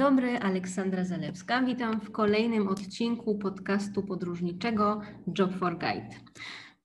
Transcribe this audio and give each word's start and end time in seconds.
dobry, 0.00 0.38
Aleksandra 0.38 1.04
Zalewska. 1.04 1.62
Witam 1.62 2.00
w 2.00 2.10
kolejnym 2.10 2.68
odcinku 2.68 3.38
podcastu 3.38 4.02
podróżniczego 4.02 5.00
Job 5.38 5.54
for 5.54 5.78
Guide. 5.78 6.16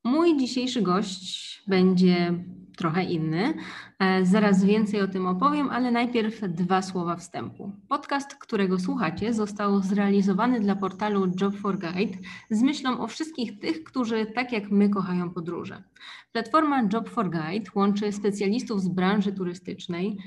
Mój 0.04 0.38
dzisiejszy 0.38 0.82
gość 0.82 1.64
będzie 1.68 2.34
trochę 2.78 3.04
inny. 3.04 3.54
E, 4.00 4.26
zaraz 4.26 4.64
więcej 4.64 5.02
o 5.02 5.08
tym 5.08 5.28
opowiem, 5.28 5.70
ale 5.70 5.92
najpierw 5.92 6.42
dwa 6.42 6.82
słowa 6.82 7.16
wstępu. 7.16 7.72
Podcast, 7.90 8.36
którego 8.36 8.80
słuchacie, 8.80 9.34
został 9.34 9.82
zrealizowany 9.82 10.60
dla 10.60 10.76
portalu 10.76 11.32
Job 11.42 11.56
for 11.56 11.80
Guide 11.80 12.18
z 12.50 12.62
myślą 12.62 13.00
o 13.00 13.08
wszystkich 13.08 13.60
tych, 13.60 13.84
którzy 13.84 14.26
tak 14.26 14.52
jak 14.52 14.72
my 14.72 14.90
kochają 14.90 15.30
podróże. 15.30 15.84
Platforma 16.32 16.82
Job 16.94 17.10
for 17.10 17.30
Guide 17.30 17.72
łączy 17.76 18.12
specjalistów 18.12 18.82
z 18.82 18.88
branży 18.88 19.32
turystycznej, 19.32 20.18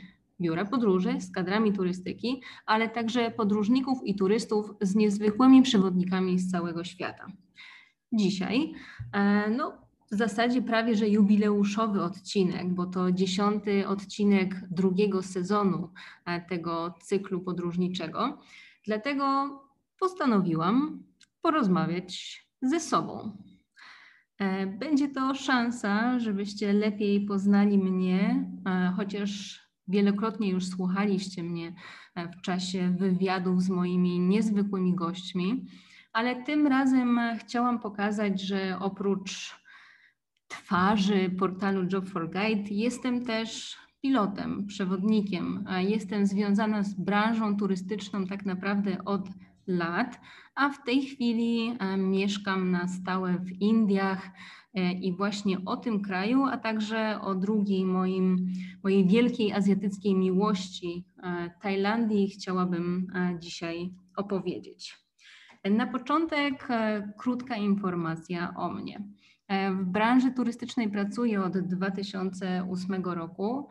biura 0.40 0.64
podróży 0.64 1.20
z 1.20 1.32
kadrami 1.32 1.72
turystyki, 1.72 2.42
ale 2.66 2.88
także 2.88 3.30
podróżników 3.30 3.98
i 4.04 4.14
turystów 4.14 4.74
z 4.80 4.94
niezwykłymi 4.94 5.62
przewodnikami 5.62 6.38
z 6.38 6.50
całego 6.50 6.84
świata. 6.84 7.26
Dzisiaj, 8.12 8.72
e, 9.12 9.50
no, 9.50 9.72
w 10.12 10.14
zasadzie 10.14 10.62
prawie 10.62 10.96
że 10.96 11.08
jubileuszowy 11.08 12.02
odcinek, 12.02 12.74
bo 12.74 12.86
to 12.86 13.12
dziesiąty 13.12 13.88
odcinek 13.88 14.54
drugiego 14.70 15.22
sezonu 15.22 15.90
e, 16.24 16.40
tego 16.40 16.94
cyklu 17.02 17.40
podróżniczego. 17.40 18.38
Dlatego 18.84 19.24
postanowiłam 19.98 21.02
porozmawiać 21.42 22.42
ze 22.62 22.80
sobą. 22.80 23.36
E, 24.38 24.66
będzie 24.66 25.08
to 25.08 25.34
szansa, 25.34 26.18
żebyście 26.18 26.72
lepiej 26.72 27.26
poznali 27.26 27.78
mnie, 27.78 28.50
chociaż 28.96 29.60
Wielokrotnie 29.88 30.50
już 30.50 30.66
słuchaliście 30.66 31.42
mnie 31.42 31.74
e, 32.14 32.28
w 32.28 32.40
czasie 32.40 32.94
wywiadów 32.98 33.62
z 33.62 33.68
moimi 33.68 34.20
niezwykłymi 34.20 34.94
gośćmi, 34.94 35.66
ale 36.12 36.42
tym 36.42 36.66
razem 36.66 37.20
chciałam 37.38 37.78
pokazać, 37.78 38.40
że 38.40 38.78
oprócz 38.80 39.60
twarzy 40.48 41.30
portalu 41.38 41.86
Job 41.92 42.08
for 42.08 42.30
Guide 42.30 42.70
jestem 42.70 43.24
też 43.24 43.76
pilotem, 44.02 44.66
przewodnikiem. 44.66 45.64
Jestem 45.78 46.26
związana 46.26 46.82
z 46.82 46.94
branżą 46.94 47.56
turystyczną 47.56 48.26
tak 48.26 48.46
naprawdę 48.46 49.04
od 49.04 49.28
lat, 49.66 50.20
a 50.54 50.70
w 50.70 50.84
tej 50.84 51.02
chwili 51.02 51.76
e, 51.78 51.96
mieszkam 51.96 52.70
na 52.70 52.88
stałe 52.88 53.38
w 53.38 53.52
Indiach 53.52 54.30
E, 54.67 54.67
i 54.92 55.12
właśnie 55.12 55.64
o 55.64 55.76
tym 55.76 56.02
kraju, 56.02 56.44
a 56.44 56.58
także 56.58 57.20
o 57.20 57.34
drugiej 57.34 57.84
moim, 57.84 58.46
mojej 58.82 59.06
wielkiej 59.06 59.52
azjatyckiej 59.52 60.14
miłości 60.14 61.04
e, 61.22 61.50
Tajlandii 61.62 62.28
chciałabym 62.28 63.06
e, 63.14 63.38
dzisiaj 63.38 63.90
opowiedzieć. 64.16 64.98
Na 65.64 65.86
początek 65.86 66.68
krótka 67.18 67.56
informacja 67.56 68.54
o 68.56 68.70
mnie. 68.70 69.02
W 69.70 69.84
branży 69.84 70.32
turystycznej 70.32 70.90
pracuję 70.90 71.42
od 71.42 71.58
2008 71.58 73.04
roku. 73.04 73.68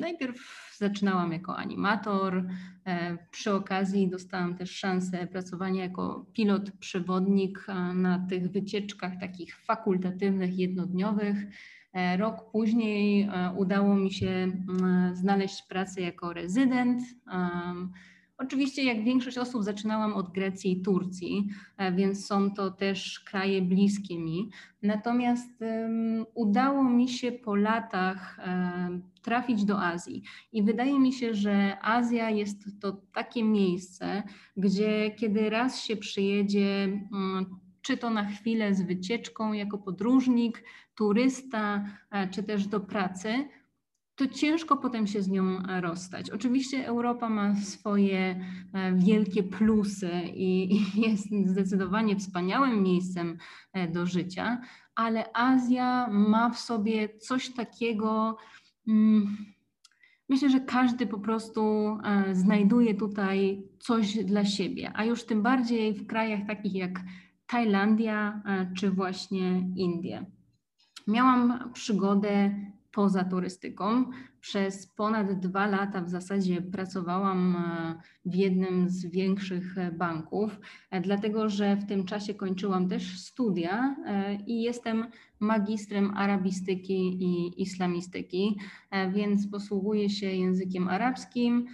Najpierw 0.00 0.70
zaczynałam 0.76 1.32
jako 1.32 1.56
animator. 1.56 2.46
E, 2.86 3.18
przy 3.30 3.54
okazji 3.54 4.10
dostałam 4.10 4.56
też 4.56 4.70
szansę 4.70 5.26
pracowania 5.26 5.84
jako 5.84 6.26
pilot 6.32 6.70
przewodnik 6.70 7.66
e, 7.68 7.74
na 7.94 8.26
tych 8.28 8.50
wycieczkach 8.50 9.12
takich 9.20 9.56
fakultatywnych, 9.56 10.58
jednodniowych. 10.58 11.36
E, 11.92 12.16
rok 12.16 12.50
później 12.52 13.30
udało 13.56 13.96
mi 13.96 14.12
się 14.12 14.52
znaleźć 15.12 15.62
pracę 15.62 16.00
jako 16.00 16.32
rezydent. 16.32 17.02
Oczywiście, 18.42 18.84
jak 18.84 19.04
większość 19.04 19.38
osób, 19.38 19.64
zaczynałam 19.64 20.12
od 20.12 20.32
Grecji 20.32 20.72
i 20.72 20.82
Turcji, 20.82 21.48
e, 21.76 21.92
więc 21.92 22.26
są 22.26 22.50
to 22.50 22.70
też 22.70 23.20
kraje 23.20 23.62
bliskie 23.62 24.18
mi. 24.18 24.50
Natomiast 24.82 25.60
um, 25.60 26.26
udało 26.34 26.84
mi 26.84 27.08
się 27.08 27.32
po 27.32 27.56
latach 27.56 28.38
um, 28.46 29.02
trafić 29.22 29.64
do 29.64 29.82
Azji 29.82 30.22
i 30.52 30.62
wydaje 30.62 31.00
mi 31.00 31.12
się, 31.12 31.34
że 31.34 31.76
Azja 31.82 32.30
jest 32.30 32.80
to 32.80 32.92
takie 33.14 33.44
miejsce, 33.44 34.22
gdzie 34.56 35.10
kiedy 35.10 35.50
raz 35.50 35.82
się 35.82 35.96
przyjedzie, 35.96 37.00
um, 37.12 37.60
czy 37.82 37.96
to 37.96 38.10
na 38.10 38.24
chwilę 38.24 38.74
z 38.74 38.82
wycieczką 38.82 39.52
jako 39.52 39.78
podróżnik, 39.78 40.64
turysta, 40.94 41.84
e, 42.10 42.28
czy 42.28 42.42
też 42.42 42.66
do 42.66 42.80
pracy, 42.80 43.48
to 44.20 44.28
ciężko 44.28 44.76
potem 44.76 45.06
się 45.06 45.22
z 45.22 45.28
nią 45.28 45.58
e, 45.58 45.80
rozstać. 45.80 46.30
Oczywiście 46.30 46.86
Europa 46.86 47.28
ma 47.28 47.54
swoje 47.56 48.44
e, 48.72 48.94
wielkie 48.94 49.42
plusy 49.42 50.10
i, 50.34 50.80
jest 51.08 51.26
zdecydowanie 51.46 52.16
wspaniałym 52.16 52.82
miejscem 52.82 53.38
e, 53.72 53.88
do 53.88 54.06
życia, 54.06 54.60
ale 54.94 55.24
Azja 55.32 56.08
ma 56.10 56.50
w 56.50 56.58
sobie 56.58 57.08
coś 57.18 57.54
takiego. 57.54 58.36
Mm, 58.88 59.36
myślę, 60.28 60.50
że 60.50 60.60
każdy 60.60 61.06
po 61.06 61.18
prostu 61.18 61.96
znajduje 62.32 62.94
tutaj 62.94 63.62
coś 63.78 64.24
dla 64.24 64.44
siebie, 64.44 64.92
a 64.94 65.04
już 65.04 65.24
tym 65.24 65.42
bardziej 65.42 65.94
w 65.94 66.06
krajach 66.06 66.40
takich 66.46 66.74
jak 66.74 67.00
Tajlandia 67.46 68.42
czy 68.76 68.90
właśnie 68.90 69.68
Indie. 69.76 70.26
Miałam 71.06 71.70
przygodę 71.72 72.54
poza 72.92 73.24
turystyką. 73.24 74.04
Przez 74.40 74.86
ponad 74.86 75.40
dwa 75.40 75.66
lata 75.66 76.00
w 76.00 76.08
zasadzie 76.08 76.62
pracowałam 76.62 77.56
e, 77.56 77.94
w 78.24 78.34
jednym 78.34 78.90
z 78.90 79.06
większych 79.06 79.78
e, 79.78 79.92
banków, 79.92 80.60
e, 80.90 81.00
dlatego 81.00 81.48
że 81.48 81.76
w 81.76 81.86
tym 81.86 82.04
czasie 82.04 82.34
kończyłam 82.34 82.88
też 82.88 83.20
studia 83.20 83.96
i 84.46 84.62
jestem 84.62 85.06
magistrem 85.40 86.16
arabistyki 86.16 87.24
i 87.24 87.62
islamistyki, 87.62 88.58
więc 89.12 89.48
posługuję 89.48 90.10
się 90.10 90.26
językiem 90.26 90.88
arabskim 90.88 91.66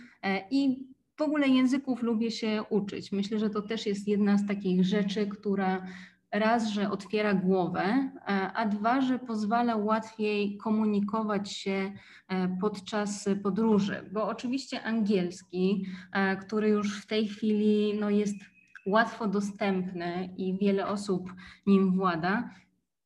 i 0.50 0.86
w 1.16 1.22
ogóle 1.22 1.48
języków 1.48 2.02
lubię 2.02 2.30
się 2.30 2.62
uczyć. 2.70 3.12
Myślę, 3.12 3.38
że 3.38 3.50
to 3.50 3.62
też 3.62 3.86
jest 3.86 4.08
jedna 4.08 4.38
z 4.38 4.46
takich 4.46 4.84
rzeczy, 4.84 5.26
która 5.26 5.86
raz, 6.38 6.68
że 6.68 6.90
otwiera 6.90 7.34
głowę, 7.34 7.82
e, 7.82 8.52
a 8.54 8.66
dwa, 8.66 9.00
że 9.00 9.18
pozwala 9.18 9.76
łatwiej 9.76 10.56
komunikować 10.56 11.52
się 11.52 11.92
e, 12.28 12.56
podczas 12.60 13.28
podróży, 13.42 14.10
bo 14.12 14.28
oczywiście 14.28 14.82
angielski, 14.82 15.86
e, 16.12 16.36
który 16.36 16.68
już 16.68 17.02
w 17.02 17.06
tej 17.06 17.28
chwili 17.28 17.98
no, 18.00 18.10
jest 18.10 18.36
łatwo 18.86 19.26
dostępny 19.26 20.34
i 20.36 20.58
wiele 20.58 20.86
osób 20.86 21.32
nim 21.66 21.92
włada, 21.92 22.50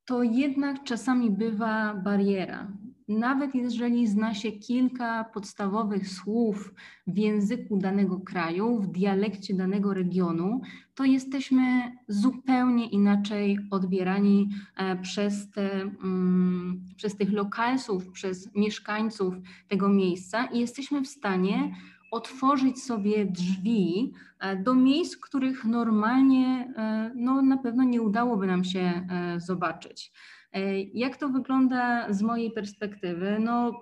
to 0.05 0.23
jednak 0.23 0.85
czasami 0.85 1.31
bywa 1.31 1.95
bariera 1.95 2.69
nawet 3.11 3.55
jeżeli 3.55 4.07
zna 4.07 4.35
się 4.35 4.53
kilka 4.53 5.25
podstawowych 5.25 6.09
słów 6.09 6.75
w 7.07 7.19
języku 7.19 7.77
danego 7.77 8.21
kraju, 8.21 8.81
w 8.81 8.87
dialekcie 8.87 9.55
danego 9.55 9.95
regionu, 9.95 10.61
to 10.95 11.05
jesteśmy 11.05 11.93
zupełnie 12.09 12.89
inaczej 12.89 13.59
odbierani 13.71 14.49
e, 14.77 14.97
przez, 14.97 15.51
te, 15.51 15.81
mm, 15.83 16.85
przez 16.97 17.17
tych 17.17 17.33
lokalsów, 17.33 18.11
przez 18.11 18.55
mieszkańców 18.55 19.35
tego 19.69 19.89
miejsca 19.89 20.45
i 20.45 20.59
jesteśmy 20.59 21.03
w 21.03 21.09
stanie 21.09 21.75
otworzyć 22.11 22.83
sobie 22.83 23.27
drzwi 23.27 24.13
e, 24.41 24.57
do 24.57 24.75
miejsc, 24.75 25.17
których 25.17 25.65
normalnie 25.65 26.73
e, 26.77 27.13
no, 27.17 27.43
na 27.43 27.57
pewno 27.57 27.85
nie 27.85 28.03
udałoby 28.03 28.47
nam 28.47 28.65
się 28.65 29.07
zobaczyć. 29.39 30.13
E, 30.53 30.81
jak 30.83 31.17
to 31.17 31.29
wygląda 31.29 32.13
z 32.13 32.23
mojej 32.23 32.51
perspektywy? 32.51 33.39
No, 33.41 33.81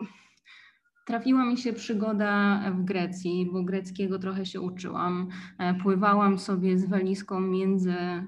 trafiła 1.06 1.44
mi 1.44 1.56
się 1.56 1.72
przygoda 1.72 2.62
w 2.70 2.84
Grecji, 2.84 3.48
bo 3.52 3.62
greckiego 3.62 4.18
trochę 4.18 4.46
się 4.46 4.60
uczyłam. 4.60 5.28
E, 5.58 5.74
pływałam 5.74 6.38
sobie 6.38 6.78
z 6.78 6.88
walizką 6.88 7.40
między 7.40 7.92
e, 7.92 8.26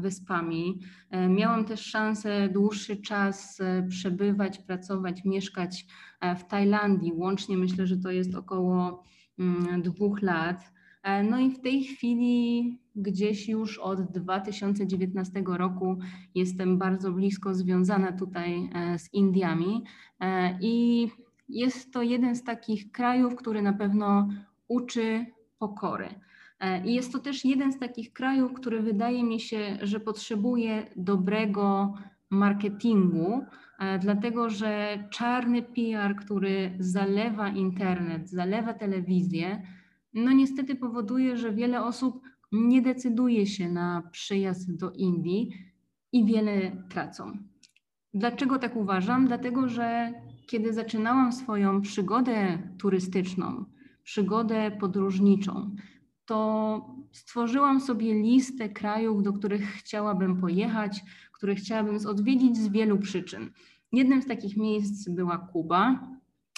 wyspami. 0.00 0.80
Miałam 1.28 1.64
też 1.64 1.80
szansę 1.80 2.48
dłuższy 2.48 2.96
czas 2.96 3.62
przebywać, 3.88 4.58
pracować, 4.58 5.24
mieszkać 5.24 5.86
w 6.38 6.44
Tajlandii. 6.44 7.12
Łącznie 7.14 7.56
myślę, 7.56 7.86
że 7.86 7.96
to 7.96 8.10
jest 8.10 8.34
około 8.34 9.04
mm, 9.38 9.82
dwóch 9.82 10.22
lat. 10.22 10.72
No 11.24 11.38
i 11.38 11.50
w 11.50 11.60
tej 11.60 11.84
chwili 11.84 12.78
gdzieś 12.96 13.48
już 13.48 13.78
od 13.78 14.02
2019 14.02 15.42
roku 15.46 15.98
jestem 16.34 16.78
bardzo 16.78 17.12
blisko 17.12 17.54
związana 17.54 18.12
tutaj 18.12 18.70
e, 18.74 18.98
z 18.98 19.14
Indiami 19.14 19.84
e, 20.20 20.58
i 20.60 21.08
jest 21.48 21.92
to 21.92 22.02
jeden 22.02 22.36
z 22.36 22.44
takich 22.44 22.92
krajów, 22.92 23.36
który 23.36 23.62
na 23.62 23.72
pewno 23.72 24.28
uczy 24.68 25.26
pokory. 25.58 26.08
E, 26.60 26.86
I 26.86 26.94
jest 26.94 27.12
to 27.12 27.18
też 27.18 27.44
jeden 27.44 27.72
z 27.72 27.78
takich 27.78 28.12
krajów, 28.12 28.52
który 28.52 28.82
wydaje 28.82 29.24
mi 29.24 29.40
się, 29.40 29.78
że 29.82 30.00
potrzebuje 30.00 30.86
dobrego 30.96 31.94
marketingu, 32.30 33.44
dlatego 34.00 34.50
że 34.50 35.04
czarny 35.10 35.62
PR, 35.62 36.16
który 36.16 36.76
zalewa 36.78 37.48
internet, 37.48 38.30
zalewa 38.30 38.74
telewizję, 38.74 39.62
no 40.14 40.32
niestety 40.32 40.74
powoduje, 40.74 41.36
że 41.36 41.52
wiele 41.52 41.84
osób 41.84 42.22
nie 42.52 42.82
decyduje 42.82 43.46
się 43.46 43.68
na 43.68 44.02
przyjazd 44.12 44.76
do 44.76 44.90
Indii 44.90 45.50
i 46.12 46.24
wiele 46.24 46.84
tracą. 46.88 47.32
Dlaczego 48.14 48.58
tak 48.58 48.76
uważam? 48.76 49.26
Dlatego, 49.26 49.68
że 49.68 50.12
kiedy 50.46 50.72
zaczynałam 50.72 51.32
swoją 51.32 51.80
przygodę 51.80 52.58
turystyczną, 52.78 53.64
przygodę 54.02 54.70
podróżniczą, 54.80 55.76
to 56.24 56.96
stworzyłam 57.12 57.80
sobie 57.80 58.14
listę 58.14 58.68
krajów, 58.68 59.22
do 59.22 59.32
których 59.32 59.62
chciałabym 59.62 60.40
pojechać, 60.40 61.00
które 61.32 61.54
chciałabym 61.54 62.06
odwiedzić 62.06 62.56
z 62.56 62.68
wielu 62.68 62.98
przyczyn. 62.98 63.50
Jednym 63.92 64.22
z 64.22 64.26
takich 64.26 64.56
miejsc 64.56 65.08
była 65.08 65.38
Kuba, 65.38 66.08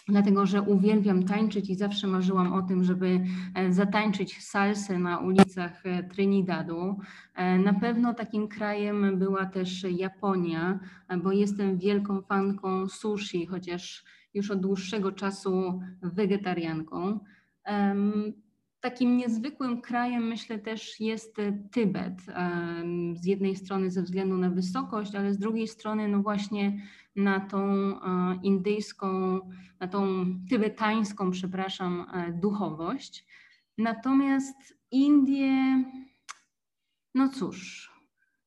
dlatego 0.08 0.46
że 0.46 0.62
uwielbiam 0.62 1.22
tańczyć 1.22 1.70
i 1.70 1.74
zawsze 1.74 2.06
marzyłam 2.06 2.52
o 2.52 2.62
tym, 2.62 2.84
żeby 2.84 3.20
e, 3.54 3.72
zatańczyć 3.72 4.44
salsę 4.44 4.98
na 4.98 5.18
ulicach 5.18 5.86
e, 5.86 6.02
Trinidadu. 6.02 6.98
E, 7.34 7.58
na 7.58 7.72
pewno 7.72 8.14
takim 8.14 8.48
krajem 8.48 9.18
była 9.18 9.46
też 9.46 9.86
Japonia, 9.90 10.80
bo 11.22 11.32
jestem 11.32 11.78
wielką 11.78 12.22
fanką 12.22 12.88
sushi, 12.88 13.46
chociaż 13.46 14.04
już 14.34 14.50
od 14.50 14.60
dłuższego 14.60 15.12
czasu 15.12 15.80
wegetarianką. 16.02 17.20
Takim 18.84 19.16
niezwykłym 19.16 19.80
krajem 19.80 20.26
myślę 20.26 20.58
też 20.58 21.00
jest 21.00 21.36
Tybet. 21.70 22.22
Z 23.14 23.24
jednej 23.24 23.56
strony 23.56 23.90
ze 23.90 24.02
względu 24.02 24.36
na 24.36 24.50
wysokość, 24.50 25.14
ale 25.14 25.34
z 25.34 25.38
drugiej 25.38 25.68
strony 25.68 26.08
no 26.08 26.22
właśnie 26.22 26.82
na 27.16 27.40
tą 27.40 27.94
indyjską, 28.42 29.40
na 29.80 29.88
tą 29.88 30.24
tybetańską, 30.50 31.30
przepraszam, 31.30 32.06
e, 32.12 32.32
duchowość. 32.32 33.26
Natomiast 33.78 34.78
Indie, 34.90 35.84
no 37.14 37.28
cóż, 37.28 37.90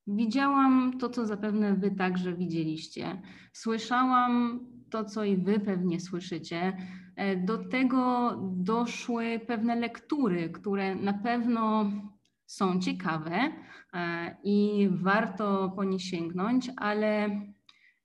widziałam 0.06 0.98
to, 0.98 1.08
co 1.08 1.26
zapewne 1.26 1.74
Wy 1.74 1.90
także 1.90 2.34
widzieliście. 2.34 3.22
Słyszałam 3.52 4.60
to, 4.90 5.04
co 5.04 5.24
i 5.24 5.36
Wy 5.36 5.60
pewnie 5.60 6.00
słyszycie. 6.00 6.76
E, 7.18 7.36
do 7.36 7.58
tego 7.58 8.32
doszły 8.56 9.40
pewne 9.46 9.76
lektury, 9.76 10.50
które 10.50 10.94
na 10.94 11.12
pewno 11.12 11.90
są 12.46 12.80
ciekawe 12.80 13.52
e, 13.92 14.36
i 14.44 14.88
warto 14.92 15.72
po 15.76 15.84
nie 15.84 16.00
sięgnąć, 16.00 16.70
ale 16.76 17.40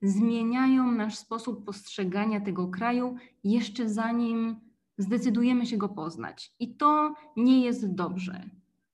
zmieniają 0.01 0.91
nasz 0.91 1.15
sposób 1.15 1.65
postrzegania 1.65 2.41
tego 2.41 2.67
kraju 2.67 3.15
jeszcze 3.43 3.89
zanim 3.89 4.55
zdecydujemy 4.97 5.65
się 5.65 5.77
go 5.77 5.89
poznać. 5.89 6.53
I 6.59 6.75
to 6.77 7.13
nie 7.37 7.61
jest 7.61 7.95
dobrze. 7.95 8.49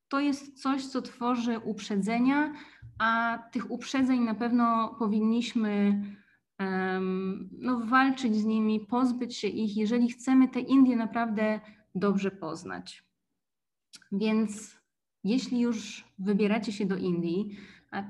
To 0.07 0.19
jest 0.19 0.61
coś, 0.61 0.85
co 0.85 1.01
tworzy 1.01 1.59
uprzedzenia, 1.59 2.53
a 2.99 3.39
tych 3.51 3.71
uprzedzeń 3.71 4.19
na 4.19 4.35
pewno 4.35 4.95
powinniśmy 4.99 6.01
no, 7.51 7.79
walczyć 7.85 8.35
z 8.35 8.45
nimi, 8.45 8.79
pozbyć 8.79 9.37
się 9.37 9.47
ich, 9.47 9.77
jeżeli 9.77 10.09
chcemy 10.09 10.47
te 10.47 10.59
Indie 10.59 10.95
naprawdę 10.95 11.59
dobrze 11.95 12.31
poznać. 12.31 13.03
Więc 14.11 14.77
jeśli 15.23 15.59
już 15.59 16.05
wybieracie 16.19 16.71
się 16.71 16.85
do 16.85 16.97
Indii, 16.97 17.57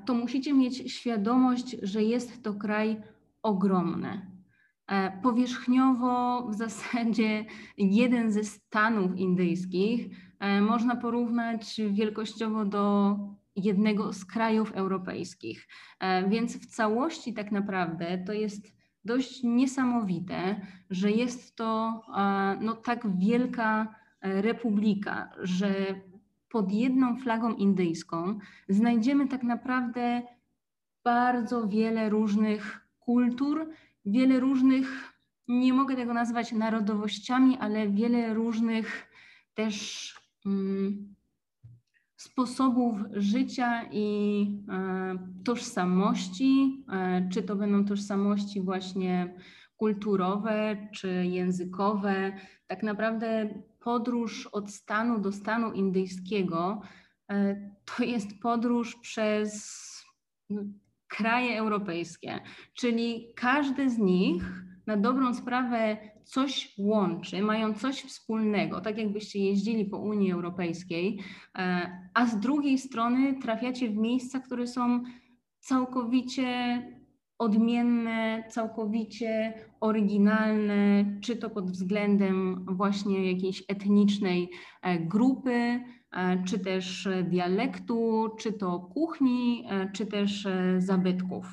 to 0.05 0.13
musicie 0.13 0.53
mieć 0.53 0.93
świadomość, 0.93 1.77
że 1.81 2.03
jest 2.03 2.43
to 2.43 2.53
kraj 2.53 3.01
ogromny. 3.43 4.39
E, 4.87 5.21
powierzchniowo 5.21 6.47
w 6.49 6.55
zasadzie 6.55 7.45
jeden 7.77 8.31
ze 8.31 8.43
stanów 8.43 9.17
indyjskich 9.17 10.07
e, 10.39 10.61
można 10.61 10.95
porównać 10.95 11.81
wielkościowo 11.91 12.65
do 12.65 13.15
jednego 13.63 14.13
z 14.13 14.25
krajów 14.25 14.71
europejskich. 14.71 15.67
E, 15.99 16.29
więc 16.29 16.57
w 16.57 16.65
całości 16.65 17.33
tak 17.33 17.51
naprawdę 17.51 18.23
to 18.27 18.33
jest 18.33 18.79
dość 19.05 19.43
niesamowite, 19.43 20.61
że 20.89 21.11
jest 21.11 21.55
to 21.55 22.01
no, 22.61 22.75
tak 22.75 23.17
wielka 23.19 23.95
republika, 24.21 25.31
że 25.41 25.75
pod 26.49 26.71
jedną 26.71 27.17
flagą 27.17 27.53
indyjską 27.53 28.39
znajdziemy 28.69 29.27
tak 29.27 29.43
naprawdę 29.43 30.21
bardzo 31.03 31.67
wiele 31.67 32.09
różnych 32.09 32.87
kultur, 32.99 33.69
wiele 34.05 34.39
różnych, 34.39 35.13
nie 35.47 35.73
mogę 35.73 35.95
tego 35.95 36.13
nazwać 36.13 36.51
narodowościami, 36.51 37.57
ale 37.57 37.89
wiele 37.89 38.33
różnych 38.33 39.09
też 39.53 40.13
um, 40.45 41.15
sposobów 42.19 42.97
życia 43.13 43.83
i 43.91 44.45
e, 44.69 45.17
tożsamości, 45.45 46.83
e, 46.91 47.29
czy 47.33 47.43
to 47.43 47.55
będą 47.55 47.85
tożsamości 47.85 48.61
właśnie 48.61 49.35
kulturowe, 49.77 50.87
czy 50.93 51.25
językowe. 51.25 52.31
Tak 52.67 52.83
naprawdę 52.83 53.49
podróż 53.79 54.47
od 54.47 54.71
stanu 54.71 55.19
do 55.19 55.31
stanu 55.31 55.71
indyjskiego 55.71 56.81
e, 57.31 57.71
to 57.85 58.03
jest 58.03 58.39
podróż 58.41 58.95
przez 58.95 59.79
kraje 61.07 61.59
europejskie, 61.59 62.39
czyli 62.73 63.33
każdy 63.35 63.89
z 63.89 63.97
nich 63.97 64.68
na 64.89 64.97
dobrą 64.97 65.33
sprawę 65.33 65.97
coś 66.23 66.73
łączy, 66.77 67.41
mają 67.41 67.73
coś 67.73 68.01
wspólnego, 68.01 68.81
tak 68.81 68.97
jakbyście 68.97 69.39
jeździli 69.39 69.85
po 69.85 69.97
Unii 69.97 70.31
Europejskiej, 70.31 71.19
e, 71.57 71.91
a 72.13 72.25
z 72.25 72.39
drugiej 72.39 72.77
strony 72.77 73.39
trafiacie 73.41 73.89
w 73.89 73.97
miejsca, 73.97 74.39
które 74.39 74.67
są 74.67 75.03
całkowicie 75.59 76.47
odmienne, 77.37 78.43
całkowicie 78.49 79.53
oryginalne, 79.79 81.05
czy 81.21 81.35
to 81.35 81.49
pod 81.49 81.71
względem 81.71 82.65
właśnie 82.67 83.31
jakiejś 83.31 83.63
etnicznej 83.67 84.49
e, 84.81 84.99
grupy, 84.99 85.51
e, 86.11 86.43
czy 86.43 86.59
też 86.59 87.09
dialektu, 87.23 88.29
czy 88.39 88.53
to 88.53 88.79
kuchni, 88.79 89.67
czy 89.93 90.05
też 90.05 90.47
zabytków. 90.77 91.45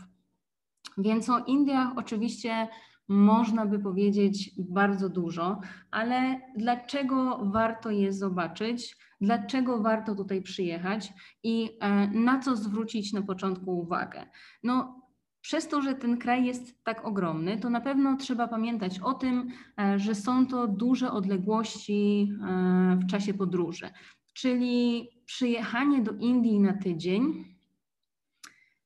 Więc 0.98 1.30
o 1.30 1.38
Indiach 1.38 1.92
oczywiście 1.96 2.68
można 3.08 3.66
by 3.66 3.78
powiedzieć 3.78 4.50
bardzo 4.58 5.08
dużo, 5.08 5.60
ale 5.90 6.40
dlaczego 6.56 7.40
warto 7.44 7.90
je 7.90 8.12
zobaczyć? 8.12 8.96
Dlaczego 9.20 9.82
warto 9.82 10.14
tutaj 10.14 10.42
przyjechać 10.42 11.12
i 11.42 11.78
na 12.12 12.38
co 12.38 12.56
zwrócić 12.56 13.12
na 13.12 13.22
początku 13.22 13.78
uwagę? 13.78 14.26
No, 14.62 15.06
przez 15.46 15.68
to, 15.68 15.82
że 15.82 15.94
ten 15.94 16.18
kraj 16.18 16.44
jest 16.44 16.84
tak 16.84 17.04
ogromny, 17.04 17.58
to 17.58 17.70
na 17.70 17.80
pewno 17.80 18.16
trzeba 18.16 18.48
pamiętać 18.48 18.98
o 18.98 19.14
tym, 19.14 19.48
e, 19.80 19.98
że 19.98 20.14
są 20.14 20.46
to 20.46 20.68
duże 20.68 21.10
odległości 21.10 22.32
e, 22.32 22.98
w 23.02 23.06
czasie 23.06 23.34
podróży. 23.34 23.90
Czyli 24.32 25.08
przyjechanie 25.24 26.02
do 26.02 26.12
Indii 26.12 26.60
na 26.60 26.72
tydzień 26.72 27.44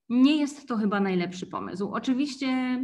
nie 0.08 0.36
jest 0.36 0.68
to 0.68 0.76
chyba 0.76 1.00
najlepszy 1.00 1.46
pomysł. 1.46 1.88
Oczywiście 1.88 2.80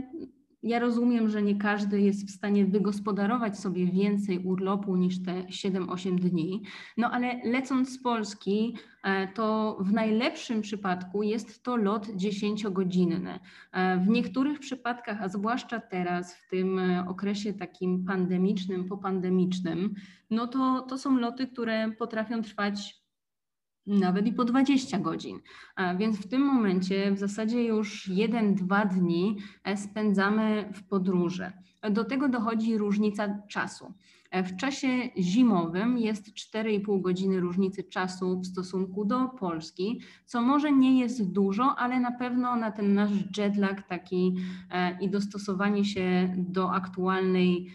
ja 0.66 0.78
rozumiem, 0.78 1.28
że 1.28 1.42
nie 1.42 1.56
każdy 1.56 2.00
jest 2.00 2.28
w 2.28 2.30
stanie 2.30 2.66
wygospodarować 2.66 3.58
sobie 3.58 3.86
więcej 3.86 4.38
urlopu 4.38 4.96
niż 4.96 5.22
te 5.22 5.42
7-8 5.42 6.14
dni, 6.18 6.62
no 6.96 7.10
ale 7.10 7.40
lecąc 7.44 7.92
z 7.92 8.02
Polski, 8.02 8.76
e, 9.02 9.28
to 9.28 9.78
w 9.80 9.92
najlepszym 9.92 10.62
przypadku 10.62 11.22
jest 11.22 11.62
to 11.62 11.76
lot 11.76 12.06
10-godzinny. 12.06 13.38
E, 13.72 13.98
w 13.98 14.08
niektórych 14.08 14.58
przypadkach, 14.58 15.22
a 15.22 15.28
zwłaszcza 15.28 15.80
teraz, 15.80 16.34
w 16.34 16.48
tym 16.48 16.78
e, 16.78 17.08
okresie 17.08 17.52
takim 17.52 18.04
pandemicznym, 18.04 18.88
popandemicznym, 18.88 19.94
no 20.30 20.46
to, 20.46 20.86
to 20.88 20.98
są 20.98 21.18
loty, 21.18 21.46
które 21.46 21.92
potrafią 21.98 22.42
trwać 22.42 23.05
nawet 23.86 24.26
i 24.26 24.32
po 24.32 24.44
20 24.44 24.98
godzin. 24.98 25.40
Więc 25.98 26.18
w 26.18 26.28
tym 26.28 26.42
momencie 26.42 27.12
w 27.12 27.18
zasadzie 27.18 27.64
już 27.64 28.08
1-2 28.08 28.88
dni 28.88 29.36
e, 29.64 29.76
spędzamy 29.76 30.72
w 30.74 30.82
podróży. 30.82 31.52
Do 31.90 32.04
tego 32.04 32.28
dochodzi 32.28 32.78
różnica 32.78 33.42
czasu. 33.48 33.94
E, 34.30 34.42
w 34.42 34.56
czasie 34.56 34.88
zimowym 35.18 35.98
jest 35.98 36.32
4,5 36.32 37.00
godziny 37.00 37.40
różnicy 37.40 37.84
czasu 37.84 38.40
w 38.40 38.46
stosunku 38.46 39.04
do 39.04 39.28
Polski, 39.28 40.00
co 40.24 40.42
może 40.42 40.72
nie 40.72 41.00
jest 41.00 41.32
dużo, 41.32 41.74
ale 41.78 42.00
na 42.00 42.12
pewno 42.12 42.56
na 42.56 42.70
ten 42.70 42.94
nasz 42.94 43.10
jetlag 43.36 43.82
taki 43.82 44.36
e, 44.70 44.98
i 45.00 45.10
dostosowanie 45.10 45.84
się 45.84 46.34
do 46.36 46.72
aktualnej 46.72 47.70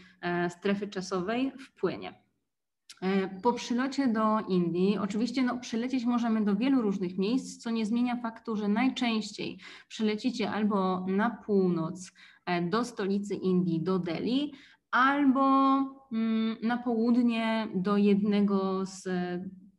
strefy 0.49 0.87
czasowej 0.87 1.51
wpłynie. 1.59 2.20
E, 3.01 3.27
po 3.41 3.53
przylocie 3.53 4.07
do 4.07 4.39
Indii, 4.39 4.97
oczywiście 4.97 5.43
no, 5.43 5.59
przylecieć 5.59 6.05
możemy 6.05 6.45
do 6.45 6.55
wielu 6.55 6.81
różnych 6.81 7.17
miejsc, 7.17 7.63
co 7.63 7.69
nie 7.69 7.85
zmienia 7.85 8.15
faktu, 8.15 8.55
że 8.55 8.67
najczęściej 8.67 9.59
przylecicie 9.87 10.51
albo 10.51 11.05
na 11.07 11.29
północ 11.29 12.11
e, 12.45 12.61
do 12.61 12.85
stolicy 12.85 13.35
Indii, 13.35 13.83
do 13.83 13.99
Delhi, 13.99 14.53
albo 14.91 15.77
mm, 16.11 16.57
na 16.63 16.77
południe 16.77 17.67
do 17.75 17.97
jednego 17.97 18.85
z 18.85 19.07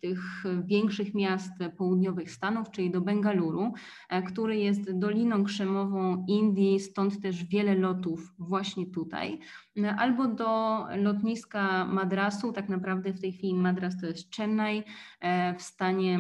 tych 0.02 0.44
większych 0.64 1.14
miast 1.14 1.52
południowych 1.76 2.30
Stanów, 2.30 2.70
czyli 2.70 2.90
do 2.90 3.00
Bengaluru, 3.00 3.72
e, 4.08 4.22
który 4.22 4.56
jest 4.56 4.98
doliną 4.98 5.44
krzemową 5.44 6.24
Indii, 6.28 6.80
stąd 6.80 7.20
też 7.20 7.44
wiele 7.44 7.74
lotów 7.74 8.34
właśnie 8.38 8.86
tutaj, 8.86 9.38
e, 9.78 9.96
albo 9.96 10.28
do 10.28 10.84
lotniska 10.96 11.84
Madrasu, 11.84 12.52
tak 12.52 12.68
naprawdę 12.68 13.12
w 13.12 13.20
tej 13.20 13.32
chwili 13.32 13.54
Madras 13.54 14.00
to 14.00 14.06
jest 14.06 14.34
Chennai 14.36 14.82
e, 15.20 15.54
w 15.54 15.62
stanie 15.62 16.18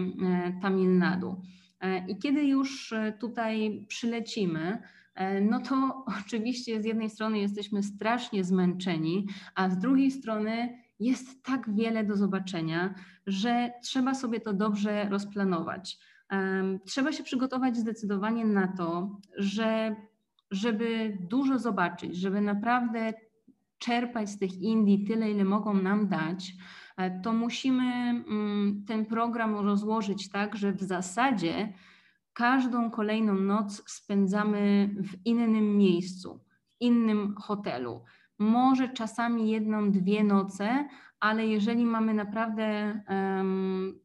Tamil 0.62 0.98
Nadu. 0.98 1.42
I 2.08 2.18
kiedy 2.18 2.44
już 2.44 2.94
tutaj 3.20 3.86
przylecimy, 3.88 4.82
no 5.40 5.60
to 5.60 6.04
oczywiście 6.26 6.82
z 6.82 6.84
jednej 6.84 7.10
strony 7.10 7.38
jesteśmy 7.38 7.82
strasznie 7.82 8.44
zmęczeni, 8.44 9.26
a 9.54 9.70
z 9.70 9.78
drugiej 9.78 10.10
strony 10.10 10.82
jest 11.00 11.44
tak 11.44 11.74
wiele 11.74 12.04
do 12.04 12.16
zobaczenia, 12.16 12.94
że 13.26 13.72
trzeba 13.82 14.14
sobie 14.14 14.40
to 14.40 14.52
dobrze 14.52 15.08
rozplanować. 15.08 15.98
Trzeba 16.86 17.12
się 17.12 17.22
przygotować 17.22 17.76
zdecydowanie 17.76 18.44
na 18.44 18.68
to, 18.68 19.16
że 19.36 19.96
żeby 20.50 21.18
dużo 21.20 21.58
zobaczyć, 21.58 22.16
żeby 22.16 22.40
naprawdę 22.40 23.12
czerpać 23.78 24.30
z 24.30 24.38
tych 24.38 24.60
Indii 24.60 25.04
tyle, 25.04 25.30
ile 25.30 25.44
mogą 25.44 25.74
nam 25.74 26.08
dać, 26.08 26.52
e, 26.96 27.20
to 27.20 27.32
musimy 27.32 27.84
mm, 27.84 28.84
ten 28.86 29.06
program 29.06 29.56
rozłożyć 29.56 30.30
tak, 30.30 30.56
że 30.56 30.72
w 30.72 30.82
zasadzie 30.82 31.72
każdą 32.32 32.90
kolejną 32.90 33.34
noc 33.34 33.90
spędzamy 33.90 34.90
w 35.02 35.26
innym 35.26 35.76
miejscu, 35.76 36.40
w 36.64 36.80
innym 36.80 37.34
hotelu 37.36 38.04
może 38.38 38.88
czasami 38.88 39.50
jedną, 39.50 39.90
dwie 39.90 40.24
noce, 40.24 40.88
ale 41.20 41.46
jeżeli 41.46 41.84
mamy 41.84 42.14
naprawdę 42.14 43.00
um, 43.08 44.00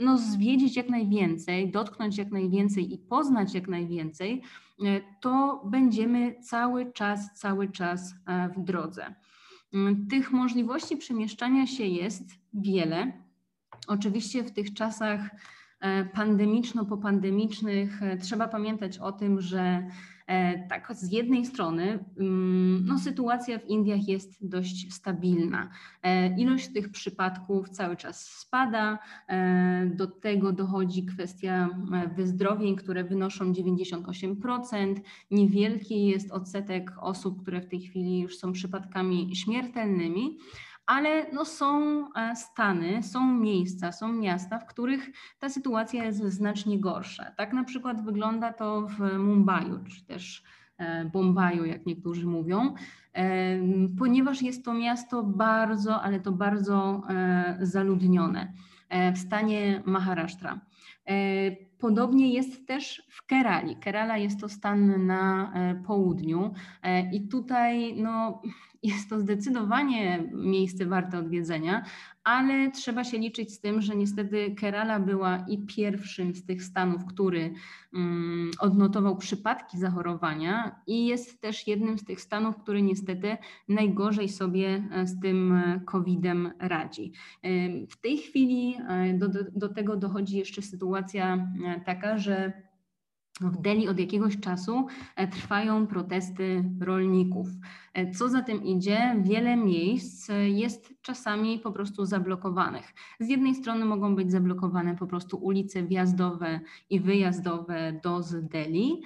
no, 0.00 0.18
zwiedzić 0.18 0.76
jak 0.76 0.88
najwięcej, 0.88 1.70
dotknąć 1.70 2.18
jak 2.18 2.30
najwięcej 2.30 2.94
i 2.94 2.98
poznać 2.98 3.54
jak 3.54 3.68
najwięcej, 3.68 4.42
e, 4.84 5.00
to 5.20 5.62
będziemy 5.64 6.40
cały 6.42 6.92
czas, 6.92 7.34
cały 7.34 7.68
czas 7.68 8.14
e, 8.26 8.48
w 8.48 8.64
drodze. 8.64 9.14
Mm, 9.74 10.06
tych 10.06 10.32
możliwości 10.32 10.96
przemieszczania 10.96 11.66
się 11.66 11.84
jest 11.84 12.24
wiele. 12.54 13.12
Oczywiście 13.86 14.44
w 14.44 14.52
tych 14.52 14.74
czasach 14.74 15.20
e, 15.80 16.04
pandemiczno-popandemicznych 16.04 18.00
trzeba 18.20 18.48
pamiętać 18.48 18.98
o 18.98 19.12
tym, 19.12 19.40
że 19.40 19.86
tak, 20.68 20.92
z 20.96 21.12
jednej 21.12 21.46
strony 21.46 22.04
mm, 22.18 22.86
no, 22.86 22.98
sytuacja 22.98 23.58
w 23.58 23.66
Indiach 23.66 24.08
jest 24.08 24.48
dość 24.48 24.92
stabilna. 24.94 25.70
E, 26.02 26.36
ilość 26.36 26.68
tych 26.72 26.90
przypadków 26.90 27.68
cały 27.68 27.96
czas 27.96 28.24
spada. 28.24 28.98
E, 29.28 29.90
do 29.94 30.06
tego 30.06 30.52
dochodzi 30.52 31.06
kwestia 31.06 31.68
wyzdrowień, 32.16 32.76
które 32.76 33.04
wynoszą 33.04 33.52
98%. 33.52 35.00
Niewielki 35.30 36.06
jest 36.06 36.30
odsetek 36.30 36.92
osób, 37.00 37.42
które 37.42 37.60
w 37.60 37.66
tej 37.66 37.80
chwili 37.80 38.20
już 38.20 38.38
są 38.38 38.52
przypadkami 38.52 39.36
śmiertelnymi 39.36 40.38
ale 40.90 41.26
no 41.32 41.44
są 41.44 42.04
e, 42.14 42.36
stany, 42.36 43.02
są 43.02 43.34
miejsca, 43.34 43.92
są 43.92 44.12
miasta, 44.12 44.58
w 44.58 44.66
których 44.66 45.10
ta 45.38 45.48
sytuacja 45.48 46.04
jest 46.04 46.18
znacznie 46.18 46.80
gorsza. 46.80 47.30
Tak 47.36 47.52
na 47.52 47.64
przykład 47.64 48.04
wygląda 48.04 48.52
to 48.52 48.86
w 48.86 49.18
Mumbai, 49.18 49.70
czy 49.88 50.04
też 50.04 50.42
e, 50.78 51.04
Bombaju, 51.04 51.64
jak 51.64 51.86
niektórzy 51.86 52.26
mówią, 52.26 52.74
e, 53.12 53.24
ponieważ 53.98 54.42
jest 54.42 54.64
to 54.64 54.74
miasto 54.74 55.22
bardzo, 55.22 56.02
ale 56.02 56.20
to 56.20 56.32
bardzo 56.32 57.02
zaludnione 57.60 58.52
w 59.14 59.18
stanie 59.18 59.82
Maharashtra. 59.86 60.60
Podobnie 61.80 62.34
jest 62.34 62.66
też 62.66 63.02
w 63.10 63.26
Kerali. 63.26 63.76
Kerala 63.76 64.18
jest 64.18 64.40
to 64.40 64.48
stan 64.48 65.06
na 65.06 65.52
południu 65.86 66.52
i 67.12 67.28
tutaj 67.28 67.94
no, 67.96 68.42
jest 68.82 69.10
to 69.10 69.20
zdecydowanie 69.20 70.30
miejsce 70.32 70.86
warte 70.86 71.18
odwiedzenia, 71.18 71.84
ale 72.24 72.70
trzeba 72.70 73.04
się 73.04 73.18
liczyć 73.18 73.54
z 73.54 73.60
tym, 73.60 73.82
że 73.82 73.96
niestety 73.96 74.54
Kerala 74.54 75.00
była 75.00 75.44
i 75.48 75.58
pierwszym 75.58 76.34
z 76.34 76.44
tych 76.44 76.62
stanów, 76.62 77.04
który 77.06 77.54
um, 77.92 78.50
odnotował 78.58 79.16
przypadki 79.16 79.78
zachorowania 79.78 80.80
i 80.86 81.06
jest 81.06 81.40
też 81.40 81.66
jednym 81.66 81.98
z 81.98 82.04
tych 82.04 82.20
stanów, 82.20 82.56
który 82.56 82.82
niestety 82.82 83.36
najgorzej 83.68 84.28
sobie 84.28 84.88
e, 84.92 85.06
z 85.06 85.20
tym 85.20 85.52
e, 85.52 85.80
COVID-em 85.86 86.52
radzi. 86.58 87.12
E, 87.42 87.50
w 87.86 88.00
tej 88.00 88.18
chwili 88.18 88.76
do, 89.14 89.28
do 89.56 89.68
tego 89.68 89.96
dochodzi 89.96 90.36
jeszcze 90.36 90.62
sytuacja 90.62 91.48
taka, 91.84 92.18
że 92.18 92.52
w 93.40 93.60
Delhi 93.60 93.88
od 93.88 93.98
jakiegoś 93.98 94.40
czasu 94.40 94.86
e, 95.16 95.28
trwają 95.28 95.86
protesty 95.86 96.64
rolników. 96.80 97.48
E, 97.94 98.10
co 98.10 98.28
za 98.28 98.42
tym 98.42 98.64
idzie, 98.64 99.16
wiele 99.22 99.56
miejsc 99.56 100.30
e, 100.30 100.48
jest 100.48 100.94
czasami 101.02 101.58
po 101.58 101.72
prostu 101.72 102.04
zablokowanych. 102.04 102.94
Z 103.20 103.28
jednej 103.28 103.54
strony 103.54 103.84
mogą 103.84 104.16
być 104.16 104.30
zablokowane 104.30 104.96
po 104.96 105.06
prostu 105.06 105.36
ulice 105.36 105.82
wjazdowe 105.82 106.60
i 106.90 107.00
wyjazdowe 107.00 108.00
do 108.02 108.22
z 108.22 108.48
Delhi, 108.48 109.02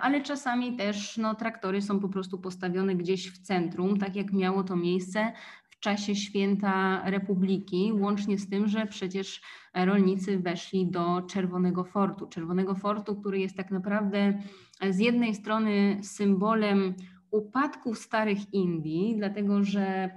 ale 0.00 0.20
czasami 0.20 0.76
też 0.76 1.16
no, 1.18 1.34
traktory 1.34 1.82
są 1.82 2.00
po 2.00 2.08
prostu 2.08 2.38
postawione 2.38 2.94
gdzieś 2.94 3.32
w 3.32 3.38
centrum, 3.38 3.98
tak 3.98 4.16
jak 4.16 4.32
miało 4.32 4.64
to 4.64 4.76
miejsce 4.76 5.32
w 5.76 5.80
czasie 5.80 6.14
święta 6.14 7.02
Republiki, 7.10 7.92
łącznie 7.92 8.38
z 8.38 8.48
tym, 8.48 8.68
że 8.68 8.86
przecież 8.86 9.42
rolnicy 9.74 10.38
weszli 10.38 10.90
do 10.90 11.22
Czerwonego 11.22 11.84
Fortu. 11.84 12.26
Czerwonego 12.26 12.74
Fortu, 12.74 13.16
który 13.16 13.38
jest 13.38 13.56
tak 13.56 13.70
naprawdę 13.70 14.42
z 14.90 14.98
jednej 14.98 15.34
strony 15.34 15.98
symbolem 16.02 16.94
upadku 17.30 17.94
starych 17.94 18.54
Indii, 18.54 19.14
dlatego 19.16 19.64
że 19.64 20.10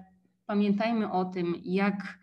pamiętajmy 0.45 1.11
o 1.11 1.25
tym, 1.25 1.55
jak 1.63 2.19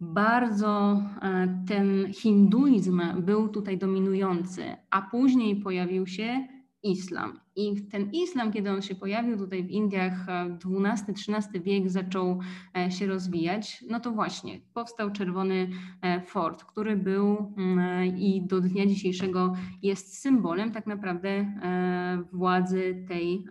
bardzo 0.00 1.02
e, 1.22 1.64
ten 1.68 2.12
hinduizm 2.12 3.02
był 3.22 3.48
tutaj 3.48 3.78
dominujący, 3.78 4.76
a 4.90 5.02
później 5.02 5.56
pojawił 5.56 6.06
się 6.06 6.46
islam. 6.82 7.40
I 7.56 7.86
ten 7.90 8.10
islam, 8.12 8.52
kiedy 8.52 8.70
on 8.70 8.82
się 8.82 8.94
pojawił 8.94 9.38
tutaj 9.38 9.64
w 9.64 9.70
Indiach, 9.70 10.26
XII-XIII 10.64 11.62
wiek 11.62 11.90
zaczął 11.90 12.40
e, 12.76 12.90
się 12.90 13.06
rozwijać, 13.06 13.84
no 13.90 14.00
to 14.00 14.12
właśnie 14.12 14.60
powstał 14.74 15.10
Czerwony 15.10 15.68
e, 16.02 16.20
Fort, 16.20 16.64
który 16.64 16.96
był 16.96 17.54
mm, 17.56 18.18
i 18.18 18.42
do 18.46 18.60
dnia 18.60 18.86
dzisiejszego 18.86 19.54
jest 19.82 20.18
symbolem 20.18 20.72
tak 20.72 20.86
naprawdę 20.86 21.28
e, 21.28 22.24
władzy 22.32 23.04
tej 23.08 23.44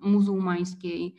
muzułmańskiej 0.00 1.14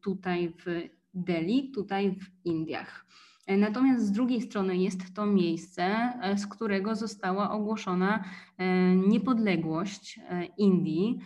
tutaj 0.00 0.54
w 0.58 0.88
Delhi, 1.14 1.70
tutaj 1.70 2.10
w 2.10 2.46
Indiach. 2.46 3.06
Natomiast 3.48 4.06
z 4.06 4.12
drugiej 4.12 4.40
strony 4.40 4.76
jest 4.76 5.14
to 5.14 5.26
miejsce, 5.26 5.84
e, 6.22 6.38
z 6.38 6.46
którego 6.46 6.96
została 6.96 7.50
ogłoszona 7.50 8.24
e, 8.58 8.96
niepodległość 8.96 10.20
e, 10.28 10.44
Indii 10.44 11.18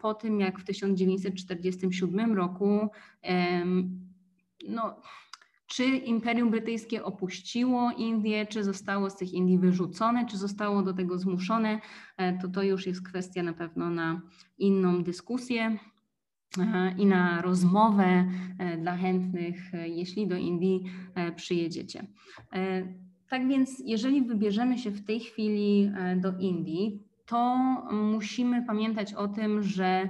po 0.00 0.14
tym, 0.14 0.40
jak 0.40 0.60
w 0.60 0.64
1947 0.64 2.34
roku 2.34 2.88
no, 4.68 4.96
czy 5.66 5.84
Imperium 5.84 6.50
Brytyjskie 6.50 7.04
opuściło 7.04 7.90
Indię, 7.96 8.46
czy 8.46 8.64
zostało 8.64 9.10
z 9.10 9.16
tych 9.16 9.32
Indii 9.32 9.58
wyrzucone, 9.58 10.26
czy 10.26 10.36
zostało 10.36 10.82
do 10.82 10.92
tego 10.92 11.18
zmuszone, 11.18 11.80
to 12.42 12.48
to 12.48 12.62
już 12.62 12.86
jest 12.86 13.08
kwestia 13.08 13.42
na 13.42 13.52
pewno 13.52 13.90
na 13.90 14.20
inną 14.58 15.02
dyskusję 15.02 15.78
i 16.98 17.06
na 17.06 17.42
rozmowę 17.42 18.24
e, 18.58 18.76
dla 18.76 18.96
chętnych, 18.96 19.74
e, 19.74 19.88
jeśli 19.88 20.28
do 20.28 20.36
Indii 20.36 20.84
e, 21.14 21.32
przyjedziecie. 21.32 22.06
Tak 23.28 23.48
więc, 23.48 23.82
jeżeli 23.84 24.22
wybierzemy 24.22 24.78
się 24.78 24.90
w 24.90 25.04
tej 25.04 25.20
chwili 25.20 25.92
do 26.16 26.38
Indii, 26.38 27.02
to 27.26 27.56
musimy 27.92 28.62
pamiętać 28.62 29.14
o 29.14 29.28
tym, 29.28 29.62
że 29.62 30.08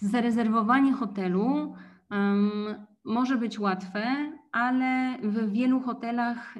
zarezerwowanie 0.00 0.92
hotelu 0.92 1.74
może 3.04 3.36
być 3.36 3.58
łatwe, 3.58 4.32
ale 4.52 5.18
w 5.22 5.52
wielu 5.52 5.80
hotelach 5.80 6.54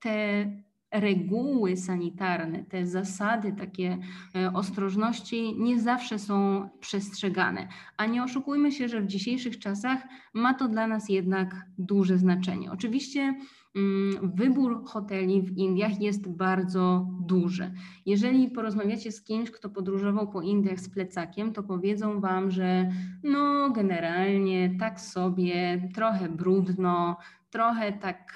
te 0.00 0.46
reguły 0.92 1.76
sanitarne, 1.76 2.64
te 2.64 2.86
zasady 2.86 3.52
takie 3.52 3.98
e, 4.36 4.52
ostrożności 4.52 5.54
nie 5.58 5.80
zawsze 5.80 6.18
są 6.18 6.68
przestrzegane. 6.80 7.68
A 7.96 8.06
nie 8.06 8.24
oszukujmy 8.24 8.72
się, 8.72 8.88
że 8.88 9.00
w 9.00 9.06
dzisiejszych 9.06 9.58
czasach 9.58 10.02
ma 10.34 10.54
to 10.54 10.68
dla 10.68 10.86
nas 10.86 11.08
jednak 11.08 11.66
duże 11.78 12.18
znaczenie. 12.18 12.72
Oczywiście 12.72 13.34
mm, 13.76 14.32
wybór 14.34 14.84
hoteli 14.84 15.42
w 15.42 15.58
Indiach 15.58 16.00
jest 16.00 16.28
bardzo 16.28 17.08
duży. 17.20 17.72
Jeżeli 18.06 18.50
porozmawiacie 18.50 19.12
z 19.12 19.22
kimś, 19.22 19.50
kto 19.50 19.70
podróżował 19.70 20.30
po 20.30 20.42
Indiach 20.42 20.80
z 20.80 20.90
plecakiem, 20.90 21.52
to 21.52 21.62
powiedzą 21.62 22.20
Wam, 22.20 22.50
że 22.50 22.92
no 23.22 23.70
generalnie 23.70 24.76
tak 24.78 25.00
sobie, 25.00 25.88
trochę 25.94 26.28
brudno, 26.28 27.16
trochę 27.50 27.92
tak 27.92 28.32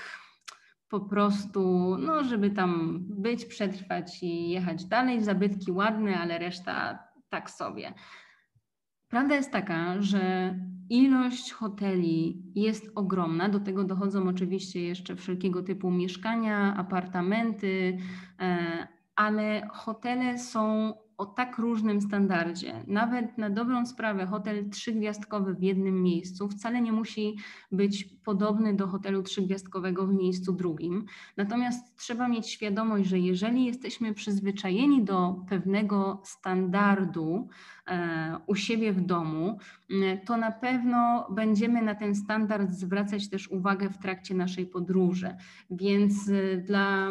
po 0.89 1.01
prostu, 1.01 1.97
no 1.99 2.25
żeby 2.25 2.51
tam 2.51 3.01
być, 3.01 3.45
przetrwać 3.45 4.23
i 4.23 4.49
jechać 4.49 4.85
dalej, 4.85 5.25
zabytki 5.25 5.73
ładne, 5.73 6.19
ale 6.19 6.39
reszta 6.39 6.99
tak 7.29 7.51
sobie. 7.51 7.95
Prawda 9.09 9.35
jest 9.35 9.53
taka, 9.53 10.03
że 10.03 10.55
ilość 10.91 11.53
hoteli 11.53 12.43
jest 12.55 12.91
ogromna. 12.95 13.49
Do 13.49 13.61
tego 13.61 13.85
dochodzą 13.85 14.29
oczywiście 14.29 14.83
jeszcze 14.83 15.17
wszelkiego 15.17 15.63
typu 15.63 15.91
mieszkania, 15.91 16.77
apartamenty, 16.77 17.99
e, 18.41 18.89
ale 19.17 19.69
hotele 19.73 20.39
są 20.39 20.95
o 21.19 21.27
tak 21.27 21.59
różnym 21.59 22.01
standardzie. 22.01 22.85
Nawet 22.87 23.39
na 23.39 23.51
dobrą 23.51 23.87
sprawę 23.87 24.27
hotel 24.27 24.71
trzygwiazdkowy 24.71 25.55
w 25.55 25.63
jednym 25.63 26.03
miejscu 26.03 26.49
wcale 26.49 26.81
nie 26.81 26.93
musi 26.93 27.37
być 27.73 28.05
podobny 28.05 28.75
do 28.75 28.87
hotelu 28.87 29.23
trzygwiazdkowego 29.23 30.07
w 30.07 30.15
miejscu 30.15 30.53
drugim. 30.53 31.05
Natomiast 31.37 31.97
trzeba 31.97 32.29
mieć 32.29 32.51
świadomość, 32.51 33.09
że 33.09 33.19
jeżeli 33.19 33.65
jesteśmy 33.65 34.15
przyzwyczajeni 34.15 35.05
do 35.05 35.45
pewnego 35.49 36.23
standardu 36.25 37.49
e, 37.87 38.39
u 38.47 38.55
siebie 38.55 38.93
w 38.93 39.01
domu, 39.01 39.59
to 40.27 40.37
na 40.37 40.53
pewno 40.53 41.27
będziemy 41.31 41.83
na 41.83 41.95
ten 41.95 42.15
standard 42.15 42.71
zwracać 42.71 43.29
też 43.29 43.49
uwagę 43.49 43.91
w 43.91 43.99
trakcie 43.99 44.35
naszej 44.35 44.67
podróży. 44.67 45.37
Więc 45.71 46.29
e, 46.29 46.57
dla 46.57 47.09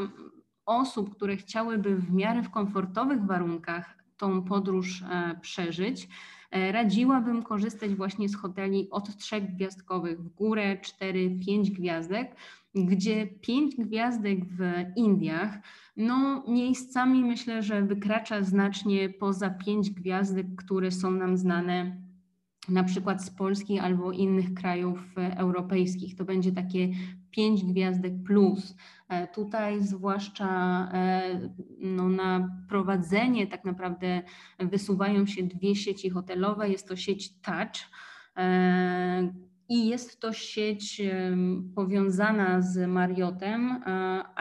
osób, 0.65 1.15
które 1.15 1.37
chciałyby 1.37 1.95
w 1.95 2.13
miarę 2.13 2.43
w 2.43 2.49
komfortowych 2.49 3.25
warunkach 3.25 3.97
tą 4.17 4.43
podróż 4.43 5.01
e, 5.01 5.39
przeżyć, 5.41 6.07
e, 6.51 6.71
radziłabym 6.71 7.43
korzystać 7.43 7.95
właśnie 7.95 8.29
z 8.29 8.35
hoteli 8.35 8.87
od 8.91 9.17
trzech 9.17 9.55
gwiazdkowych 9.55 10.21
w 10.21 10.29
górę, 10.29 10.77
cztery, 10.77 11.39
pięć 11.45 11.71
gwiazdek, 11.71 12.35
gdzie 12.75 13.27
pięć 13.27 13.75
gwiazdek 13.75 14.45
w 14.45 14.61
Indiach, 14.95 15.57
no 15.97 16.43
miejscami 16.47 17.23
myślę, 17.23 17.63
że 17.63 17.81
wykracza 17.81 18.43
znacznie 18.43 19.09
poza 19.09 19.49
pięć 19.49 19.89
gwiazdek, 19.89 20.45
które 20.55 20.91
są 20.91 21.11
nam 21.11 21.37
znane 21.37 22.04
na 22.69 22.83
przykład 22.83 23.23
z 23.23 23.29
Polski 23.29 23.79
albo 23.79 24.11
innych 24.11 24.53
krajów 24.53 25.17
e, 25.17 25.37
europejskich. 25.37 26.15
To 26.15 26.25
będzie 26.25 26.51
takie 26.51 26.89
pięć 27.31 27.63
gwiazdek 27.63 28.13
plus. 28.25 28.75
E, 29.09 29.27
tutaj 29.27 29.81
zwłaszcza 29.81 30.47
e, 30.93 31.49
no, 31.79 32.09
na 32.09 32.49
prowadzenie 32.69 33.47
tak 33.47 33.65
naprawdę 33.65 34.21
wysuwają 34.59 35.25
się 35.25 35.43
dwie 35.43 35.75
sieci 35.75 36.09
hotelowe. 36.09 36.69
Jest 36.69 36.87
to 36.87 36.95
sieć 36.95 37.33
Touch 37.41 37.95
i 39.69 39.87
jest 39.87 40.19
to 40.19 40.33
sieć 40.33 41.01
powiązana 41.75 42.61
z 42.61 42.87
Marriotem 42.87 43.83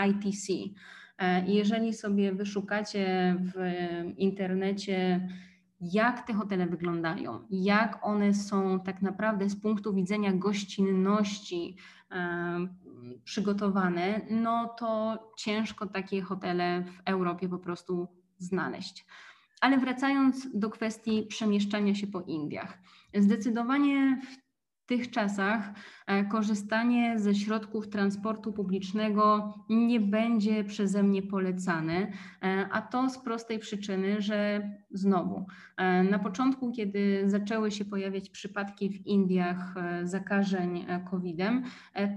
ITC. 0.08 0.52
Jeżeli 1.46 1.94
sobie 1.94 2.32
wyszukacie 2.32 3.36
w 3.40 3.54
internecie 4.16 5.28
jak 5.80 6.26
te 6.26 6.32
hotele 6.32 6.66
wyglądają, 6.66 7.46
jak 7.50 8.06
one 8.06 8.34
są 8.34 8.80
tak 8.80 9.02
naprawdę 9.02 9.48
z 9.48 9.60
punktu 9.60 9.94
widzenia 9.94 10.32
gościnności 10.32 11.76
przygotowane, 13.24 14.20
no 14.30 14.74
to 14.78 15.18
ciężko 15.36 15.86
takie 15.86 16.22
hotele 16.22 16.82
w 16.82 17.00
Europie 17.04 17.48
po 17.48 17.58
prostu 17.58 18.08
znaleźć. 18.38 19.06
Ale 19.60 19.78
wracając 19.78 20.58
do 20.58 20.70
kwestii 20.70 21.26
przemieszczania 21.26 21.94
się 21.94 22.06
po 22.06 22.20
Indiach. 22.20 22.78
Zdecydowanie 23.14 24.20
w 24.22 24.43
tych 24.86 25.10
czasach 25.10 25.72
e, 26.06 26.24
korzystanie 26.24 27.18
ze 27.18 27.34
środków 27.34 27.88
transportu 27.88 28.52
publicznego 28.52 29.54
nie 29.68 30.00
będzie 30.00 30.64
przeze 30.64 31.02
mnie 31.02 31.22
polecane, 31.22 32.12
e, 32.42 32.68
a 32.72 32.82
to 32.82 33.10
z 33.10 33.18
prostej 33.18 33.58
przyczyny, 33.58 34.20
że 34.20 34.70
znowu 34.90 35.46
e, 35.76 36.02
na 36.02 36.18
początku, 36.18 36.72
kiedy 36.72 37.22
zaczęły 37.26 37.70
się 37.70 37.84
pojawiać 37.84 38.30
przypadki 38.30 38.90
w 38.90 39.06
Indiach 39.06 39.74
zakażeń 40.02 40.86
COVID-em, 41.10 41.62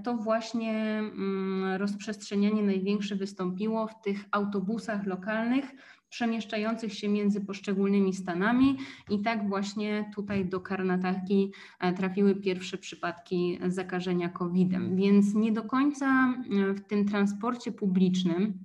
to 0.04 0.16
właśnie 0.16 0.98
mm, 0.98 1.76
rozprzestrzenianie 1.76 2.62
największe 2.62 3.16
wystąpiło 3.16 3.86
w 3.86 4.02
tych 4.02 4.24
autobusach 4.30 5.06
lokalnych, 5.06 5.64
przemieszczających 6.08 6.94
się 6.94 7.08
między 7.08 7.40
poszczególnymi 7.40 8.14
stanami 8.14 8.76
i 9.10 9.22
tak 9.22 9.48
właśnie 9.48 10.10
tutaj 10.14 10.48
do 10.48 10.60
Karnataki 10.60 11.52
e, 11.80 11.92
trafiły 11.92 12.34
pierwsze 12.34 12.78
przypadki 12.78 13.58
zakażenia 13.66 14.28
COVID-em. 14.28 14.96
Więc 14.96 15.34
nie 15.34 15.52
do 15.52 15.62
końca 15.62 16.34
e, 16.70 16.74
w 16.74 16.80
tym 16.86 17.08
transporcie 17.08 17.72
publicznym 17.72 18.58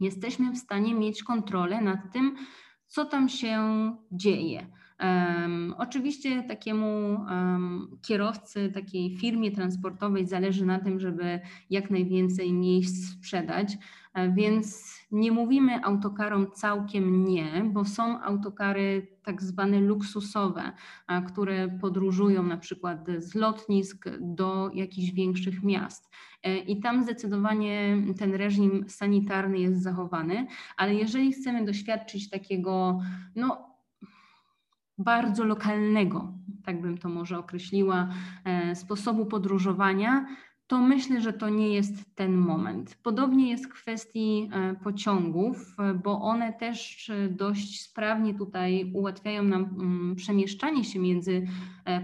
jesteśmy 0.00 0.52
w 0.52 0.58
stanie 0.58 0.94
mieć 0.94 1.22
kontrolę 1.22 1.80
nad 1.80 2.12
tym, 2.12 2.36
co 2.86 3.04
tam 3.04 3.28
się 3.28 3.60
dzieje. 4.12 4.66
Um, 5.00 5.74
oczywiście 5.78 6.42
takiemu 6.42 7.20
um, 7.20 7.98
kierowcy, 8.02 8.72
takiej 8.74 9.16
firmie 9.16 9.50
transportowej 9.50 10.26
zależy 10.26 10.66
na 10.66 10.78
tym, 10.78 11.00
żeby 11.00 11.40
jak 11.70 11.90
najwięcej 11.90 12.52
miejsc 12.52 13.12
sprzedać, 13.12 13.78
więc 14.34 14.94
nie 15.12 15.32
mówimy 15.32 15.84
autokarom 15.84 16.50
całkiem 16.50 17.24
nie, 17.24 17.64
bo 17.72 17.84
są 17.84 18.20
autokary 18.20 19.06
tak 19.22 19.42
zwane 19.42 19.80
luksusowe, 19.80 20.72
które 21.26 21.68
podróżują 21.68 22.42
na 22.42 22.56
przykład 22.56 23.06
z 23.18 23.34
lotnisk 23.34 24.04
do 24.20 24.70
jakichś 24.74 25.12
większych 25.12 25.62
miast. 25.62 26.10
E, 26.42 26.58
I 26.58 26.80
tam 26.80 27.02
zdecydowanie 27.02 27.96
ten 28.18 28.34
reżim 28.34 28.84
sanitarny 28.88 29.58
jest 29.58 29.82
zachowany, 29.82 30.46
ale 30.76 30.94
jeżeli 30.94 31.32
chcemy 31.32 31.64
doświadczyć 31.64 32.30
takiego, 32.30 33.00
no, 33.36 33.72
bardzo 34.98 35.44
lokalnego, 35.44 36.32
tak 36.64 36.80
bym 36.80 36.98
to 36.98 37.08
może 37.08 37.38
określiła, 37.38 38.08
e, 38.44 38.74
sposobu 38.74 39.26
podróżowania, 39.26 40.26
to 40.72 40.78
myślę, 40.78 41.20
że 41.20 41.32
to 41.32 41.48
nie 41.48 41.74
jest 41.74 42.14
ten 42.14 42.32
moment. 42.32 42.98
Podobnie 43.02 43.50
jest 43.50 43.66
w 43.66 43.72
kwestii 43.72 44.50
e, 44.52 44.74
pociągów, 44.74 45.76
bo 46.04 46.20
one 46.20 46.52
też 46.52 47.10
e, 47.10 47.28
dość 47.28 47.82
sprawnie 47.82 48.34
tutaj 48.34 48.90
ułatwiają 48.94 49.42
nam 49.42 49.62
mm, 49.64 50.16
przemieszczanie 50.16 50.84
się 50.84 50.98
między 50.98 51.46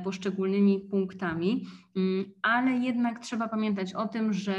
poszczególnymi 0.05 0.81
punktami, 0.81 1.67
mm, 1.97 2.25
ale 2.43 2.71
jednak 2.71 3.19
trzeba 3.19 3.49
pamiętać 3.49 3.95
o 3.95 4.09
tym, 4.09 4.33
że 4.33 4.57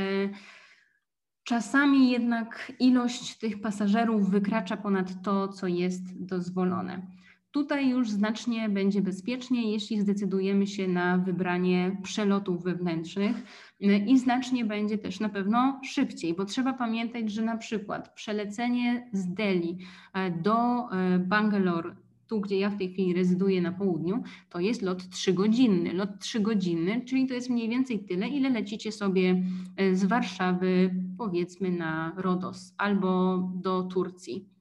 czasami 1.43 2.11
jednak 2.11 2.71
ilość 2.79 3.37
tych 3.37 3.61
pasażerów 3.61 4.29
wykracza 4.29 4.77
ponad 4.77 5.23
to, 5.23 5.47
co 5.47 5.67
jest 5.67 6.25
dozwolone. 6.25 7.07
Tutaj 7.51 7.89
już 7.89 8.09
znacznie 8.09 8.69
będzie 8.69 9.01
bezpieczniej, 9.01 9.71
jeśli 9.71 10.01
zdecydujemy 10.01 10.67
się 10.67 10.87
na 10.87 11.17
wybranie 11.17 11.97
przelotów 12.03 12.63
wewnętrznych 12.63 13.35
i 13.79 14.19
znacznie 14.19 14.65
będzie 14.65 14.97
też 14.97 15.19
na 15.19 15.29
pewno 15.29 15.81
szybciej, 15.83 16.33
bo 16.33 16.45
trzeba 16.45 16.73
pamiętać, 16.73 17.31
że 17.31 17.41
na 17.41 17.57
przykład 17.57 18.13
przelecenie 18.13 19.09
z 19.13 19.33
Delhi 19.33 19.77
e, 20.13 20.31
do 20.31 20.55
e, 20.91 21.19
Bangalore 21.19 21.95
tu, 22.29 22.41
gdzie 22.41 22.59
ja 22.59 22.69
w 22.69 22.77
tej 22.77 22.93
chwili 22.93 23.13
rezyduję 23.13 23.61
na 23.61 23.71
południu, 23.71 24.23
to 24.49 24.59
jest 24.59 24.81
lot 24.81 25.09
trzygodzinny. 25.09 25.93
Lot 25.93 26.19
trzygodzinny, 26.19 27.01
czyli 27.05 27.27
to 27.27 27.33
jest 27.33 27.49
mniej 27.49 27.69
więcej 27.69 27.99
tyle, 27.99 28.27
ile 28.27 28.49
lecicie 28.49 28.91
sobie 28.91 29.43
e, 29.77 29.95
z 29.95 30.05
Warszawy, 30.05 30.95
powiedzmy, 31.17 31.71
na 31.71 32.13
Rodos 32.17 32.73
albo 32.77 33.37
do 33.55 33.83
Turcji. 33.83 34.58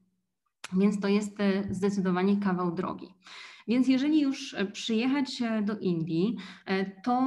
Więc 0.72 1.00
to 1.00 1.08
jest 1.08 1.40
e, 1.40 1.74
zdecydowanie 1.74 2.36
kawał 2.36 2.74
drogi. 2.74 3.14
Więc 3.68 3.88
jeżeli 3.88 4.20
już 4.20 4.54
e, 4.54 4.66
przyjechać 4.66 5.42
e, 5.42 5.62
do 5.62 5.78
Indii, 5.78 6.36
to 7.04 7.20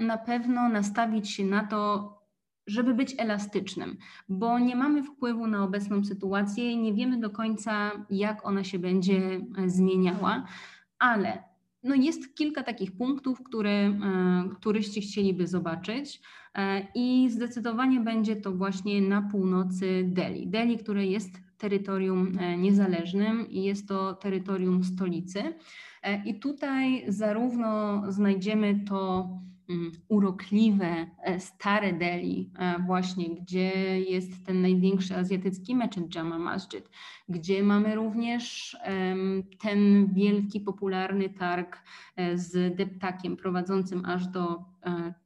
na 0.00 0.18
pewno 0.18 0.68
nastawić 0.68 1.30
się 1.30 1.44
na 1.44 1.66
to, 1.66 2.12
żeby 2.66 2.94
być 2.94 3.14
elastycznym, 3.18 3.96
bo 4.28 4.58
nie 4.58 4.76
mamy 4.76 5.02
wpływu 5.02 5.46
na 5.46 5.64
obecną 5.64 6.04
sytuację, 6.04 6.76
nie 6.76 6.94
wiemy 6.94 7.20
do 7.20 7.30
końca, 7.30 7.90
jak 8.10 8.46
ona 8.46 8.64
się 8.64 8.78
będzie 8.78 9.40
zmieniała, 9.66 10.46
ale 10.98 11.42
no 11.82 11.94
jest 11.94 12.34
kilka 12.34 12.62
takich 12.62 12.96
punktów, 12.96 13.42
które 13.42 13.98
turyści 14.60 15.00
chcieliby 15.00 15.46
zobaczyć 15.46 16.20
i 16.94 17.30
zdecydowanie 17.30 18.00
będzie 18.00 18.36
to 18.36 18.52
właśnie 18.52 19.00
na 19.00 19.22
północy 19.22 20.04
Delhi. 20.06 20.48
Delhi, 20.48 20.78
które 20.78 21.06
jest 21.06 21.30
terytorium 21.62 22.38
e, 22.38 22.58
niezależnym 22.58 23.50
i 23.50 23.62
jest 23.62 23.88
to 23.88 24.14
terytorium 24.14 24.84
stolicy. 24.84 25.42
E, 26.02 26.24
I 26.24 26.40
tutaj 26.40 27.04
zarówno 27.08 28.02
znajdziemy 28.12 28.80
to 28.88 29.28
mm, 29.68 29.92
urokliwe, 30.08 31.06
e, 31.22 31.40
stare 31.40 31.92
Delhi, 31.92 32.50
właśnie 32.86 33.34
gdzie 33.34 34.00
jest 34.00 34.46
ten 34.46 34.62
największy 34.62 35.16
azjatycki 35.16 35.76
meczet 35.76 36.14
Jama 36.14 36.38
Masjid, 36.38 36.90
gdzie 37.28 37.62
mamy 37.62 37.94
również 37.94 38.76
ten 39.60 40.12
wielki, 40.14 40.60
popularny 40.60 41.28
targ 41.28 41.78
z 42.34 42.76
deptakiem 42.76 43.36
prowadzącym 43.36 44.04
aż 44.04 44.26
do 44.26 44.64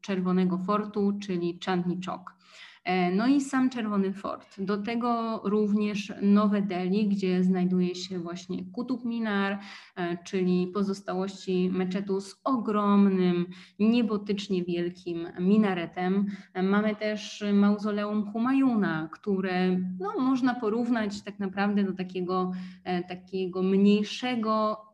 Czerwonego 0.01 0.59
Fortu, 0.59 1.19
czyli 1.21 1.59
Chandni 1.65 2.01
Chowk. 2.07 2.36
E, 2.87 3.11
no 3.11 3.27
i 3.27 3.41
sam 3.41 3.71
Czerwony 3.71 4.13
Fort. 4.13 4.47
Do 4.59 4.79
tego 4.79 5.41
również 5.45 6.13
Nowe 6.23 6.63
Delhi, 6.63 7.09
gdzie 7.09 7.45
znajduje 7.45 7.95
się 7.95 8.19
właśnie 8.19 8.65
Kutub 8.73 9.05
Minar, 9.05 9.59
e, 9.97 10.19
czyli 10.25 10.67
pozostałości 10.67 11.71
meczetu 11.73 12.21
z 12.21 12.41
ogromnym, 12.45 13.47
niebotycznie 13.79 14.65
wielkim 14.65 15.29
minaretem. 15.41 16.27
E, 16.55 16.63
mamy 16.63 16.97
też 16.97 17.45
mauzoleum 17.53 18.33
Humayuna, 18.33 19.09
które 19.13 19.77
no, 20.01 20.13
można 20.19 20.55
porównać 20.55 21.23
tak 21.23 21.39
naprawdę 21.39 21.85
do 21.85 21.93
takiego, 21.93 22.53
takiego 23.09 23.63
mniejszego 23.63 24.86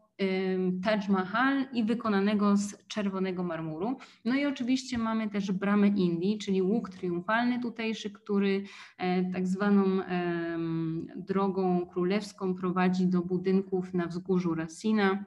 Taj 0.85 1.09
Mahal 1.09 1.65
i 1.73 1.85
wykonanego 1.85 2.57
z 2.57 2.87
czerwonego 2.87 3.43
marmuru. 3.43 3.97
No 4.25 4.35
i 4.35 4.47
oczywiście 4.47 4.99
mamy 4.99 5.31
też 5.31 5.53
bramę 5.53 5.89
Indii, 5.89 6.39
czyli 6.39 6.63
łuk 6.63 6.89
triumfalny 6.89 7.61
tutejszy, 7.61 8.11
który 8.11 8.65
e, 8.99 9.33
tak 9.33 9.47
zwaną 9.47 9.85
drogą 11.17 11.87
królewską 11.87 12.55
prowadzi 12.55 13.07
do 13.07 13.23
budynków 13.23 13.95
na 13.95 14.07
wzgórzu 14.07 14.55
Rasina 14.55 15.25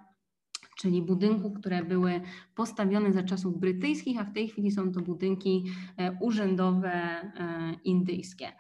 czyli 0.78 1.02
budynków, 1.02 1.54
które 1.54 1.84
były 1.84 2.22
postawione 2.56 3.14
za 3.14 3.24
czasów 3.24 3.60
brytyjskich, 3.60 4.20
a 4.20 4.24
w 4.24 4.34
tej 4.34 4.48
chwili 4.48 4.72
są 4.72 4.92
to 4.92 5.02
budynki 5.02 5.66
e, 5.98 6.18
urzędowe 6.22 6.92
e, 6.92 7.30
indyjskie. 7.84 8.52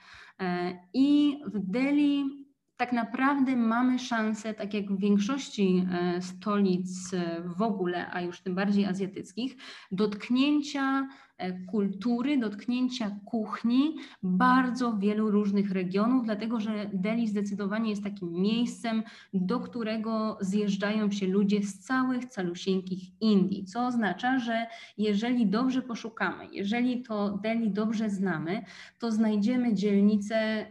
I 0.93 1.39
w 1.45 1.59
Delhi 1.71 2.44
tak 2.77 2.93
naprawdę 2.93 3.55
mamy 3.55 3.99
szansę, 3.99 4.53
tak 4.53 4.73
jak 4.73 4.91
w 4.91 4.99
większości 4.99 5.87
e, 5.91 6.21
stolic 6.21 7.13
e, 7.13 7.41
w 7.57 7.61
ogóle, 7.61 8.11
a 8.11 8.21
już 8.21 8.41
tym 8.41 8.55
bardziej 8.55 8.85
azjatyckich, 8.85 9.55
dotknięcia 9.91 11.07
e, 11.37 11.65
kultury, 11.65 12.37
dotknięcia 12.37 13.19
kuchni 13.25 13.95
bardzo 14.23 14.97
wielu 14.97 15.31
różnych 15.31 15.71
regionów, 15.71 16.25
dlatego 16.25 16.59
że 16.59 16.89
Delhi 16.93 17.27
zdecydowanie 17.27 17.89
jest 17.89 18.03
takim 18.03 18.31
miejscem, 18.31 19.03
do 19.33 19.59
którego 19.59 20.37
zjeżdżają 20.41 21.11
się 21.11 21.27
ludzie 21.27 21.63
z 21.63 21.79
całych 21.79 22.25
calusieńkich 22.25 23.21
Indii, 23.21 23.65
co 23.65 23.85
oznacza, 23.85 24.39
że 24.39 24.67
jeżeli 24.97 25.47
dobrze 25.47 25.81
poszukamy, 25.81 26.47
jeżeli 26.51 27.03
to 27.03 27.37
Delhi 27.37 27.71
dobrze 27.71 28.09
znamy, 28.09 28.63
to 28.99 29.11
znajdziemy 29.11 29.73
dzielnice 29.73 30.65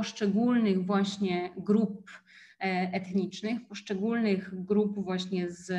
poszczególnych 0.00 0.86
właśnie 0.86 1.50
grup 1.56 2.10
e, 2.10 2.90
etnicznych, 2.92 3.66
poszczególnych 3.68 4.64
grup 4.64 5.04
właśnie 5.04 5.50
z 5.50 5.72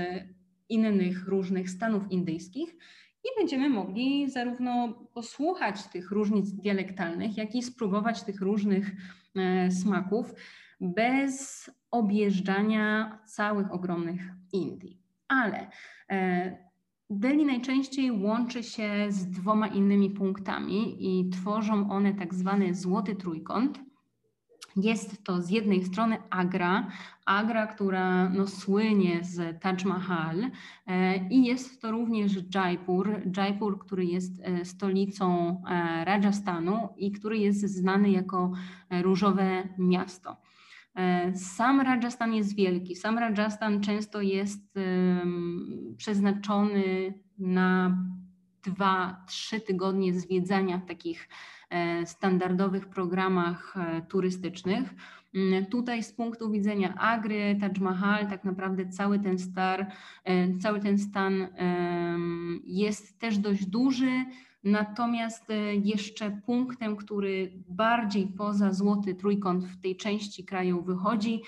innych 0.70 1.28
różnych 1.28 1.70
stanów 1.70 2.12
indyjskich 2.12 2.76
i 3.24 3.28
będziemy 3.38 3.70
mogli 3.70 4.30
zarówno 4.30 4.94
posłuchać 5.14 5.88
tych 5.88 6.12
różnic 6.12 6.52
dialektalnych, 6.52 7.38
jak 7.38 7.56
i 7.56 7.64
spróbować 7.64 8.24
tych 8.24 8.42
różnych 8.42 8.92
e, 9.36 9.72
smaków 9.72 10.34
bez 10.82 11.70
objeżdżania 11.92 13.20
całych 13.26 13.72
ogromnych 13.74 14.22
Indii. 14.54 14.98
Ale 15.28 15.70
e, 16.10 16.72
Delhi 17.10 17.46
najczęściej 17.46 18.12
łączy 18.12 18.64
się 18.64 19.06
z 19.10 19.30
dwoma 19.30 19.68
innymi 19.68 20.10
punktami 20.10 20.96
i 21.00 21.30
tworzą 21.30 21.92
one 21.92 22.14
tak 22.14 22.34
zwany 22.34 22.76
złoty 22.76 23.16
trójkąt. 23.16 23.91
Jest 24.76 25.24
to 25.24 25.42
z 25.42 25.50
jednej 25.50 25.86
strony 25.86 26.18
Agra, 26.30 26.88
Agra, 27.26 27.68
która 27.68 28.30
no, 28.30 28.48
słynie 28.48 29.20
z 29.24 29.62
Taj 29.62 29.86
Mahal 29.86 30.44
e, 30.88 31.28
i 31.28 31.46
jest 31.46 31.82
to 31.82 31.92
również 31.92 32.32
Jaipur, 32.56 33.22
Jaipur, 33.38 33.80
który 33.80 34.06
jest 34.06 34.32
e, 34.42 34.66
stolicą 34.66 35.58
e, 35.70 36.06
Rajasthanu 36.06 36.90
i 36.98 37.12
który 37.12 37.38
jest 37.38 37.62
znany 37.62 38.10
jako 38.10 38.52
różowe 39.02 39.68
miasto. 39.78 40.38
Sam 41.36 41.82
Rajasthan 41.82 42.34
jest 42.34 42.56
wielki. 42.56 42.96
Sam 42.96 43.18
Rajasthan 43.18 43.82
często 43.82 44.22
jest 44.22 44.74
przeznaczony 45.98 47.14
na 47.40 47.98
dwa, 48.64 49.24
trzy 49.28 49.62
tygodnie 49.62 50.14
zwiedzania 50.14 50.82
takich 50.88 51.30
standardowych 52.06 52.88
programach 52.90 53.78
e, 53.78 54.02
turystycznych. 54.02 54.94
Mm, 55.36 55.66
tutaj 55.66 56.04
z 56.04 56.14
punktu 56.14 56.52
widzenia 56.52 56.94
Agry, 56.96 57.58
Taj 57.60 57.72
Mahal, 57.80 58.28
tak 58.28 58.44
naprawdę 58.44 58.90
cały 58.90 59.20
ten, 59.20 59.40
star, 59.40 59.88
e, 60.24 60.58
cały 60.58 60.80
ten 60.80 60.98
stan 60.98 61.48
jest 62.66 63.20
też 63.20 63.38
dość 63.38 63.66
duży, 63.66 64.26
Natomiast 64.64 65.48
jeszcze 65.84 66.42
punktem, 66.46 66.96
który 66.96 67.52
bardziej 67.70 68.28
poza 68.28 68.74
złoty 68.74 69.16
trójkąt 69.16 69.66
w 69.66 69.82
tej 69.82 69.98
części 69.98 70.46
kraju 70.46 70.82
wychodzi, 70.82 71.42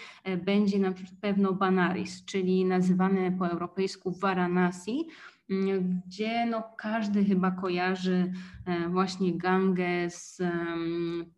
będzie 0.45 0.79
na 0.79 0.93
pewno 1.21 1.53
Banaris, 1.53 2.25
czyli 2.25 2.65
nazywane 2.65 3.31
po 3.31 3.47
europejsku 3.47 4.11
Varanasi 4.11 5.07
gdzie 5.49 6.45
no 6.45 6.63
każdy 6.77 7.25
chyba 7.25 7.51
kojarzy 7.51 8.33
e, 8.65 8.89
właśnie 8.89 9.37
gangę 9.37 10.09
z 10.09 10.41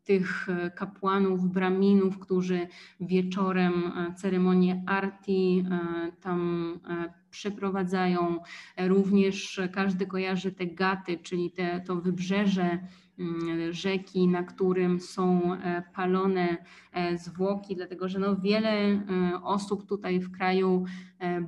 tych 0.03 0.47
kapłanów, 0.75 1.53
braminów, 1.53 2.19
którzy 2.19 2.67
wieczorem 2.99 3.73
e, 3.73 4.13
ceremonię 4.13 4.83
arti 4.87 5.65
e, 5.71 6.11
tam 6.21 6.73
przeprowadzają. 7.35 8.39
Również 8.77 9.61
każdy 9.73 10.05
kojarzy 10.05 10.51
te 10.51 10.67
gaty, 10.67 11.17
czyli 11.17 11.51
te, 11.51 11.81
to 11.81 11.95
wybrzeże 11.95 12.79
mm, 13.19 13.73
rzeki, 13.73 14.27
na 14.27 14.43
którym 14.43 14.99
są 14.99 15.57
palone 15.93 16.57
zwłoki, 17.15 17.75
dlatego 17.75 18.09
że 18.09 18.19
no 18.19 18.35
wiele 18.35 19.01
osób 19.43 19.85
tutaj 19.89 20.19
w 20.19 20.31
kraju 20.31 20.85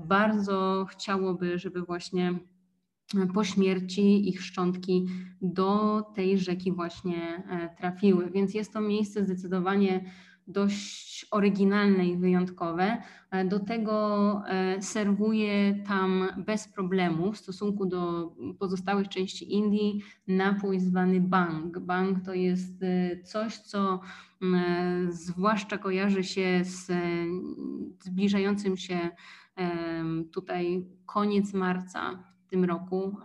bardzo 0.07 0.85
chciałoby, 0.89 1.57
żeby 1.59 1.81
właśnie 1.81 2.39
po 3.33 3.43
śmierci 3.43 4.29
ich 4.29 4.41
szczątki 4.41 5.07
do 5.41 6.01
tej 6.15 6.37
rzeki 6.37 6.71
właśnie 6.71 7.43
e, 7.49 7.75
trafiły. 7.77 8.31
Więc 8.31 8.53
jest 8.53 8.73
to 8.73 8.81
miejsce 8.81 9.23
zdecydowanie 9.23 10.11
dość 10.47 11.25
oryginalne 11.31 12.07
i 12.07 12.17
wyjątkowe. 12.17 12.97
E, 13.31 13.45
do 13.45 13.59
tego 13.59 14.41
e, 14.47 14.81
serwuje 14.81 15.83
tam 15.87 16.27
bez 16.37 16.67
problemu 16.67 17.31
w 17.31 17.37
stosunku 17.37 17.85
do 17.85 18.31
pozostałych 18.59 19.07
części 19.07 19.53
Indii 19.53 20.01
napój 20.27 20.79
zwany 20.79 21.21
bang. 21.21 21.79
Bang 21.79 22.25
to 22.25 22.33
jest 22.33 22.83
coś, 23.23 23.57
co 23.57 23.99
zwłaszcza 25.09 25.77
kojarzy 25.77 26.23
się 26.23 26.61
z 26.63 26.91
zbliżającym 28.03 28.77
się 28.77 29.09
tutaj 30.31 30.85
koniec 31.05 31.53
marca 31.53 32.23
w 32.47 32.49
tym 32.49 32.65
roku 32.65 33.17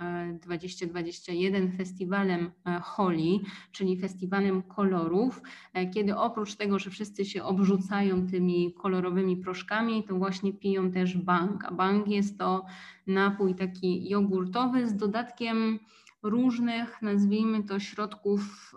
2021 0.43 1.65
e, 1.65 1.77
festiwalem 1.77 2.51
e, 2.67 2.81
Holi, 2.81 3.41
czyli 3.73 4.01
festiwalem 4.01 4.63
kolorów, 4.63 5.43
e, 5.75 5.87
kiedy 5.87 6.17
oprócz 6.17 6.55
tego, 6.55 6.79
że 6.79 6.91
wszyscy 6.91 7.25
się 7.25 7.43
obrzucają 7.43 8.27
tymi 8.27 8.75
kolorowymi 8.75 9.37
proszkami, 9.37 10.05
to 10.05 10.15
właśnie 10.15 10.53
piją 10.53 10.91
też 10.91 11.17
bang. 11.17 11.65
A 11.65 11.73
bang 11.73 12.09
jest 12.09 12.39
to 12.39 12.65
napój 13.07 13.55
taki 13.55 14.09
jogurtowy 14.09 14.89
z 14.89 14.97
dodatkiem 14.97 15.79
różnych, 16.23 17.03
nazwijmy 17.03 17.63
to, 17.63 17.79
środków 17.79 18.75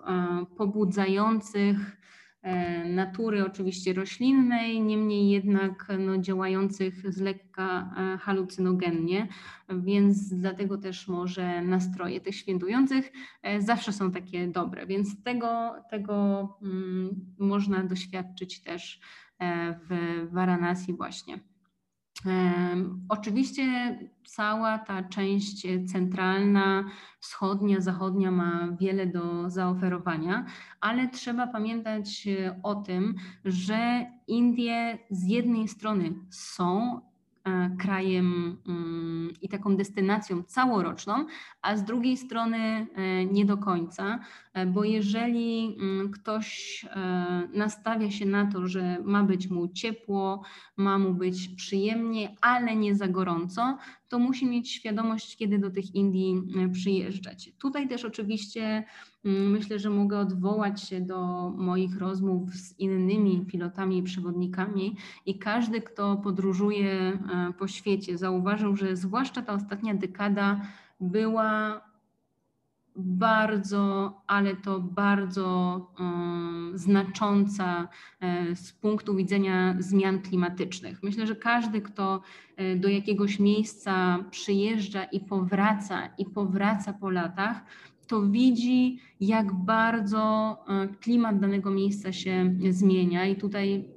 pobudzających 0.58 1.98
natury 2.86 3.46
oczywiście 3.46 3.94
roślinnej, 3.94 4.82
niemniej 4.82 5.30
jednak 5.30 5.88
no, 6.00 6.18
działających 6.18 7.14
z 7.14 7.22
lekka 7.22 7.96
e, 7.98 8.18
halucynogennie, 8.18 9.28
więc 9.70 10.34
dlatego 10.34 10.78
też 10.78 11.08
może 11.08 11.62
nastroje 11.62 12.22
tych 12.22 12.36
świętujących 12.36 13.12
e, 13.42 13.62
zawsze 13.62 13.94
są 13.94 14.12
takie 14.12 14.48
dobre, 14.48 14.88
więc 14.88 15.24
tego, 15.24 15.76
tego 15.90 16.48
mm, 16.62 17.16
można 17.40 17.84
doświadczyć 17.84 18.62
też 18.62 19.00
w 19.90 20.20
Varanasi 20.32 20.94
właśnie. 20.94 21.40
Oczywiście 23.10 23.98
cała 24.26 24.80
ta 24.80 25.04
część 25.04 25.68
centralna, 25.92 26.84
wschodnia, 27.20 27.82
zachodnia 27.82 28.32
ma 28.32 28.68
wiele 28.80 29.08
do 29.08 29.50
zaoferowania, 29.50 30.46
ale 30.82 31.08
trzeba 31.08 31.48
pamiętać 31.48 32.28
e, 32.28 32.60
o 32.64 32.76
tym, 32.76 33.16
że 33.46 34.06
Indie 34.28 34.98
z 35.10 35.28
jednej 35.28 35.68
strony 35.68 36.14
są 36.30 37.02
krajem 37.80 38.58
mm, 38.68 39.30
i 39.42 39.50
taką 39.50 39.76
destynacją 39.76 40.44
całoroczną, 40.44 41.26
a 41.62 41.78
z 41.78 41.84
drugiej 41.84 42.18
strony 42.18 42.88
nie 43.32 43.46
do 43.46 43.58
końca, 43.58 44.20
bo 44.68 44.84
jeżeli 44.84 45.78
mm, 45.80 46.12
ktoś 46.12 46.86
nastawia 47.54 48.12
się 48.12 48.26
na 48.26 48.46
to, 48.46 48.68
że 48.68 48.98
ma 49.04 49.24
być 49.24 49.50
mu 49.50 49.68
ciepło, 49.68 50.44
ma 50.78 50.98
mu 50.98 51.14
być 51.14 51.48
przyjemnie, 51.48 52.36
ale 52.42 52.76
nie 52.76 52.96
za 52.96 53.08
gorąco, 53.08 53.78
to 54.08 54.20
musi 54.20 54.46
mieć 54.46 54.72
świadomość, 54.72 55.38
kiedy 55.38 55.60
do 55.60 55.72
tych 55.72 55.96
Indii 55.96 56.42
przyjeżdżać. 56.74 57.52
Tutaj 57.60 57.88
też 57.88 58.06
oczywiście 58.06 58.84
mm, 59.26 59.52
myślę, 59.52 59.80
że 59.80 59.90
mogę 59.90 60.20
odwołać 60.20 60.82
się 60.82 61.02
do 61.02 61.50
moich 61.50 61.98
rozmów 61.98 62.54
z 62.54 62.80
innymi 62.80 63.46
pilotami 63.46 63.98
i 63.98 64.04
przewodnikami 64.04 64.96
i 65.26 65.40
każdy, 65.40 65.82
kto 65.82 66.18
podróżuje 66.18 66.92
e, 66.92 67.20
po 67.60 67.68
świecie, 67.68 68.18
zauważył, 68.18 68.76
że 68.76 68.96
zwłaszcza 68.96 69.42
ta 69.42 69.54
ostatnia 69.54 69.94
dekada 69.94 70.62
była 71.00 71.82
bardzo, 72.96 74.14
ale 74.28 74.56
to 74.56 74.80
bardzo 74.80 75.80
um, 76.00 76.72
znacząca 76.76 77.88
um, 78.22 78.56
z 78.56 78.74
punktu 78.74 79.16
widzenia 79.16 79.76
zmian 79.80 80.22
klimatycznych. 80.22 81.04
Myślę, 81.04 81.28
że 81.28 81.36
każdy, 81.36 81.82
kto 81.82 82.22
um, 82.58 82.80
do 82.80 82.90
jakiegoś 82.90 83.40
miejsca 83.40 84.20
przyjeżdża 84.32 85.04
i 85.04 85.20
powraca, 85.20 86.10
i 86.18 86.26
powraca 86.26 86.94
po 86.94 87.10
latach, 87.10 87.66
to 88.08 88.22
widzi, 88.22 89.00
jak 89.20 89.54
bardzo 89.54 90.58
klimat 91.02 91.40
danego 91.40 91.72
miejsca 91.72 92.14
się 92.14 92.56
zmienia. 92.70 93.26
I 93.26 93.36
tutaj 93.36 93.95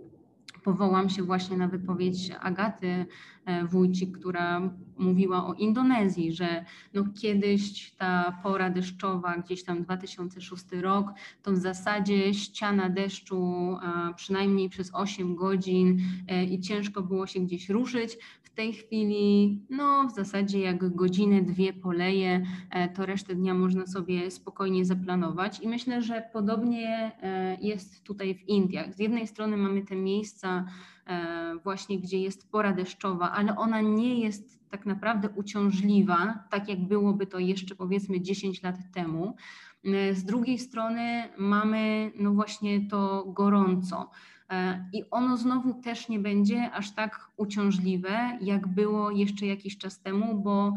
powołam 0.68 1.10
się 1.10 1.22
właśnie 1.22 1.56
na 1.56 1.68
wypowiedź 1.68 2.30
Agaty 2.40 3.06
e, 3.44 3.64
Wójcik, 3.64 4.18
która 4.18 4.70
mówiła 4.98 5.46
o 5.46 5.54
Indonezji, 5.54 6.32
że 6.32 6.64
no 6.94 7.04
kiedyś 7.20 7.92
ta 7.92 8.40
pora 8.42 8.70
deszczowa, 8.70 9.38
gdzieś 9.38 9.64
tam 9.64 9.82
2006 9.82 10.64
rok, 10.72 11.06
to 11.42 11.52
w 11.52 11.56
zasadzie 11.56 12.34
ściana 12.34 12.88
deszczu 12.88 13.76
przynajmniej 14.16 14.68
przez 14.68 14.90
8 14.94 15.36
godzin 15.36 15.98
e, 16.28 16.44
i 16.44 16.60
ciężko 16.60 17.02
było 17.02 17.26
się 17.26 17.40
gdzieś 17.40 17.68
ruszyć. 17.68 18.18
W 18.42 18.50
tej 18.50 18.72
chwili, 18.72 19.60
no 19.70 20.08
w 20.08 20.14
zasadzie 20.14 20.60
jak 20.60 20.94
godzinę, 20.94 21.42
dwie 21.42 21.72
poleje, 21.72 22.46
e, 22.70 22.88
to 22.88 23.06
resztę 23.06 23.34
dnia 23.34 23.54
można 23.54 23.86
sobie 23.86 24.30
spokojnie 24.30 24.84
zaplanować 24.84 25.60
i 25.60 25.68
myślę, 25.68 26.02
że 26.02 26.28
podobnie 26.32 27.12
jest 27.60 28.04
tutaj 28.04 28.34
w 28.34 28.48
Indiach. 28.48 28.94
Z 28.94 28.98
jednej 28.98 29.26
strony 29.26 29.56
mamy 29.56 29.82
te 29.82 29.96
miejsca, 29.96 30.57
E, 31.06 31.54
właśnie 31.64 31.98
gdzie 31.98 32.18
jest 32.18 32.50
pora 32.50 32.72
deszczowa, 32.72 33.32
ale 33.32 33.56
ona 33.56 33.80
nie 33.80 34.20
jest 34.20 34.58
tak 34.70 34.86
naprawdę 34.86 35.28
uciążliwa, 35.28 36.44
tak 36.50 36.68
jak 36.68 36.80
byłoby 36.80 37.26
to 37.26 37.38
jeszcze 37.38 37.74
powiedzmy 37.74 38.20
10 38.20 38.62
lat 38.62 38.76
temu. 38.92 39.36
E, 39.84 40.14
z 40.14 40.24
drugiej 40.24 40.58
strony 40.58 41.28
mamy 41.38 42.12
no 42.18 42.32
właśnie 42.32 42.88
to 42.88 43.24
gorąco. 43.26 44.10
E, 44.50 44.88
I 44.92 45.04
ono 45.10 45.36
znowu 45.36 45.74
też 45.74 46.08
nie 46.08 46.18
będzie 46.18 46.70
aż 46.70 46.90
tak 46.94 47.30
uciążliwe, 47.36 48.38
jak 48.40 48.66
było 48.68 49.10
jeszcze 49.10 49.46
jakiś 49.46 49.78
czas 49.78 50.00
temu, 50.00 50.34
bo 50.34 50.74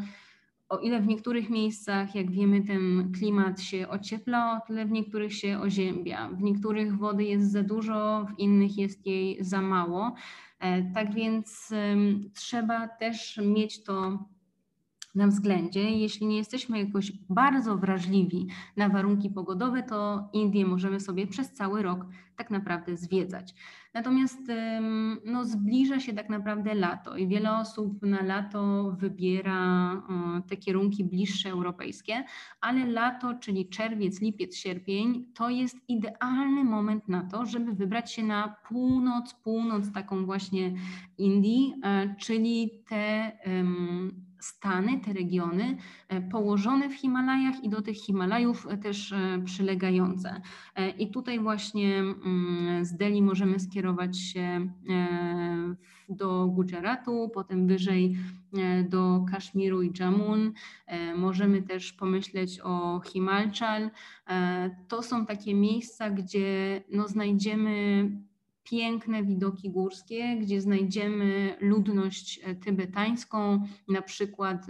o 0.71 0.79
ile 0.79 1.01
w 1.01 1.07
niektórych 1.07 1.49
miejscach, 1.49 2.15
jak 2.15 2.31
wiemy, 2.31 2.61
ten 2.61 3.11
klimat 3.11 3.61
się 3.61 3.87
ociepla, 3.89 4.57
o 4.57 4.67
tyle 4.67 4.85
w 4.85 4.91
niektórych 4.91 5.33
się 5.33 5.59
oziębia. 5.59 6.29
W 6.29 6.41
niektórych 6.41 6.97
wody 6.97 7.23
jest 7.23 7.51
za 7.51 7.63
dużo, 7.63 8.25
w 8.25 8.39
innych 8.39 8.77
jest 8.77 9.05
jej 9.05 9.43
za 9.43 9.61
mało. 9.61 10.15
E, 10.59 10.93
tak 10.93 11.13
więc 11.13 11.73
trzeba 12.33 12.87
też 12.87 13.39
mieć 13.45 13.83
to 13.83 14.25
na 15.15 15.27
względzie. 15.27 15.91
Jeśli 15.91 16.27
nie 16.27 16.37
jesteśmy 16.37 16.79
jakoś 16.79 17.11
bardzo 17.29 17.77
wrażliwi 17.77 18.47
na 18.77 18.89
warunki 18.89 19.29
pogodowe, 19.29 19.83
to 19.83 20.29
Indie 20.33 20.65
możemy 20.65 20.99
sobie 20.99 21.27
przez 21.27 21.53
cały 21.53 21.81
rok 21.81 22.05
tak 22.35 22.51
naprawdę 22.51 22.97
zwiedzać. 22.97 23.53
Natomiast 23.93 24.39
no, 25.25 25.45
zbliża 25.45 25.99
się 25.99 26.13
tak 26.13 26.29
naprawdę 26.29 26.75
lato 26.75 27.17
i 27.17 27.27
wiele 27.27 27.57
osób 27.57 28.01
na 28.01 28.23
lato 28.23 28.91
wybiera 28.99 30.01
te 30.47 30.57
kierunki 30.57 31.03
bliższe 31.03 31.49
europejskie, 31.49 32.23
ale 32.61 32.85
lato, 32.85 33.33
czyli 33.33 33.69
czerwiec, 33.69 34.21
lipiec, 34.21 34.55
sierpień, 34.55 35.25
to 35.33 35.49
jest 35.49 35.77
idealny 35.87 36.63
moment 36.63 37.07
na 37.07 37.21
to, 37.23 37.45
żeby 37.45 37.73
wybrać 37.73 38.11
się 38.11 38.23
na 38.23 38.55
północ, 38.67 39.33
północ 39.33 39.91
taką 39.91 40.25
właśnie 40.25 40.73
Indii, 41.17 41.73
e, 41.83 42.15
czyli 42.15 42.83
te 42.89 43.31
stany, 44.39 44.99
te 44.99 45.13
regiony 45.13 45.77
e, 46.07 46.21
położone 46.21 46.89
w 46.89 46.93
Himalajach 46.93 47.63
i 47.63 47.69
do 47.69 47.81
tych 47.81 47.97
Himalajów 47.97 48.67
e, 48.69 48.77
też 48.77 49.13
przylegające. 49.45 50.41
I 50.99 51.11
tutaj 51.11 51.39
właśnie 51.39 51.99
mm, 51.99 52.85
z 52.85 52.97
Delhi 52.97 53.21
możemy 53.21 53.59
skierować 53.59 53.80
się 54.13 54.67
do 56.09 56.47
Gujaratu, 56.47 57.31
potem 57.33 57.67
wyżej 57.67 58.17
do 58.89 59.25
Kaszmiru 59.31 59.81
i 59.81 59.91
Jamun. 59.99 60.53
Możemy 61.15 61.61
też 61.61 61.93
pomyśleć 61.93 62.59
o 62.63 63.01
Himalchal. 63.05 63.89
To 64.87 65.03
są 65.03 65.25
takie 65.25 65.53
miejsca, 65.55 66.09
gdzie 66.09 66.81
no, 66.91 67.07
znajdziemy 67.07 68.09
piękne 68.63 69.23
widoki 69.23 69.69
górskie, 69.69 70.37
gdzie 70.41 70.61
znajdziemy 70.61 71.55
ludność 71.61 72.39
e, 72.43 72.55
tybetańską, 72.55 73.67
na 73.87 74.01
przykład 74.01 74.65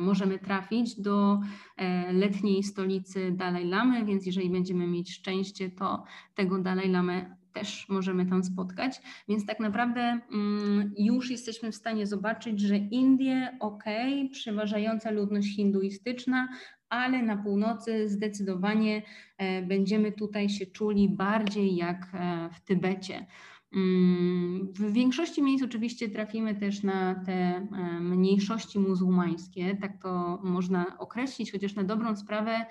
możemy 0.00 0.38
trafić 0.38 1.00
do 1.00 1.40
e, 1.76 2.12
letniej 2.12 2.62
stolicy 2.62 3.32
Dalaj 3.32 3.64
Lamy, 3.64 4.04
więc 4.04 4.26
jeżeli 4.26 4.50
będziemy 4.50 4.86
mieć 4.86 5.12
szczęście, 5.12 5.70
to 5.70 6.04
tego 6.34 6.58
Dalaj 6.58 6.90
Lamy 6.90 7.36
też 7.52 7.88
możemy 7.88 8.26
tam 8.26 8.44
spotkać. 8.44 9.00
Więc 9.28 9.46
tak 9.46 9.60
naprawdę 9.60 10.20
mm, 10.32 10.94
już 10.98 11.30
jesteśmy 11.30 11.72
w 11.72 11.76
stanie 11.76 12.06
zobaczyć, 12.06 12.60
że 12.60 12.76
Indie 12.76 13.56
ok, 13.60 13.84
przeważająca 14.32 15.10
ludność 15.10 15.56
hinduistyczna, 15.56 16.48
ale 16.88 17.22
na 17.22 17.36
północy 17.36 18.08
zdecydowanie 18.08 19.02
e, 19.38 19.62
będziemy 19.62 20.12
tutaj 20.12 20.48
się 20.48 20.66
czuli 20.66 21.08
bardziej 21.08 21.76
jak 21.76 22.08
e, 22.14 22.50
w 22.52 22.60
Tybecie. 22.60 23.26
Mm, 23.72 24.72
w 24.72 24.92
większości 24.92 25.42
miejsc 25.42 25.64
oczywiście 25.64 26.08
trafimy 26.08 26.54
też 26.54 26.82
na 26.82 27.14
te 27.14 27.32
e, 27.32 27.66
mniejszości 28.00 28.78
muzułmańskie, 28.78 29.76
tak 29.80 30.02
to 30.02 30.40
można 30.42 30.98
określić, 30.98 31.52
chociaż 31.52 31.74
na 31.74 31.84
dobrą 31.84 32.16
sprawę 32.16 32.66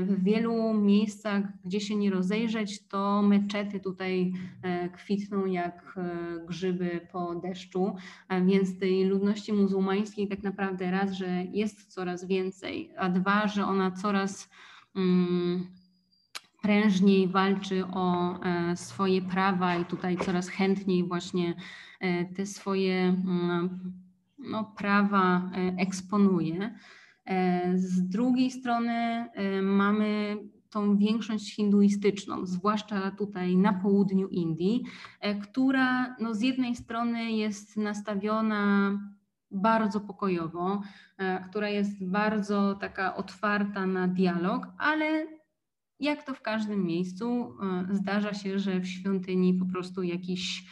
w 0.00 0.24
wielu 0.24 0.74
miejscach, 0.74 1.44
gdzie 1.64 1.80
się 1.80 1.96
nie 1.96 2.10
rozejrzeć, 2.10 2.88
to 2.88 3.22
meczety 3.22 3.80
tutaj 3.80 4.32
e, 4.62 4.88
kwitną 4.88 5.46
jak 5.46 5.94
e, 5.96 6.46
grzyby 6.46 7.08
po 7.12 7.34
deszczu, 7.34 7.96
więc 8.46 8.78
tej 8.78 9.04
ludności 9.04 9.52
muzułmańskiej 9.52 10.28
tak 10.28 10.42
naprawdę 10.42 10.90
raz, 10.90 11.12
że 11.12 11.44
jest 11.52 11.92
coraz 11.92 12.24
więcej, 12.24 12.90
a 12.96 13.08
dwa, 13.08 13.48
że 13.48 13.66
ona 13.66 13.90
coraz 13.90 14.50
mm, 14.96 15.79
prężniej 16.62 17.28
walczy 17.28 17.86
o 17.86 18.34
e, 18.42 18.76
swoje 18.76 19.22
prawa 19.22 19.76
i 19.76 19.84
tutaj 19.84 20.16
coraz 20.16 20.48
chętniej 20.48 21.04
właśnie 21.04 21.54
e, 22.00 22.24
te 22.24 22.46
swoje 22.46 23.02
mm, 23.02 23.92
no, 24.38 24.64
prawa 24.76 25.50
e, 25.54 25.76
eksponuje. 25.78 26.74
Z 27.74 28.08
drugiej 28.08 28.50
strony 28.50 29.26
mamy 29.62 30.36
tą 30.70 30.96
większość 30.96 31.56
hinduistyczną, 31.56 32.46
zwłaszcza 32.46 33.10
tutaj 33.10 33.56
na 33.56 33.72
południu 33.72 34.28
Indii, 34.28 34.84
która 35.42 36.16
no, 36.20 36.34
z 36.34 36.40
jednej 36.40 36.76
strony 36.76 37.32
jest 37.32 37.76
nastawiona 37.76 38.92
bardzo 39.50 40.00
pokojowo, 40.00 40.82
która 41.50 41.68
jest 41.68 42.04
bardzo 42.04 42.74
taka 42.74 43.16
otwarta 43.16 43.86
na 43.86 44.08
dialog, 44.08 44.66
ale 44.78 45.26
jak 46.00 46.22
to 46.22 46.34
w 46.34 46.42
każdym 46.42 46.84
miejscu, 46.86 47.56
e, 47.90 47.94
zdarza 47.94 48.34
się, 48.34 48.58
że 48.58 48.80
w 48.80 48.86
świątyni 48.86 49.54
po 49.54 49.66
prostu 49.66 50.02
jakiś, 50.02 50.64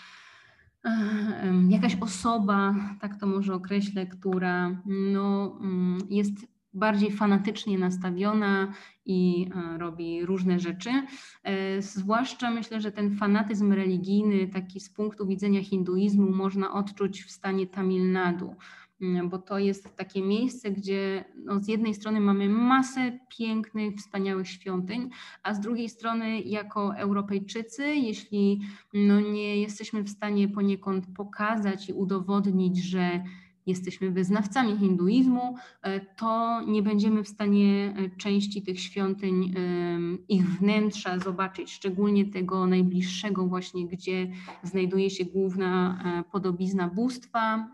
e, 0.84 1.54
jakaś 1.68 1.96
osoba, 2.00 2.74
tak 3.00 3.20
to 3.20 3.26
może 3.26 3.54
określę, 3.54 4.06
która 4.06 4.82
no, 4.86 5.58
mm, 5.60 5.98
jest 6.10 6.46
bardziej 6.74 7.12
fanatycznie 7.12 7.78
nastawiona 7.78 8.72
i 9.04 9.50
e, 9.54 9.78
robi 9.78 10.26
różne 10.26 10.60
rzeczy. 10.60 10.90
Zwłaszcza 11.78 12.50
myślę, 12.50 12.80
że 12.80 12.92
ten 12.92 13.16
fanatyzm 13.16 13.72
religijny, 13.72 14.48
taki 14.48 14.80
z 14.80 14.90
punktu 14.90 15.26
widzenia 15.26 15.62
hinduizmu, 15.64 16.30
można 16.30 16.72
odczuć 16.72 17.22
w 17.22 17.30
stanie 17.30 17.66
Tamil 17.66 18.12
Nadu. 18.12 18.54
Mm, 19.00 19.28
bo 19.28 19.38
to 19.38 19.58
jest 19.58 19.96
takie 19.96 20.22
miejsce, 20.22 20.70
gdzie 20.70 21.24
no, 21.44 21.60
z 21.60 21.68
jednej 21.68 21.94
strony 21.94 22.20
mamy 22.20 22.48
masę 22.48 23.18
pięknych, 23.38 23.94
wspaniałych 23.96 24.48
świątyń, 24.48 25.10
a 25.42 25.54
z 25.54 25.60
drugiej 25.60 25.88
strony 25.88 26.40
jako 26.40 26.96
Europejczycy, 26.96 27.86
jeśli 27.86 28.60
no, 28.94 29.20
nie 29.20 29.60
jesteśmy 29.60 30.02
w 30.02 30.08
stanie 30.08 30.48
poniekąd 30.48 31.06
pokazać 31.16 31.88
i 31.88 31.92
udowodnić, 31.92 32.84
że 32.84 33.24
jesteśmy 33.68 34.10
wyznawcami 34.10 34.76
hinduizmu, 34.76 35.56
to 36.16 36.60
nie 36.66 36.82
będziemy 36.82 37.24
w 37.24 37.28
stanie 37.28 37.94
części 38.16 38.62
tych 38.62 38.80
świątyń, 38.80 39.54
ich 40.28 40.48
wnętrza 40.58 41.18
zobaczyć, 41.18 41.72
szczególnie 41.72 42.24
tego 42.24 42.66
najbliższego 42.66 43.46
właśnie, 43.46 43.86
gdzie 43.86 44.30
znajduje 44.62 45.10
się 45.10 45.24
główna 45.24 46.02
podobizna 46.32 46.88
bóstwa, 46.88 47.68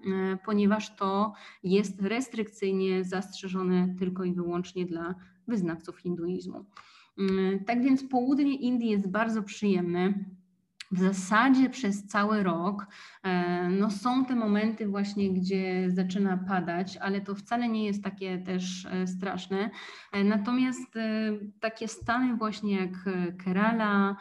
ponieważ 0.44 0.96
to 0.96 1.32
jest 1.62 2.02
restrykcyjnie 2.02 3.04
zastrzeżone 3.04 3.94
tylko 3.98 4.24
i 4.24 4.32
wyłącznie 4.32 4.86
dla 4.86 5.14
wyznawców 5.48 5.98
hinduizmu. 5.98 6.64
Tak 7.66 7.82
więc 7.82 8.04
południe 8.04 8.56
Indii 8.56 8.90
jest 8.90 9.10
bardzo 9.10 9.42
przyjemne. 9.42 10.14
W 10.94 10.98
zasadzie 10.98 11.70
przez 11.70 12.06
cały 12.06 12.42
rok 12.42 12.86
e, 13.22 13.68
no 13.70 13.90
są 13.90 14.24
te 14.24 14.34
momenty 14.34 14.88
właśnie, 14.88 15.32
gdzie 15.32 15.90
zaczyna 15.90 16.36
padać, 16.36 16.96
ale 16.96 17.20
to 17.20 17.34
wcale 17.34 17.68
nie 17.68 17.84
jest 17.84 18.04
takie 18.04 18.38
też 18.38 18.86
e, 18.86 19.06
straszne. 19.06 19.70
E, 20.12 20.24
natomiast 20.24 20.94
takie 21.60 21.88
stany 21.88 22.36
właśnie 22.36 22.76
jak 22.76 22.92
Kerala, 23.44 24.16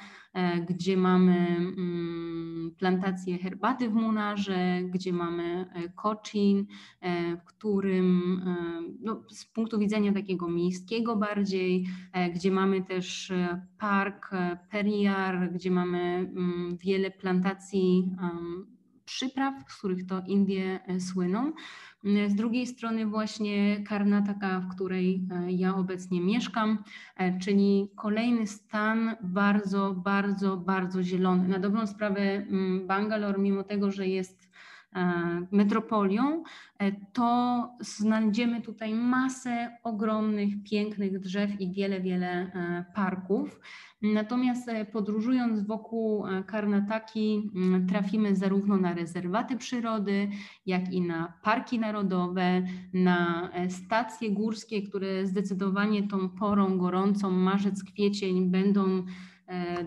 gdzie 0.69 0.97
mamy 0.97 1.47
mm, 1.47 2.71
plantację 2.79 3.37
herbaty 3.37 3.89
w 3.89 3.93
Munarze, 3.93 4.81
gdzie 4.83 5.13
mamy 5.13 5.65
Cochin, 5.95 6.65
w 7.39 7.43
którym 7.45 8.41
no, 8.99 9.23
z 9.29 9.45
punktu 9.45 9.79
widzenia 9.79 10.13
takiego 10.13 10.47
miejskiego 10.47 11.15
bardziej, 11.15 11.85
gdzie 12.35 12.51
mamy 12.51 12.81
też 12.81 13.33
park 13.79 14.31
Periyar, 14.69 15.51
gdzie 15.53 15.71
mamy 15.71 15.99
mm, 15.99 16.62
wiele 16.81 17.11
plantacji 17.11 18.11
przypraw, 19.05 19.53
z 19.71 19.77
których 19.77 20.05
to 20.05 20.21
Indie 20.27 20.79
słyną. 20.99 21.51
Z 22.27 22.35
drugiej 22.35 22.67
strony 22.67 23.05
właśnie 23.05 23.83
Karnataka, 23.83 24.59
w 24.59 24.75
której 24.75 25.27
e, 25.31 25.51
ja 25.51 25.75
obecnie 25.75 26.21
mieszkam, 26.21 26.83
e, 27.17 27.39
czyli 27.39 27.91
kolejny 27.95 28.47
stan 28.47 29.15
bardzo, 29.23 29.93
bardzo, 29.93 30.57
bardzo 30.57 31.03
zielony. 31.03 31.47
Na 31.47 31.59
dobrą 31.59 31.87
sprawę 31.87 32.45
Bangalore, 32.87 33.39
mimo 33.39 33.63
tego, 33.63 33.91
że 33.91 34.07
jest 34.07 34.43
e, 34.43 34.52
metropolią, 35.51 36.43
to 37.13 37.69
znajdziemy 37.79 38.61
tutaj 38.61 38.93
masę 38.93 39.77
ogromnych, 39.83 40.63
pięknych 40.63 41.19
drzew 41.19 41.61
i 41.61 41.71
wiele, 41.71 42.01
wiele 42.01 42.51
parków. 42.95 43.59
Natomiast 44.03 44.69
e, 44.69 44.85
podróżując 44.85 45.67
wokół 45.67 46.27
e, 46.27 46.43
Karnataki 46.43 47.51
mm, 47.55 47.87
trafimy 47.87 48.35
zarówno 48.35 48.77
na 48.77 48.93
rezerwaty 48.93 49.57
przyrody, 49.57 50.29
jak 50.65 50.93
i 50.93 51.01
na 51.01 51.33
parki 51.43 51.79
narodowe, 51.79 52.63
na 52.93 53.49
e, 53.53 53.69
stacje 53.69 54.31
górskie, 54.31 54.81
które 54.81 55.25
zdecydowanie 55.25 56.07
tą 56.07 56.29
porą 56.29 56.77
gorącą, 56.77 57.31
marzec, 57.31 57.83
kwiecień 57.83 58.51
będą 58.51 59.03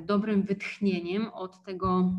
dobrym 0.07 0.43
wytchnieniem 0.43 1.29
od 1.35 1.63
tego 1.63 2.13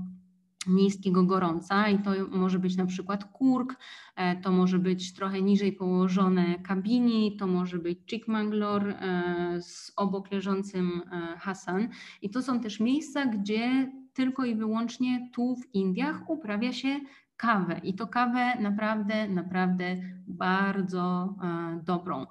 niskiego 0.67 1.23
gorąca 1.23 1.89
i 1.89 1.99
to 1.99 2.11
może 2.31 2.59
być 2.59 2.75
na 2.75 2.85
przykład 2.85 3.23
kurk, 3.23 3.75
e, 4.15 4.35
to 4.35 4.51
może 4.51 4.79
być 4.79 5.13
trochę 5.13 5.41
niżej 5.41 5.73
położone 5.73 6.59
Kabini, 6.59 7.37
to 7.37 7.47
może 7.47 7.77
być 7.77 7.99
Chikmagalur 8.09 8.89
e, 8.89 9.57
z 9.61 9.93
obok 9.95 10.31
leżącym 10.31 11.01
e, 11.11 11.37
Hassan 11.37 11.87
i 12.21 12.29
to 12.29 12.41
są 12.41 12.59
też 12.59 12.79
miejsca, 12.79 13.25
gdzie 13.25 13.91
tylko 14.13 14.45
i 14.45 14.55
wyłącznie 14.55 15.29
tu 15.33 15.55
w 15.55 15.75
Indiach 15.75 16.29
uprawia 16.29 16.73
się 16.73 16.99
kawę 17.37 17.79
i 17.83 17.93
to 17.93 18.07
kawę 18.07 18.61
naprawdę, 18.61 19.27
naprawdę 19.27 19.95
bardzo 20.27 21.35
dobrą. 21.83 22.25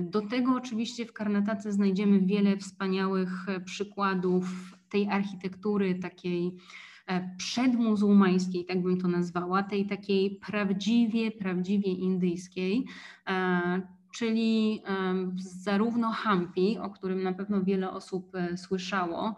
Do 0.00 0.20
tego 0.20 0.54
oczywiście 0.54 1.06
w 1.06 1.12
Karnatace 1.12 1.72
znajdziemy 1.72 2.20
wiele 2.20 2.56
wspaniałych 2.56 3.46
przykładów 3.64 4.44
tej 4.88 5.08
architektury 5.08 5.94
takiej 5.94 6.56
przedmuzułmańskiej, 7.36 8.64
tak 8.64 8.82
bym 8.82 9.00
to 9.00 9.08
nazwała, 9.08 9.62
tej 9.62 9.86
takiej 9.86 10.40
prawdziwie, 10.46 11.30
prawdziwie 11.30 11.92
indyjskiej, 11.92 12.86
e, 13.28 13.94
czyli 14.14 14.82
zarówno 15.36 16.10
Hampi, 16.10 16.78
o 16.78 16.90
którym 16.90 17.22
na 17.22 17.32
pewno 17.32 17.62
wiele 17.62 17.90
osób 17.90 18.34
e, 18.34 18.56
słyszało. 18.56 19.36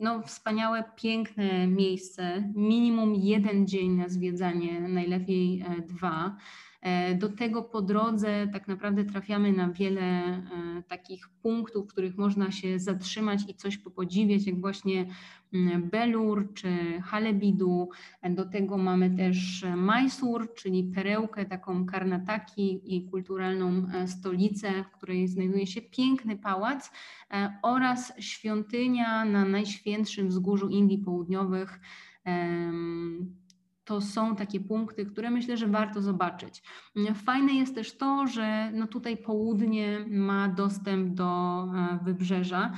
No, 0.00 0.22
wspaniałe, 0.22 0.84
piękne 0.96 1.66
miejsce, 1.66 2.52
minimum 2.54 3.14
jeden 3.14 3.66
dzień 3.66 3.90
na 3.90 4.08
zwiedzanie, 4.08 4.80
najlepiej 4.80 5.64
dwa. 5.88 6.36
E, 6.86 7.14
do 7.14 7.28
tego 7.28 7.62
po 7.62 7.82
drodze 7.82 8.48
tak 8.52 8.68
naprawdę 8.68 9.04
trafiamy 9.04 9.52
na 9.52 9.68
wiele 9.68 10.02
e, 10.02 10.42
takich 10.88 11.28
punktów, 11.28 11.84
w 11.84 11.88
których 11.88 12.18
można 12.18 12.50
się 12.50 12.78
zatrzymać 12.78 13.40
i 13.48 13.54
coś 13.54 13.78
popodziwiać, 13.78 14.46
jak 14.46 14.60
właśnie 14.60 15.06
mm, 15.54 15.90
Belur 15.90 16.54
czy 16.54 16.68
Halebidu. 17.04 17.88
E, 18.22 18.30
do 18.30 18.44
tego 18.44 18.78
mamy 18.78 19.10
też 19.10 19.64
Mysur, 19.76 20.54
czyli 20.54 20.84
perełkę, 20.84 21.44
taką 21.44 21.86
Karnataki 21.86 22.96
i 22.96 23.08
kulturalną 23.10 23.86
stolicę, 24.06 24.84
w 24.84 24.90
której 24.90 25.28
znajduje 25.28 25.66
się 25.66 25.82
piękny 25.82 26.36
pałac 26.36 26.90
oraz 27.62 28.12
świątynia 28.18 29.24
na 29.24 29.44
najświętszym 29.44 30.28
wzgórzu 30.28 30.68
Indii 30.68 30.98
Południowych 30.98 31.80
to 33.86 34.00
są 34.00 34.36
takie 34.36 34.60
punkty, 34.60 35.06
które 35.06 35.30
myślę, 35.30 35.56
że 35.56 35.66
warto 35.66 36.02
zobaczyć. 36.02 36.62
Fajne 37.14 37.52
jest 37.52 37.74
też 37.74 37.96
to, 37.96 38.26
że 38.26 38.70
no 38.72 38.86
tutaj 38.86 39.16
południe 39.16 40.04
ma 40.08 40.48
dostęp 40.48 41.14
do 41.14 41.62
e, 41.62 41.98
wybrzeża, 42.04 42.72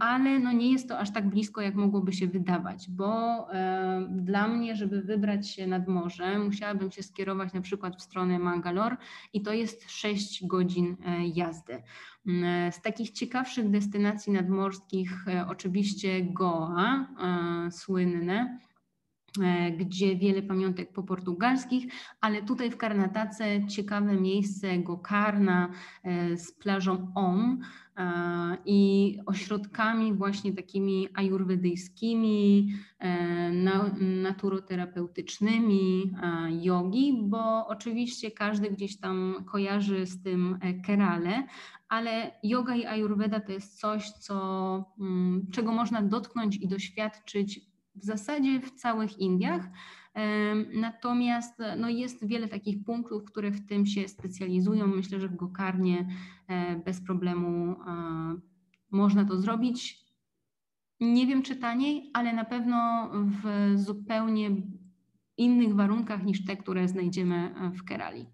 ale 0.00 0.38
no 0.38 0.52
nie 0.52 0.72
jest 0.72 0.88
to 0.88 0.98
aż 0.98 1.12
tak 1.12 1.28
blisko, 1.28 1.60
jak 1.60 1.74
mogłoby 1.74 2.12
się 2.12 2.26
wydawać, 2.26 2.90
bo 2.90 3.12
e, 3.52 4.06
dla 4.10 4.48
mnie, 4.48 4.76
żeby 4.76 5.02
wybrać 5.02 5.50
się 5.50 5.66
nad 5.66 5.88
morze, 5.88 6.38
musiałabym 6.38 6.90
się 6.90 7.02
skierować 7.02 7.52
na 7.52 7.60
przykład 7.60 7.96
w 7.96 8.02
stronę 8.02 8.38
Mangalore 8.38 8.96
i 9.32 9.42
to 9.42 9.52
jest 9.52 9.90
6 9.90 10.46
godzin 10.46 10.96
e, 11.06 11.26
jazdy. 11.26 11.82
Z 12.70 12.82
takich 12.82 13.10
ciekawszych 13.10 13.70
destynacji 13.70 14.32
nadmorskich 14.32 15.24
oczywiście 15.48 16.22
Goa, 16.22 17.08
słynne, 17.70 18.58
gdzie 19.78 20.16
wiele 20.16 20.42
pamiątek 20.42 20.92
po 20.92 21.02
portugalskich, 21.02 21.92
ale 22.20 22.42
tutaj 22.42 22.70
w 22.70 22.76
Karnatace 22.76 23.66
ciekawe 23.66 24.12
miejsce 24.12 24.78
Gokarna 24.78 25.70
e, 26.04 26.36
z 26.36 26.52
plażą 26.52 27.12
Om 27.14 27.60
e, 27.96 28.56
i 28.64 29.18
ośrodkami 29.26 30.14
właśnie 30.14 30.52
takimi 30.52 31.08
ajurwedyjskimi, 31.14 32.72
naturoterapeutycznymi, 34.00 36.12
jogi, 36.60 37.20
bo 37.22 37.66
oczywiście 37.66 38.30
każdy 38.30 38.70
gdzieś 38.70 39.00
tam 39.00 39.44
kojarzy 39.46 40.06
z 40.06 40.22
tym 40.22 40.58
Kerale, 40.86 41.46
ale 41.88 42.30
yoga 42.42 42.74
i 42.74 42.86
ayurveda 42.86 43.40
to 43.40 43.52
jest 43.52 43.80
coś, 43.80 44.10
co, 44.10 44.84
mm, 45.00 45.46
czego 45.52 45.72
można 45.72 46.02
dotknąć 46.02 46.56
i 46.56 46.68
doświadczyć 46.68 47.67
w 47.98 48.04
zasadzie 48.04 48.60
w 48.60 48.70
całych 48.70 49.18
Indiach. 49.18 49.68
Natomiast 50.74 51.58
no 51.78 51.88
jest 51.88 52.26
wiele 52.26 52.48
takich 52.48 52.84
punktów, 52.84 53.24
które 53.24 53.50
w 53.50 53.66
tym 53.66 53.86
się 53.86 54.08
specjalizują. 54.08 54.86
Myślę, 54.86 55.20
że 55.20 55.28
w 55.28 55.36
Gokarnie 55.36 56.08
e, 56.48 56.76
bez 56.76 57.00
problemu 57.00 57.72
e, 57.72 57.76
można 58.90 59.24
to 59.24 59.40
zrobić. 59.40 60.08
Nie 61.00 61.26
wiem 61.26 61.42
czy 61.42 61.56
taniej, 61.56 62.10
ale 62.14 62.32
na 62.32 62.44
pewno 62.44 63.10
w 63.12 63.72
zupełnie 63.74 64.50
innych 65.36 65.74
warunkach 65.74 66.24
niż 66.24 66.44
te, 66.44 66.56
które 66.56 66.88
znajdziemy 66.88 67.54
e, 67.54 67.70
w 67.70 67.84
Kerali. 67.84 68.26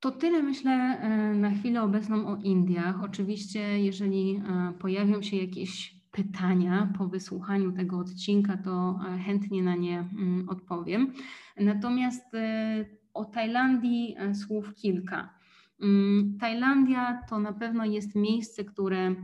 To 0.00 0.10
tyle 0.10 0.42
myślę 0.42 1.00
na 1.34 1.50
chwilę 1.50 1.82
obecną 1.82 2.26
o 2.26 2.36
Indiach. 2.36 3.02
Oczywiście, 3.02 3.80
jeżeli 3.80 4.42
pojawią 4.78 5.22
się 5.22 5.36
jakieś 5.36 5.95
pytania 6.16 6.92
po 6.98 7.06
wysłuchaniu 7.06 7.72
tego 7.72 7.98
odcinka, 7.98 8.56
to 8.56 8.98
e, 9.14 9.18
chętnie 9.18 9.62
na 9.62 9.76
nie 9.76 9.98
mm, 9.98 10.48
odpowiem. 10.48 11.12
Natomiast 11.60 12.34
e, 12.34 12.84
o 13.14 13.24
Tajlandii 13.24 14.14
e, 14.18 14.34
słów 14.34 14.74
kilka. 14.74 15.34
Mm, 15.82 16.38
Tajlandia 16.40 17.20
to 17.28 17.38
na 17.38 17.52
pewno 17.52 17.84
jest 17.84 18.14
miejsce, 18.14 18.64
które 18.64 19.14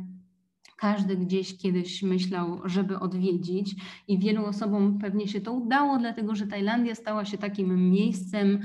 każdy 0.76 1.16
gdzieś 1.16 1.58
kiedyś 1.58 2.02
myślał, 2.02 2.60
żeby 2.64 2.98
odwiedzić, 2.98 3.74
i 4.08 4.18
wielu 4.18 4.44
osobom 4.44 4.98
pewnie 4.98 5.28
się 5.28 5.40
to 5.40 5.52
udało, 5.52 5.98
dlatego 5.98 6.34
że 6.34 6.46
Tajlandia 6.46 6.94
stała 6.94 7.24
się 7.24 7.38
takim 7.38 7.90
miejscem, 7.90 8.60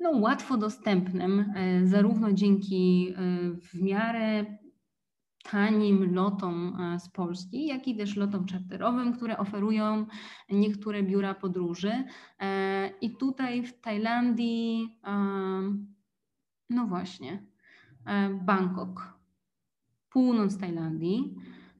no, 0.00 0.10
łatwo 0.10 0.56
dostępnym, 0.56 1.52
zarówno 1.84 2.32
dzięki 2.32 3.14
w 3.62 3.82
miarę 3.82 4.44
tanim 5.50 6.14
lotom 6.14 6.78
z 6.98 7.08
Polski, 7.08 7.66
jak 7.66 7.88
i 7.88 7.96
też 7.96 8.16
lotom 8.16 8.44
czarterowym, 8.44 9.12
które 9.12 9.38
oferują 9.38 10.06
niektóre 10.50 11.02
biura 11.02 11.34
podróży. 11.34 12.04
I 13.00 13.16
tutaj 13.16 13.66
w 13.66 13.80
Tajlandii, 13.80 14.98
no 16.70 16.86
właśnie, 16.86 17.42
Bangkok, 18.44 19.18
północ 20.10 20.58
Tajlandii, 20.58 21.34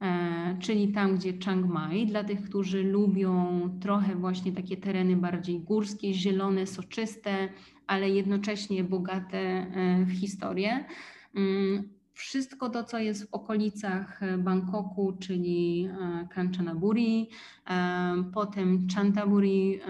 E, 0.05 0.57
czyli 0.61 0.93
tam, 0.93 1.17
gdzie 1.17 1.33
Chiang 1.39 1.67
Mai, 1.67 2.07
dla 2.07 2.25
tych, 2.25 2.43
którzy 2.43 2.83
lubią 2.83 3.61
trochę 3.81 4.17
właśnie 4.17 4.53
takie 4.53 4.77
tereny 4.77 5.17
bardziej 5.17 5.61
górskie, 5.61 6.15
zielone, 6.15 6.67
soczyste, 6.67 7.49
ale 7.87 8.11
jednocześnie 8.11 8.85
bogate 8.85 9.39
e, 9.39 10.05
w 10.05 10.13
historię. 10.13 10.85
Wszystko 12.15 12.71
to, 12.71 12.85
co 12.85 12.99
jest 12.99 13.31
w 13.31 13.35
okolicach 13.35 14.21
Bangkoku, 14.39 15.17
czyli 15.21 15.89
e, 16.01 16.29
Kanchanaburi, 16.31 17.29
potem 18.35 18.87
Chantaburi 18.95 19.81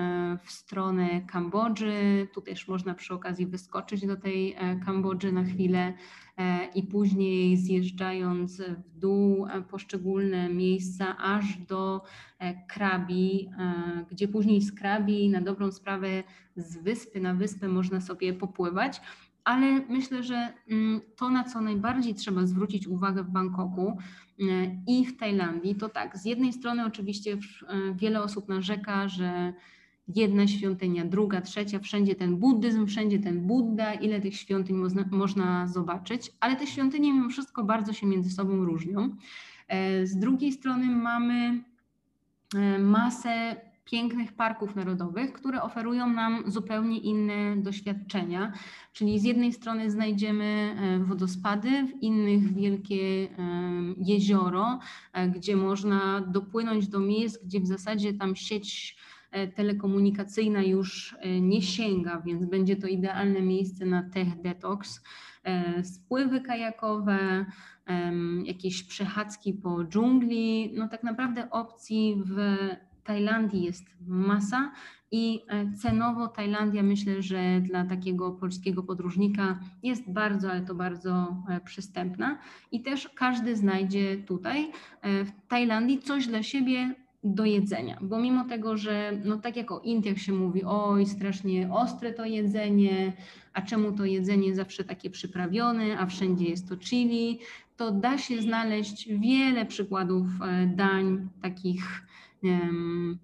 w 0.45 0.53
stronę 0.53 1.21
Kambodży. 1.21 2.29
Tu 2.35 2.41
też 2.41 2.69
można 2.69 2.95
przy 2.95 3.15
okazji 3.15 3.47
wyskoczyć 3.47 4.07
do 4.07 4.17
tej 4.17 4.57
Kambodży 4.85 5.33
na 5.33 5.45
chwilę. 5.45 5.95
E, 6.39 6.67
i 6.75 6.83
później 6.83 7.57
zjeżdżając 7.57 8.61
w 8.61 8.99
dół 8.99 9.47
e, 9.47 9.63
poszczególne 9.63 10.49
miejsca 10.49 11.19
aż 11.19 11.57
do 11.57 12.03
e, 12.39 12.67
Krabi, 12.67 13.49
gdzie 14.11 14.29
później 14.29 14.63
z 14.63 14.73
Krabi 14.73 15.31
na 15.31 15.41
dobrą 15.41 15.73
sprawę 15.73 16.23
z 16.57 16.77
wyspy 16.77 17.21
na 17.21 17.35
wyspę 17.35 17.69
można 17.69 18.01
sobie 18.01 18.33
popływać. 18.33 19.01
Ale 19.45 19.81
myślę, 19.89 20.23
że 20.23 20.53
mm, 20.71 21.01
to, 21.17 21.31
na 21.31 21.45
co 21.45 21.61
najbardziej 21.61 22.15
trzeba 22.15 22.47
zwrócić 22.47 22.87
uwagę 22.87 23.23
w 23.23 23.31
Bangkoku 23.31 23.99
i 24.87 25.07
w 25.07 25.17
Tajlandii, 25.17 25.75
to 25.75 25.89
tak, 25.89 26.19
z 26.19 26.25
jednej 26.25 26.53
strony 26.53 26.87
oczywiście 26.87 27.39
wiele 27.95 28.23
osób 28.23 28.49
narzeka, 28.49 29.09
że 29.09 29.53
jedna 30.09 30.47
świątynia, 30.47 31.05
druga, 31.05 31.41
trzecia, 31.41 31.79
wszędzie 31.79 32.15
ten 32.15 32.37
buddyzm, 32.37 32.87
wszędzie 32.87 33.19
ten 33.19 33.41
Buddha, 33.47 33.95
ile 33.95 34.21
tych 34.21 34.37
świątyń 34.37 34.77
można, 34.77 35.05
można 35.11 35.67
zobaczyć, 35.67 36.31
ale 36.41 36.57
te 36.57 36.67
świątynie 36.67 37.13
mimo 37.13 37.29
wszystko 37.29 37.65
bardzo 37.65 37.93
się 37.93 38.07
między 38.07 38.31
sobą 38.31 38.65
różnią. 38.65 39.17
E, 39.69 40.07
z 40.07 40.17
drugiej 40.17 40.53
strony 40.53 40.87
mamy 40.87 41.65
e, 42.55 42.79
masę 42.79 43.57
pięknych 43.85 44.33
parków 44.33 44.77
narodowych, 44.77 45.33
które 45.33 45.63
oferują 45.63 46.13
nam 46.13 46.45
zupełnie 46.47 46.99
inne 46.99 47.57
doświadczenia. 47.57 48.53
Czyli 48.93 49.21
z 49.21 49.25
jednej 49.25 49.53
strony 49.53 49.91
znajdziemy 49.91 50.77
e, 50.81 50.99
wodospady, 50.99 51.87
w 51.87 52.03
innych 52.03 52.55
wielkie 52.55 53.29
jezioro, 53.97 54.79
gdzie 55.35 55.57
można 55.57 56.21
dopłynąć 56.21 56.89
do 56.89 57.01
miejsc, 57.01 57.45
gdzie 57.45 57.61
w 57.61 57.67
zasadzie 57.67 58.15
tam 58.15 58.37
sieć 58.37 58.97
E, 59.35 59.49
telekomunikacyjna 59.49 60.63
już 60.63 61.17
e, 61.21 61.41
nie 61.41 61.63
sięga, 61.63 62.21
więc 62.21 62.47
będzie 62.47 62.77
to 62.77 62.87
idealne 62.87 63.43
miejsce 63.43 63.87
na 63.87 64.03
tech 64.11 64.41
detox. 64.43 65.03
E, 65.45 65.85
spływy 65.85 66.41
kajakowe, 66.41 67.47
jakieś 68.45 68.83
przechadzki 68.83 69.53
po 69.55 69.85
dżungli. 69.85 70.73
No 70.75 70.89
tak 70.89 71.03
naprawdę 71.03 71.51
opcji 71.51 72.23
w 72.27 72.59
Tajlandii 73.05 73.63
jest 73.63 73.85
masa 74.07 74.73
i 75.11 75.41
cenowo 75.83 76.29
Tajlandia 76.29 76.83
myślę, 76.83 77.23
że 77.23 77.61
dla 77.61 77.85
takiego 77.85 78.31
polskiego 78.31 78.83
podróżnika 78.83 79.59
jest 79.83 80.13
bardzo, 80.13 80.51
ale 80.51 80.61
to 80.61 80.75
bardzo 80.75 81.37
przystępna. 81.65 82.39
I 82.73 82.83
też 82.83 83.09
każdy 83.09 83.57
znajdzie 83.57 84.17
tutaj 84.17 84.71
w 85.03 85.49
Tajlandii 85.49 85.99
coś 85.99 86.27
dla 86.27 86.43
siebie 86.43 86.95
do 87.25 87.45
jedzenia, 87.45 87.99
bo 88.01 88.19
mimo 88.19 88.45
tego, 88.45 88.77
że 88.77 89.13
no 89.25 89.37
tak 89.37 89.57
jak 89.57 89.73
o 89.73 89.81
Indiach 89.81 90.19
się 90.19 90.33
mówi, 90.33 90.65
oj 90.65 91.07
strasznie 91.07 91.73
ostre 91.73 92.13
to 92.13 92.25
jedzenie, 92.25 93.13
a 93.53 93.63
czemu 93.63 93.93
to 93.93 94.05
jedzenie 94.05 94.55
zawsze 94.55 94.85
takie 94.85 95.11
przyprawione, 95.11 95.99
a 95.99 96.07
wszędzie 96.07 96.45
jest 96.45 96.69
to 96.69 96.77
chili, 96.77 97.39
to 97.77 97.91
da 97.91 98.19
się 98.19 98.43
znaleźć 98.43 99.09
wiele 99.09 99.67
przykładów 99.67 100.27
e, 100.43 100.67
dań 100.67 101.29
takich 101.43 102.07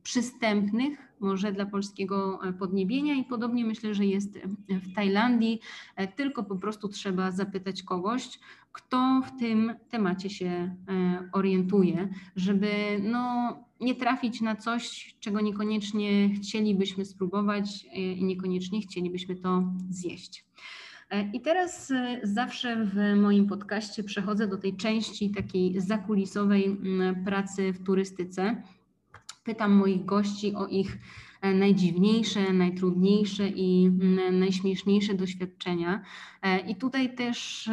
przystępnych, 0.02 0.98
może 1.20 1.52
dla 1.52 1.66
polskiego 1.66 2.40
e, 2.44 2.52
podniebienia 2.52 3.14
i 3.14 3.24
podobnie 3.24 3.64
myślę, 3.64 3.94
że 3.94 4.06
jest 4.06 4.38
w 4.68 4.94
Tajlandii, 4.94 5.60
e, 5.96 6.08
tylko 6.08 6.42
po 6.42 6.56
prostu 6.56 6.88
trzeba 6.88 7.30
zapytać 7.30 7.82
kogoś, 7.82 8.38
kto 8.72 9.22
w 9.26 9.40
tym 9.40 9.74
temacie 9.90 10.30
się 10.30 10.76
orientuje, 11.32 12.08
żeby 12.36 13.00
no 13.02 13.54
nie 13.80 13.94
trafić 13.94 14.40
na 14.40 14.56
coś, 14.56 15.14
czego 15.20 15.40
niekoniecznie 15.40 16.34
chcielibyśmy 16.34 17.04
spróbować 17.04 17.86
e, 17.92 17.98
i 17.98 18.24
niekoniecznie 18.24 18.80
chcielibyśmy 18.80 19.36
to 19.36 19.72
zjeść. 19.90 20.44
E, 21.10 21.30
I 21.32 21.40
teraz 21.40 21.90
e, 21.90 22.20
zawsze 22.22 22.84
w 22.84 23.20
moim 23.20 23.46
podcaście 23.46 24.04
przechodzę 24.04 24.48
do 24.48 24.56
tej 24.56 24.76
części 24.76 25.30
takiej 25.30 25.80
zakulisowej 25.80 26.76
pracy 27.24 27.72
w 27.72 27.84
turystyce. 27.84 28.62
Pytam 29.45 29.72
moich 29.72 30.05
gości 30.05 30.55
o 30.55 30.66
ich 30.66 30.99
najdziwniejsze, 31.43 32.53
najtrudniejsze 32.53 33.49
i 33.49 33.91
najśmieszniejsze 34.32 35.14
doświadczenia. 35.14 36.03
I 36.68 36.76
tutaj 36.76 37.14
też 37.14 37.70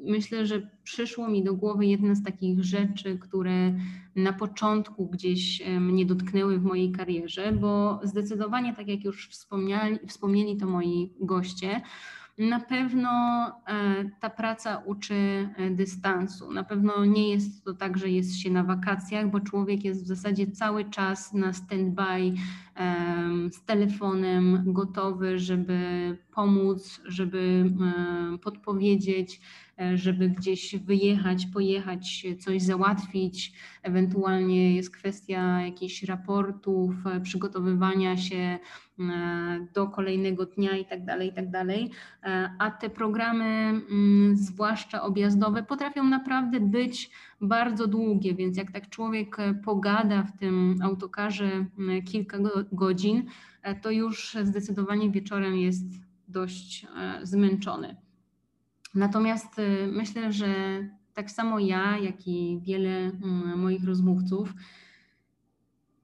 myślę, 0.00 0.46
że 0.46 0.70
przyszło 0.82 1.28
mi 1.28 1.44
do 1.44 1.54
głowy 1.54 1.86
jedna 1.86 2.14
z 2.14 2.22
takich 2.22 2.64
rzeczy, 2.64 3.18
które 3.18 3.74
na 4.16 4.32
początku 4.32 5.06
gdzieś 5.06 5.62
mnie 5.80 6.06
dotknęły 6.06 6.58
w 6.58 6.64
mojej 6.64 6.92
karierze, 6.92 7.52
bo 7.52 8.00
zdecydowanie, 8.02 8.74
tak 8.74 8.88
jak 8.88 9.04
już 9.04 9.28
wspomnieli, 9.28 9.98
wspomnieli 10.06 10.56
to 10.56 10.66
moi 10.66 11.12
goście, 11.20 11.80
na 12.38 12.60
pewno 12.60 13.10
e, 13.68 14.09
ta 14.20 14.30
praca 14.30 14.82
uczy 14.86 15.14
e, 15.56 15.70
dystansu. 15.70 16.52
Na 16.52 16.64
pewno 16.64 17.04
nie 17.04 17.30
jest 17.30 17.64
to 17.64 17.74
tak, 17.74 17.98
że 17.98 18.08
jest 18.08 18.36
się 18.36 18.50
na 18.50 18.64
wakacjach, 18.64 19.30
bo 19.30 19.40
człowiek 19.40 19.84
jest 19.84 20.04
w 20.04 20.06
zasadzie 20.06 20.46
cały 20.46 20.84
czas 20.84 21.32
na 21.32 21.52
stand-by 21.52 22.32
z 23.52 23.64
telefonem, 23.64 24.62
gotowy, 24.66 25.38
żeby 25.38 26.16
pomóc, 26.34 27.00
żeby 27.04 27.72
podpowiedzieć, 28.42 29.40
żeby 29.94 30.28
gdzieś 30.28 30.76
wyjechać, 30.76 31.46
pojechać, 31.46 32.26
coś 32.38 32.62
załatwić. 32.62 33.52
Ewentualnie 33.82 34.76
jest 34.76 34.90
kwestia 34.90 35.60
jakichś 35.60 36.02
raportów, 36.02 36.94
przygotowywania 37.22 38.16
się 38.16 38.58
E, 39.00 39.66
do 39.74 39.88
kolejnego 39.88 40.46
dnia 40.46 40.76
i 40.76 40.84
tak 40.84 41.04
dalej, 41.04 41.28
i 41.28 41.32
tak 41.32 41.50
dalej. 41.50 41.90
E, 42.22 42.50
a 42.58 42.70
te 42.70 42.90
programy, 42.90 43.44
mm, 43.44 44.36
zwłaszcza 44.36 45.02
objazdowe, 45.02 45.62
potrafią 45.62 46.04
naprawdę 46.04 46.60
być 46.60 47.10
bardzo 47.40 47.86
długie, 47.86 48.34
więc 48.34 48.56
jak 48.56 48.72
tak 48.72 48.88
człowiek 48.88 49.36
pogada 49.64 50.22
w 50.22 50.38
tym 50.38 50.78
autokarze 50.82 51.66
mm, 51.78 52.02
kilka 52.02 52.38
godzin, 52.72 53.26
e, 53.62 53.74
to 53.74 53.90
już 53.90 54.36
zdecydowanie 54.42 55.10
wieczorem 55.10 55.56
jest 55.56 55.84
dość 56.28 56.86
zmęczony. 57.22 57.96
Natomiast 58.94 59.56
myślę, 59.92 60.32
że 60.32 60.48
tak 61.14 61.30
samo 61.30 61.58
ja, 61.58 61.98
jak 61.98 62.28
i 62.28 62.60
wiele 62.62 62.90
mm, 62.90 63.58
moich 63.58 63.84
rozmówców, 63.84 64.54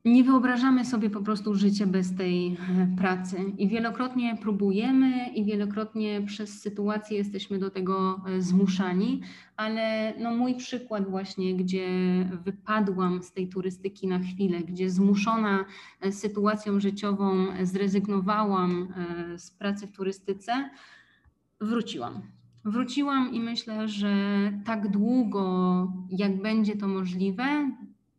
nie 0.06 0.24
wyobrażamy 0.24 0.84
sobie 0.84 1.10
po 1.10 1.20
prostu 1.20 1.54
życia 1.54 1.86
bez 1.86 2.16
tej 2.16 2.46
e, 2.46 2.56
pracy 2.96 3.36
i 3.58 3.68
wielokrotnie 3.68 4.38
próbujemy 4.42 5.28
i 5.34 5.44
wielokrotnie 5.44 6.22
przez 6.26 6.62
sytuację 6.62 7.18
jesteśmy 7.18 7.58
do 7.58 7.70
tego 7.70 8.20
e, 8.26 8.42
zmuszani, 8.42 9.20
ale 9.56 10.14
no 10.18 10.34
mój 10.34 10.54
przykład 10.54 11.10
właśnie, 11.10 11.54
gdzie 11.54 11.88
wypadłam 12.44 13.22
z 13.22 13.32
tej 13.32 13.48
turystyki 13.48 14.06
na 14.06 14.18
chwilę, 14.18 14.60
gdzie 14.60 14.90
zmuszona 14.90 15.64
e, 16.00 16.12
sytuacją 16.12 16.80
życiową 16.80 17.46
zrezygnowałam 17.62 18.88
z 19.36 19.50
pracy 19.50 19.86
w 19.86 19.92
turystyce, 19.92 20.70
wróciłam. 21.60 22.35
Wróciłam 22.66 23.34
i 23.34 23.40
myślę, 23.40 23.88
że 23.88 24.12
tak 24.64 24.88
długo, 24.88 25.92
jak 26.10 26.42
będzie 26.42 26.76
to 26.76 26.88
możliwe, 26.88 27.70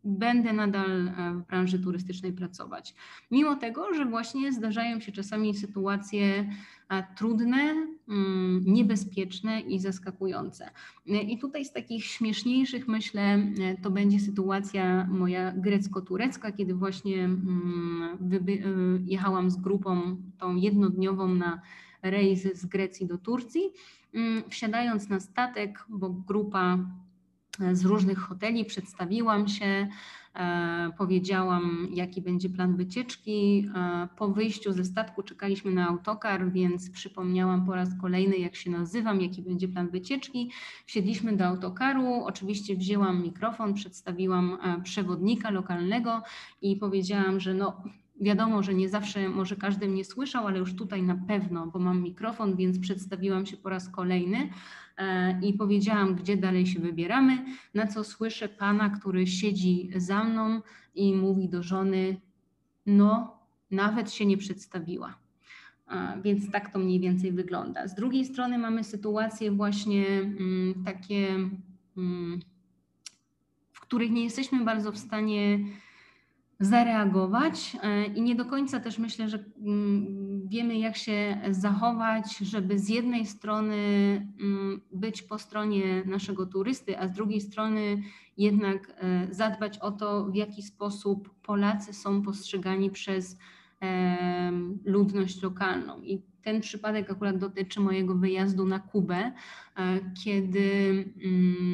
będę 0.03 0.53
nadal 0.53 1.07
e, 1.07 1.33
w 1.33 1.47
branży 1.47 1.79
turystycznej 1.79 2.33
pracować. 2.33 2.95
Mimo 3.31 3.55
tego, 3.55 3.93
że 3.93 4.05
właśnie 4.05 4.53
zdarzają 4.53 4.99
się 4.99 5.11
czasami 5.11 5.53
sytuacje 5.53 6.49
e, 6.89 7.03
trudne, 7.15 7.87
mm, 8.09 8.63
niebezpieczne 8.65 9.61
i 9.61 9.79
zaskakujące. 9.79 10.69
E, 11.09 11.21
I 11.21 11.37
tutaj 11.37 11.65
z 11.65 11.71
takich 11.71 12.05
śmieszniejszych 12.05 12.87
myślę, 12.87 13.39
to 13.81 13.91
będzie 13.91 14.19
sytuacja 14.19 15.07
moja 15.11 15.51
grecko-turecka, 15.51 16.51
kiedy 16.51 16.73
właśnie 16.73 17.23
mm, 17.23 18.17
jechałam 19.05 19.51
z 19.51 19.57
grupą 19.57 20.17
tą 20.37 20.55
jednodniową 20.55 21.27
na 21.27 21.61
rejs 22.01 22.47
z 22.53 22.65
Grecji 22.65 23.07
do 23.07 23.17
Turcji. 23.17 23.61
Mm, 24.17 24.43
wsiadając 24.49 25.09
na 25.09 25.19
statek, 25.19 25.85
bo 25.89 26.09
grupa 26.09 26.77
z 27.71 27.85
różnych 27.85 28.19
hoteli, 28.19 28.65
przedstawiłam 28.65 29.47
się, 29.47 29.87
e, 30.35 30.91
powiedziałam, 30.97 31.87
jaki 31.93 32.21
będzie 32.21 32.49
plan 32.49 32.75
wycieczki. 32.75 33.69
E, 33.75 34.07
po 34.17 34.27
wyjściu 34.27 34.73
ze 34.73 34.85
statku 34.85 35.23
czekaliśmy 35.23 35.71
na 35.71 35.87
autokar, 35.87 36.51
więc 36.51 36.89
przypomniałam 36.89 37.65
po 37.65 37.75
raz 37.75 37.89
kolejny, 38.01 38.37
jak 38.37 38.55
się 38.55 38.71
nazywam, 38.71 39.21
jaki 39.21 39.41
będzie 39.41 39.67
plan 39.67 39.89
wycieczki. 39.89 40.51
Wsiedliśmy 40.85 41.37
do 41.37 41.45
autokaru, 41.45 42.23
oczywiście 42.23 42.75
wzięłam 42.75 43.23
mikrofon, 43.23 43.73
przedstawiłam 43.73 44.57
e, 44.63 44.81
przewodnika 44.81 45.49
lokalnego 45.49 46.21
i 46.61 46.75
powiedziałam, 46.75 47.39
że 47.39 47.53
no, 47.53 47.83
Wiadomo, 48.21 48.63
że 48.63 48.73
nie 48.73 48.89
zawsze 48.89 49.29
może 49.29 49.55
każdy 49.55 49.87
mnie 49.87 50.05
słyszał, 50.05 50.47
ale 50.47 50.59
już 50.59 50.75
tutaj 50.75 51.03
na 51.03 51.15
pewno, 51.27 51.67
bo 51.67 51.79
mam 51.79 52.01
mikrofon, 52.01 52.55
więc 52.55 52.79
przedstawiłam 52.79 53.45
się 53.45 53.57
po 53.57 53.69
raz 53.69 53.89
kolejny. 53.89 54.49
E, 54.97 55.39
i 55.41 55.53
powiedziałam, 55.53 56.15
gdzie 56.15 56.37
dalej 56.37 56.67
się 56.67 56.79
wybieramy, 56.79 57.45
na 57.73 57.87
co 57.87 58.03
słyszę 58.03 58.49
pana, 58.49 58.89
który 58.89 59.27
siedzi 59.27 59.89
za 59.95 60.23
mną 60.23 60.61
i 60.95 61.15
mówi 61.15 61.49
do 61.49 61.63
żony, 61.63 62.21
no, 62.85 63.37
nawet 63.71 64.11
się 64.11 64.25
nie 64.25 64.37
przedstawiła. 64.37 65.15
Więc 66.23 66.51
tak 66.51 66.73
to 66.73 66.79
mniej 66.79 66.99
więcej 66.99 67.31
wygląda. 67.31 67.87
Z 67.87 67.95
drugiej 67.95 68.25
strony 68.25 68.57
mamy 68.57 68.83
sytuacje 68.83 69.51
właśnie 69.51 70.05
mm, 70.07 70.83
takie, 70.85 71.27
mm, 71.97 72.39
w 73.71 73.79
których 73.79 74.11
nie 74.11 74.23
jesteśmy 74.23 74.65
bardzo 74.65 74.91
w 74.91 74.97
stanie 74.97 75.59
zareagować 76.59 77.77
e, 77.83 78.05
i 78.05 78.21
nie 78.21 78.35
do 78.35 78.45
końca 78.45 78.79
też 78.79 78.97
myślę, 78.97 79.29
że 79.29 79.43
mm, 79.57 80.47
wiemy, 80.47 80.77
jak 80.77 80.97
się 80.97 81.37
zachować, 81.49 82.37
żeby 82.37 82.79
z 82.79 82.89
jednej 82.89 83.25
strony 83.25 83.75
mm, 84.41 84.81
być 84.91 85.21
po 85.21 85.37
stronie 85.37 86.03
naszego 86.05 86.45
turysty, 86.45 86.99
a 86.99 87.07
z 87.07 87.11
drugiej 87.11 87.41
strony 87.41 88.01
jednak 88.37 88.93
e, 88.97 89.27
zadbać 89.31 89.77
o 89.77 89.91
to, 89.91 90.25
w 90.25 90.35
jaki 90.35 90.61
sposób 90.61 91.29
Polacy 91.41 91.93
są 91.93 92.21
postrzegani 92.21 92.91
przez 92.91 93.37
ludność 94.85 95.41
lokalną. 95.41 96.01
I 96.01 96.21
ten 96.47 96.61
przypadek 96.61 97.11
akurat 97.11 97.37
dotyczy 97.37 97.79
mojego 97.79 98.15
wyjazdu 98.15 98.65
na 98.65 98.79
Kubę, 98.79 99.15
e, 99.15 99.31
kiedy 100.23 100.69
mm, 101.23 101.66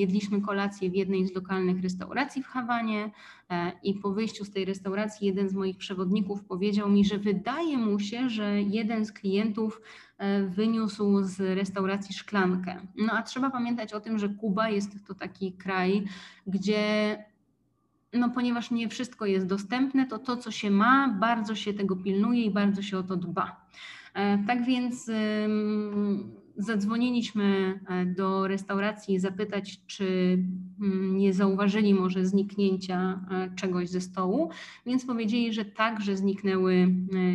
jedliśmy 0.00 0.40
kolację 0.40 0.90
w 0.90 0.94
jednej 0.94 1.26
z 1.26 1.34
lokalnych 1.34 1.82
restauracji 1.82 2.42
w 2.42 2.46
Hawanie 2.46 3.10
e, 3.50 3.72
i 3.82 3.94
po 3.94 4.12
wyjściu 4.12 4.44
z 4.44 4.50
tej 4.50 4.64
restauracji 4.64 5.26
jeden 5.26 5.48
z 5.48 5.54
moich 5.54 5.76
przewodników 5.76 6.44
powiedział 6.44 6.90
mi, 6.90 7.04
że 7.04 7.18
wydaje 7.18 7.78
mu 7.78 7.98
się, 7.98 8.30
że 8.30 8.62
jeden 8.62 9.04
z 9.04 9.12
klientów 9.12 9.80
e, 10.18 10.42
wyniósł 10.42 11.22
z 11.22 11.40
restauracji 11.40 12.14
szklankę. 12.14 12.86
No 12.96 13.12
a 13.12 13.22
trzeba 13.22 13.50
pamiętać 13.50 13.92
o 13.92 14.00
tym, 14.00 14.18
że 14.18 14.28
Kuba 14.28 14.68
jest 14.68 15.06
to 15.06 15.14
taki 15.14 15.52
kraj, 15.52 16.04
gdzie 16.46 17.16
no 18.12 18.30
ponieważ 18.30 18.70
nie 18.70 18.88
wszystko 18.88 19.26
jest 19.26 19.46
dostępne, 19.46 20.06
to 20.06 20.18
to, 20.18 20.36
co 20.36 20.50
się 20.50 20.70
ma, 20.70 21.08
bardzo 21.08 21.54
się 21.54 21.74
tego 21.74 21.96
pilnuje 21.96 22.44
i 22.44 22.50
bardzo 22.50 22.82
się 22.82 22.98
o 22.98 23.02
to 23.02 23.16
dba. 23.16 23.66
E, 24.14 24.38
tak 24.46 24.64
więc 24.64 25.10
zadzwoniliśmy 26.60 27.80
e, 27.88 28.06
do 28.06 28.48
restauracji 28.48 29.18
zapytać, 29.18 29.86
czy 29.86 30.38
mm, 30.80 31.16
nie 31.16 31.34
zauważyli 31.34 31.94
może 31.94 32.26
zniknięcia 32.26 33.20
e, 33.30 33.54
czegoś 33.56 33.88
ze 33.88 34.00
stołu, 34.00 34.50
więc 34.86 35.06
powiedzieli, 35.06 35.52
że 35.52 35.64
tak, 35.64 36.00
że 36.00 36.16
zniknęły 36.16 36.88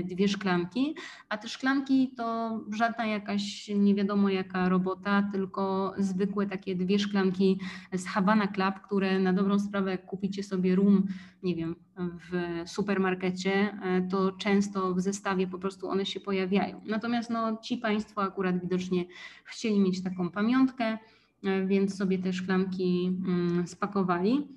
dwie 0.06 0.28
szklanki, 0.28 0.96
a 1.30 1.38
te 1.38 1.48
szklanki 1.48 2.12
to 2.18 2.60
żadna 2.74 3.06
jakaś 3.06 3.72
nie 3.76 3.96
wiadomo 3.96 4.30
jaka 4.30 4.70
robota, 4.70 5.30
tylko 5.32 5.94
zwykłe 5.98 6.46
takie 6.46 6.76
dwie 6.76 7.00
szklanki 7.00 7.60
z 7.94 8.08
Havana 8.08 8.48
Club, 8.48 8.76
które 8.86 9.20
na 9.20 9.34
dobrą 9.34 9.60
sprawę 9.60 9.98
kupicie 9.98 10.44
sobie 10.44 10.76
rum, 10.76 11.08
nie 11.46 11.56
wiem, 11.56 11.76
w 11.98 12.62
supermarkecie, 12.70 13.54
e, 13.54 14.08
to 14.12 14.32
często 14.32 14.94
w 14.94 15.02
zestawie 15.02 15.48
po 15.48 15.60
prostu 15.60 15.90
one 15.90 16.06
się 16.06 16.20
pojawiają. 16.20 16.82
Natomiast 16.86 17.30
no, 17.30 17.58
ci 17.58 17.78
Państwo 17.78 18.22
akurat 18.22 18.62
widocznie 18.62 19.06
chcieli 19.44 19.80
mieć 19.80 20.04
taką 20.04 20.30
pamiątkę, 20.30 20.98
e, 21.44 21.66
więc 21.66 21.98
sobie 21.98 22.20
te 22.20 22.34
szklanki 22.34 23.18
mm, 23.28 23.68
spakowali. 23.68 24.48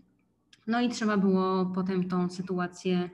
No 0.67 0.81
i 0.81 0.89
trzeba 0.89 1.17
było 1.17 1.67
potem 1.67 2.09
tą 2.09 2.31
sytuację 2.31 3.11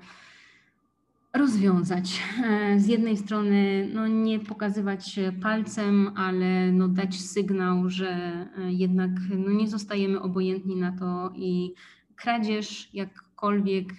rozwiązać. 1.33 2.23
E, 2.45 2.81
z 2.81 2.87
jednej 2.87 3.17
strony 3.17 3.91
no, 3.95 4.09
nie 4.09 4.41
pokazywać 4.41 5.21
palcem, 5.43 6.11
ale 6.17 6.73
no, 6.73 6.89
dać 6.89 7.21
sygnał, 7.21 7.91
że 7.91 8.47
jednak 8.69 9.11
no, 9.39 9.51
nie 9.51 9.69
zostajemy 9.69 10.21
obojętni 10.21 10.77
na 10.77 10.93
to 10.99 11.33
i 11.37 11.75
kradzież, 12.17 12.91
jak 12.95 13.24
aczkolwiek 13.45 13.95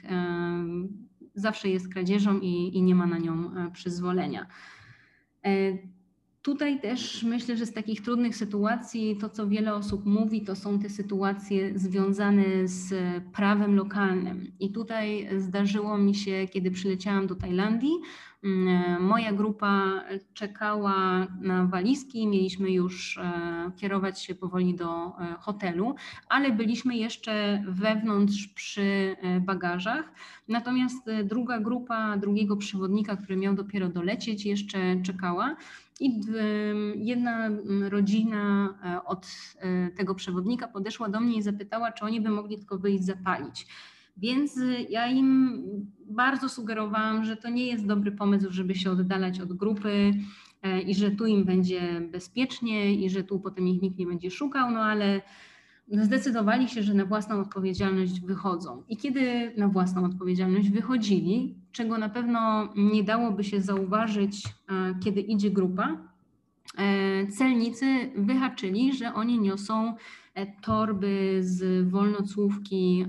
zawsze 1.35 1.69
jest 1.69 1.93
kradzieżą 1.93 2.39
i, 2.39 2.77
i 2.77 2.81
nie 2.81 2.95
ma 2.95 3.05
na 3.05 3.17
nią 3.17 3.33
e, 3.33 3.71
przyzwolenia. 3.71 4.47
Tutaj 6.45 6.79
też 6.79 7.23
myślę, 7.23 7.57
że 7.57 7.65
z 7.65 7.73
takich 7.73 8.01
trudnych 8.01 8.35
sytuacji 8.35 9.17
to, 9.21 9.29
co 9.29 9.47
wiele 9.47 9.73
osób 9.73 10.05
mówi, 10.05 10.41
to 10.41 10.55
są 10.55 10.79
te 10.79 10.89
sytuacje 10.89 11.79
związane 11.79 12.67
z 12.67 12.93
prawem 13.33 13.75
lokalnym. 13.75 14.51
I 14.59 14.71
tutaj 14.71 15.29
zdarzyło 15.37 15.97
mi 15.97 16.15
się, 16.15 16.47
kiedy 16.51 16.71
przyleciałam 16.71 17.27
do 17.27 17.35
Tajlandii, 17.35 17.93
Mm, 18.45 19.03
moja 19.03 19.33
grupa 19.33 20.03
czekała 20.33 21.27
na 21.41 21.65
walizki, 21.65 22.27
mieliśmy 22.27 22.71
już 22.71 23.17
e, 23.17 23.71
kierować 23.77 24.21
się 24.21 24.35
powoli 24.35 24.75
do 24.75 25.07
e, 25.07 25.35
hotelu, 25.39 25.95
ale 26.29 26.51
byliśmy 26.51 26.95
jeszcze 26.95 27.63
wewnątrz 27.67 28.47
przy 28.47 29.15
e, 29.21 29.39
bagażach. 29.39 30.11
Natomiast 30.47 31.09
druga 31.23 31.59
grupa, 31.59 32.17
drugiego 32.17 32.57
przewodnika, 32.57 33.15
który 33.15 33.37
miał 33.37 33.55
dopiero 33.55 33.89
dolecieć, 33.89 34.45
jeszcze 34.45 35.01
czekała. 35.01 35.55
I 35.99 36.21
jedna 36.95 37.49
rodzina 37.89 38.73
od 39.05 39.27
tego 39.97 40.15
przewodnika 40.15 40.67
podeszła 40.67 41.09
do 41.09 41.19
mnie 41.19 41.37
i 41.37 41.41
zapytała, 41.41 41.91
czy 41.91 42.05
oni 42.05 42.21
by 42.21 42.29
mogli 42.29 42.57
tylko 42.57 42.77
wyjść 42.77 43.05
zapalić. 43.05 43.67
Więc 44.17 44.59
ja 44.89 45.07
im 45.07 45.61
bardzo 46.05 46.49
sugerowałam, 46.49 47.25
że 47.25 47.37
to 47.37 47.49
nie 47.49 47.67
jest 47.67 47.85
dobry 47.85 48.11
pomysł, 48.11 48.51
żeby 48.51 48.75
się 48.75 48.91
oddalać 48.91 49.39
od 49.39 49.53
grupy 49.53 50.13
e, 50.63 50.81
i 50.81 50.95
że 50.95 51.11
tu 51.11 51.25
im 51.25 51.45
będzie 51.45 52.01
bezpiecznie 52.11 52.95
i 52.95 53.09
że 53.09 53.23
tu 53.23 53.39
potem 53.39 53.67
ich 53.67 53.81
nikt 53.81 53.97
nie 53.97 54.07
będzie 54.07 54.31
szukał, 54.31 54.71
no 54.71 54.79
ale 54.79 55.21
zdecydowali 55.91 56.69
się, 56.69 56.83
że 56.83 56.93
na 56.93 57.05
własną 57.05 57.39
odpowiedzialność 57.39 58.21
wychodzą. 58.21 58.83
I 58.89 58.97
kiedy 58.97 59.53
na 59.57 59.67
własną 59.67 60.05
odpowiedzialność 60.05 60.69
wychodzili, 60.69 61.55
czego 61.71 61.97
na 61.97 62.09
pewno 62.09 62.69
nie 62.75 63.03
dałoby 63.03 63.43
się 63.43 63.61
zauważyć, 63.61 64.43
e, 64.45 64.95
kiedy 65.03 65.21
idzie 65.21 65.51
grupa, 65.51 65.97
e, 66.77 67.27
celnicy 67.27 67.85
wyhaczyli, 68.15 68.93
że 68.93 69.13
oni 69.13 69.39
niosą 69.39 69.95
torby 70.61 71.37
z 71.41 71.89
wolnocłówki 71.89 73.05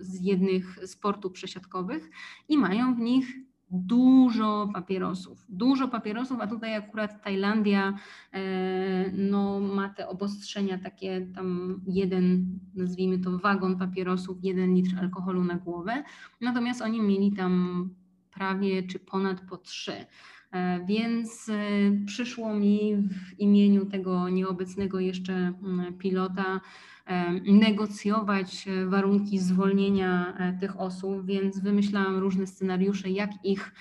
z 0.00 0.20
jednych 0.20 0.78
sportów 0.86 1.32
przesiadkowych 1.32 2.10
i 2.48 2.58
mają 2.58 2.94
w 2.94 2.98
nich 2.98 3.36
dużo 3.70 4.70
papierosów. 4.74 5.44
Dużo 5.48 5.88
papierosów, 5.88 6.40
a 6.40 6.46
tutaj 6.46 6.74
akurat 6.74 7.24
Tajlandia 7.24 7.94
e, 8.32 9.10
no, 9.12 9.60
ma 9.60 9.88
te 9.88 10.08
obostrzenia 10.08 10.78
takie 10.78 11.26
tam 11.34 11.80
jeden, 11.86 12.58
nazwijmy 12.74 13.18
to 13.18 13.38
wagon 13.38 13.78
papierosów, 13.78 14.38
jeden 14.42 14.74
litr 14.74 14.98
alkoholu 14.98 15.44
na 15.44 15.54
głowę. 15.54 16.04
Natomiast 16.40 16.82
oni 16.82 17.02
mieli 17.02 17.32
tam 17.32 17.90
prawie 18.30 18.82
czy 18.82 18.98
ponad 18.98 19.40
po 19.40 19.56
trzy. 19.56 20.06
E, 20.52 20.84
więc 20.86 21.48
e, 21.48 21.54
przyszło 22.06 22.54
mi 22.54 22.96
w 22.96 23.40
imieniu 23.40 23.86
tego 23.86 24.28
nieobecnego 24.28 25.00
jeszcze 25.00 25.32
mm, 25.32 25.94
pilota 25.98 26.60
e, 27.06 27.32
negocjować 27.40 28.68
warunki 28.86 29.38
zwolnienia 29.38 30.38
tych 30.60 30.80
osób, 30.80 31.26
więc 31.26 31.60
wymyślałam 31.60 32.18
różne 32.18 32.46
scenariusze, 32.46 33.10
jak 33.10 33.30
ich 33.44 33.72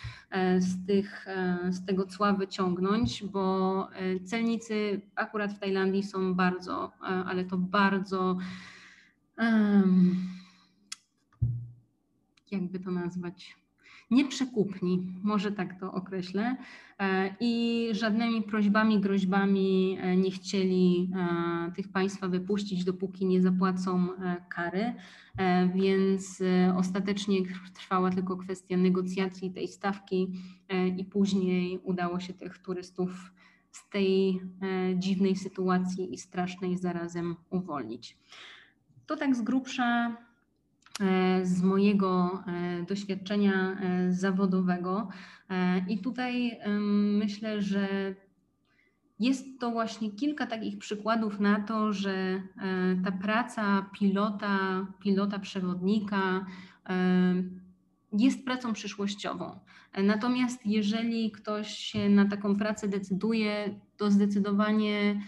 z, 0.59 0.85
tych, 0.87 1.25
z 1.69 1.85
tego 1.85 2.05
cła 2.05 2.33
wyciągnąć, 2.33 3.23
bo 3.23 3.87
celnicy 4.25 5.01
akurat 5.15 5.53
w 5.53 5.59
Tajlandii 5.59 6.03
są 6.03 6.33
bardzo, 6.33 6.91
ale 7.01 7.45
to 7.45 7.57
bardzo 7.57 8.37
jakby 12.51 12.79
to 12.79 12.91
nazwać, 12.91 13.58
nieprzekupni, 14.11 15.13
może 15.23 15.51
tak 15.51 15.79
to 15.79 15.93
określę, 15.93 16.55
e, 16.99 17.35
i 17.39 17.87
żadnymi 17.91 18.41
prośbami, 18.41 18.99
groźbami 18.99 19.97
e, 20.01 20.17
nie 20.17 20.31
chcieli 20.31 21.11
e, 21.15 21.71
tych 21.71 21.87
państwa 21.87 22.27
wypuścić, 22.27 22.83
dopóki 22.83 23.25
nie 23.25 23.41
zapłacą 23.41 24.07
kary. 24.49 24.93
Więc 25.75 26.43
ostatecznie 26.75 27.37
trwała 27.73 28.09
tylko 28.09 28.37
kwestia 28.37 28.77
negocjacji 28.77 29.51
tej 29.51 29.67
stawki 29.67 30.31
i 30.97 31.05
później 31.05 31.79
udało 31.83 32.19
się 32.19 32.33
tych 32.33 32.57
turystów 32.57 33.33
z 33.71 33.89
tej 33.89 34.41
dziwnej 34.95 35.35
sytuacji 35.35 36.13
i 36.13 36.17
strasznej 36.17 36.77
zarazem 36.77 37.35
uwolnić. 37.49 38.17
To 39.05 39.17
tak 39.17 39.35
z 39.35 39.41
grubsza 39.41 40.17
z 41.43 41.61
mojego 41.61 42.43
doświadczenia 42.87 43.77
zawodowego. 44.09 45.07
I 45.87 46.01
tutaj 46.01 46.59
myślę, 47.19 47.61
że 47.61 48.15
jest 49.19 49.59
to 49.59 49.71
właśnie 49.71 50.11
kilka 50.11 50.47
takich 50.47 50.77
przykładów 50.77 51.39
na 51.39 51.59
to, 51.59 51.93
że 51.93 52.11
e, 52.11 52.41
ta 53.03 53.11
praca 53.11 53.89
pilota, 53.99 54.87
pilota 54.99 55.39
przewodnika 55.39 56.45
e, 56.89 56.95
jest 58.13 58.45
pracą 58.45 58.73
przyszłościową. 58.73 59.59
Natomiast 60.03 60.65
jeżeli 60.65 61.31
ktoś 61.31 61.67
się 61.77 62.09
na 62.09 62.25
taką 62.25 62.55
pracę 62.55 62.87
decyduje, 62.87 63.79
to 63.97 64.11
zdecydowanie 64.11 65.15
E, 65.15 65.19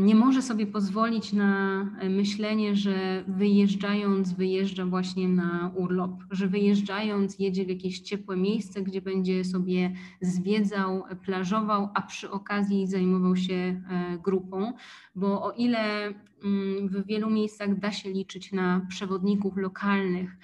nie 0.00 0.14
może 0.14 0.42
sobie 0.42 0.66
pozwolić 0.66 1.32
na 1.32 1.80
e, 2.00 2.08
myślenie, 2.08 2.76
że 2.76 3.24
wyjeżdżając, 3.28 4.32
wyjeżdża 4.32 4.86
właśnie 4.86 5.28
na 5.28 5.72
urlop, 5.76 6.12
że 6.30 6.48
wyjeżdżając 6.48 7.38
jedzie 7.38 7.64
w 7.64 7.68
jakieś 7.68 8.00
ciepłe 8.00 8.36
miejsce, 8.36 8.82
gdzie 8.82 9.02
będzie 9.02 9.44
sobie 9.44 9.92
zwiedzał, 10.20 11.04
plażował, 11.24 11.88
a 11.94 12.02
przy 12.02 12.30
okazji 12.30 12.86
zajmował 12.86 13.36
się 13.36 13.54
e, 13.54 13.82
grupą, 14.18 14.72
bo 15.14 15.42
o 15.42 15.52
ile 15.52 16.06
mm, 16.06 16.88
w 16.88 17.06
wielu 17.06 17.30
miejscach 17.30 17.78
da 17.78 17.92
się 17.92 18.10
liczyć 18.10 18.52
na 18.52 18.86
przewodników 18.88 19.56
lokalnych, 19.56 20.36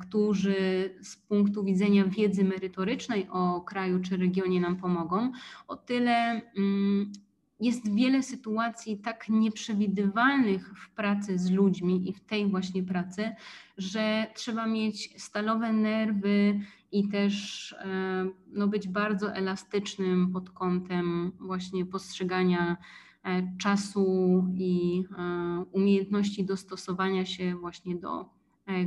którzy 0.00 0.54
z 1.02 1.16
punktu 1.16 1.64
widzenia 1.64 2.04
wiedzy 2.04 2.44
merytorycznej 2.44 3.28
o 3.30 3.60
kraju 3.60 4.00
czy 4.00 4.16
regionie 4.16 4.60
nam 4.60 4.76
pomogą, 4.76 5.32
o 5.68 5.76
tyle 5.76 6.42
mm, 6.56 7.12
jest 7.60 7.94
wiele 7.94 8.22
sytuacji 8.22 8.98
tak 8.98 9.28
nieprzewidywalnych 9.28 10.72
w 10.78 10.90
pracy 10.90 11.38
z 11.38 11.50
ludźmi 11.50 12.08
i 12.10 12.12
w 12.12 12.20
tej 12.20 12.50
właśnie 12.50 12.82
pracy, 12.82 13.34
że 13.78 14.26
trzeba 14.34 14.66
mieć 14.66 15.22
stalowe 15.22 15.72
nerwy 15.72 16.60
i 16.92 17.08
też 17.08 17.72
e, 17.72 18.28
no, 18.46 18.68
być 18.68 18.88
bardzo 18.88 19.34
elastycznym 19.34 20.32
pod 20.32 20.50
kątem 20.50 21.32
właśnie 21.40 21.86
postrzegania 21.86 22.76
e, 23.24 23.56
czasu 23.58 24.44
i 24.54 25.04
e, 25.18 25.64
umiejętności 25.72 26.44
dostosowania 26.44 27.24
się 27.24 27.56
właśnie 27.56 27.96
do 27.96 28.38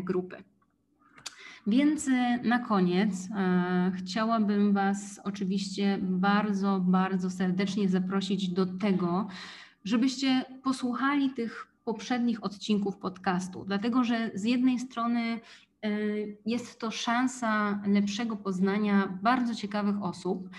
grupy. 0.03 0.43
Więc 1.67 2.07
e, 2.07 2.39
na 2.43 2.59
koniec 2.59 3.29
e, 3.35 3.91
chciałabym 3.95 4.73
Was 4.73 5.21
oczywiście 5.23 5.97
bardzo, 6.01 6.79
bardzo 6.79 7.29
serdecznie 7.29 7.89
zaprosić 7.89 8.49
do 8.49 8.65
tego, 8.65 9.27
żebyście 9.83 10.45
posłuchali 10.63 11.29
tych 11.29 11.67
poprzednich 11.83 12.43
odcinków 12.43 12.97
podcastu, 12.97 13.65
dlatego 13.65 14.03
że 14.03 14.31
z 14.33 14.43
jednej 14.43 14.79
strony 14.79 15.39
e, 15.81 15.89
jest 16.45 16.79
to 16.79 16.91
szansa 16.91 17.81
lepszego 17.87 18.37
poznania 18.37 19.19
bardzo 19.21 19.55
ciekawych 19.55 20.03
osób, 20.03 20.49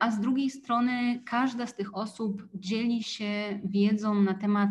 a 0.00 0.10
z 0.10 0.20
drugiej 0.20 0.50
strony 0.50 1.22
każda 1.26 1.66
z 1.66 1.74
tych 1.74 1.96
osób 1.96 2.48
dzieli 2.54 3.02
się 3.02 3.60
wiedzą 3.64 4.14
na 4.14 4.34
temat 4.34 4.70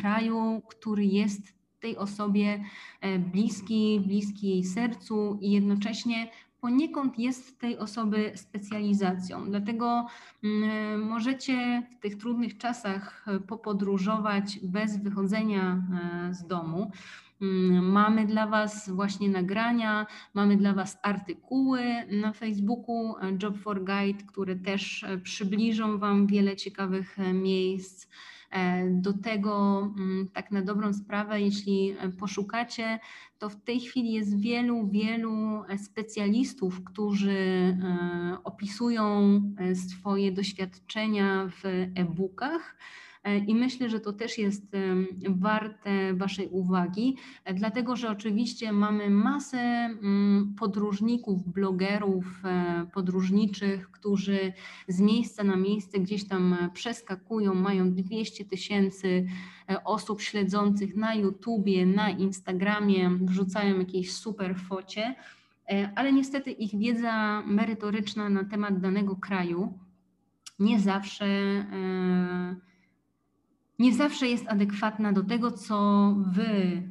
kraju, 0.00 0.62
który 0.68 1.04
jest 1.04 1.61
tej 1.82 1.96
osobie 1.96 2.64
e, 3.00 3.18
bliski, 3.18 4.00
bliski 4.06 4.48
jej 4.48 4.64
sercu 4.64 5.38
i 5.40 5.50
jednocześnie 5.50 6.30
poniekąd 6.60 7.18
jest 7.18 7.58
tej 7.60 7.78
osoby 7.78 8.32
specjalizacją. 8.34 9.50
Dlatego 9.50 10.06
mm, 10.44 11.02
możecie 11.02 11.82
w 11.90 11.96
tych 11.96 12.18
trudnych 12.18 12.58
czasach 12.58 13.24
e, 13.28 13.40
popodróżować 13.40 14.58
bez 14.62 15.02
wychodzenia 15.02 15.82
e, 16.30 16.34
z 16.34 16.46
domu. 16.46 16.90
Mm, 17.42 17.90
mamy 17.92 18.26
dla 18.26 18.46
Was 18.46 18.90
właśnie 18.90 19.28
nagrania, 19.28 20.06
mamy 20.34 20.56
dla 20.56 20.72
Was 20.72 20.98
artykuły 21.02 21.82
na 22.10 22.32
Facebooku 22.32 23.14
Job 23.42 23.58
for 23.58 23.84
Guide, 23.84 24.24
które 24.26 24.56
też 24.56 25.04
przybliżą 25.22 25.98
Wam 25.98 26.26
wiele 26.26 26.56
ciekawych 26.56 27.16
miejsc. 27.34 28.08
E, 28.52 28.90
do 28.90 29.12
tego, 29.12 29.80
mm, 29.98 30.28
tak 30.28 30.50
na 30.50 30.62
dobrą 30.62 30.92
sprawę, 30.92 31.40
jeśli 31.40 31.96
poszukacie, 32.18 32.98
to 33.38 33.48
w 33.48 33.56
tej 33.56 33.80
chwili 33.80 34.12
jest 34.12 34.40
wielu, 34.40 34.88
wielu 34.88 35.62
specjalistów, 35.84 36.84
którzy 36.84 37.32
e, 37.32 38.36
opisują 38.44 39.40
e, 39.58 39.74
swoje 39.74 40.32
doświadczenia 40.32 41.48
w 41.48 41.66
e-bookach. 41.94 42.76
E, 42.76 43.11
i 43.46 43.54
myślę, 43.54 43.88
że 43.88 44.00
to 44.00 44.12
też 44.12 44.38
jest 44.38 44.72
warte 45.28 46.14
Waszej 46.14 46.48
uwagi, 46.48 47.16
e, 47.44 47.54
dlatego 47.54 47.96
że 47.96 48.10
oczywiście 48.10 48.72
mamy 48.72 49.10
masę 49.10 49.58
mm, 49.58 50.54
podróżników, 50.58 51.52
blogerów 51.52 52.42
e, 52.44 52.86
podróżniczych, 52.94 53.90
którzy 53.90 54.52
z 54.88 55.00
miejsca 55.00 55.44
na 55.44 55.56
miejsce 55.56 55.98
gdzieś 55.98 56.28
tam 56.28 56.56
przeskakują, 56.74 57.54
mają 57.54 57.94
200 57.94 58.44
tysięcy 58.44 59.26
osób 59.84 60.20
śledzących 60.20 60.96
na 60.96 61.14
YouTubie, 61.14 61.86
na 61.86 62.10
Instagramie, 62.10 63.10
wrzucają 63.10 63.78
jakieś 63.78 64.12
super 64.12 64.56
focie, 64.56 65.14
ale 65.94 66.12
niestety 66.12 66.50
ich 66.50 66.78
wiedza 66.78 67.42
merytoryczna 67.46 68.28
na 68.28 68.44
temat 68.44 68.80
danego 68.80 69.16
kraju 69.16 69.78
nie 70.58 70.80
zawsze 70.80 71.26
nie 73.78 73.94
zawsze 73.94 74.28
jest 74.28 74.48
adekwatna 74.48 75.12
do 75.12 75.22
tego, 75.22 75.50
co 75.50 76.08
wy 76.34 76.82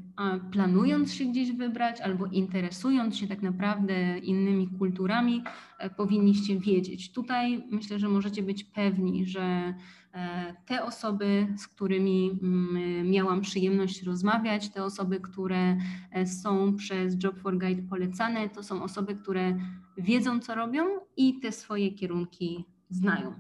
planując 0.52 1.14
się 1.14 1.26
gdzieś 1.26 1.52
wybrać 1.52 2.02
albo 2.02 2.26
interesując 2.26 3.18
się 3.18 3.28
tak 3.28 3.42
naprawdę 3.42 4.18
innymi 4.18 4.68
kulturami, 4.68 5.44
e, 5.80 5.90
powinniście 5.90 6.60
wiedzieć. 6.60 7.12
Tutaj 7.12 7.64
myślę, 7.72 8.00
że 8.00 8.10
możecie 8.10 8.44
być 8.44 8.64
pewni, 8.64 9.26
że 9.26 9.74
e, 10.14 10.56
te 10.66 10.84
osoby, 10.84 11.48
z 11.58 11.68
którymi 11.68 12.40
mm, 12.44 13.10
miałam 13.10 13.42
przyjemność 13.42 14.04
rozmawiać, 14.04 14.70
te 14.70 14.84
osoby, 14.84 15.20
które 15.20 15.78
e, 16.12 16.28
są 16.28 16.76
przez 16.76 17.24
Job 17.24 17.40
for 17.40 17.58
Guide 17.58 17.84
polecane, 17.90 18.50
to 18.50 18.64
są 18.64 18.84
osoby, 18.84 19.16
które 19.16 19.58
wiedzą, 19.98 20.40
co 20.40 20.56
robią 20.56 20.86
i 21.18 21.40
te 21.40 21.52
swoje 21.52 21.92
kierunki 21.92 22.66
znają. 22.90 23.34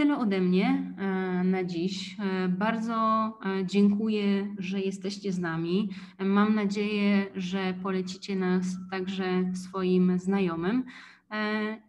Tyle 0.00 0.18
ode 0.18 0.40
mnie 0.40 0.94
e, 0.98 1.44
na 1.44 1.64
dziś. 1.64 2.16
E, 2.20 2.48
bardzo 2.48 2.94
e, 2.94 3.66
dziękuję, 3.66 4.54
że 4.58 4.80
jesteście 4.80 5.32
z 5.32 5.38
nami. 5.38 5.88
Mam 6.18 6.54
nadzieję, 6.54 7.26
że 7.34 7.74
polecicie 7.82 8.36
nas 8.36 8.64
także 8.90 9.24
swoim 9.54 10.18
znajomym. 10.18 10.84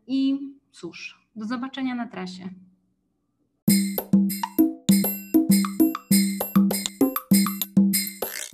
I 0.07 0.39
cóż, 0.71 1.27
do 1.35 1.45
zobaczenia 1.45 1.95
na 1.95 2.07
trasie. 2.07 2.49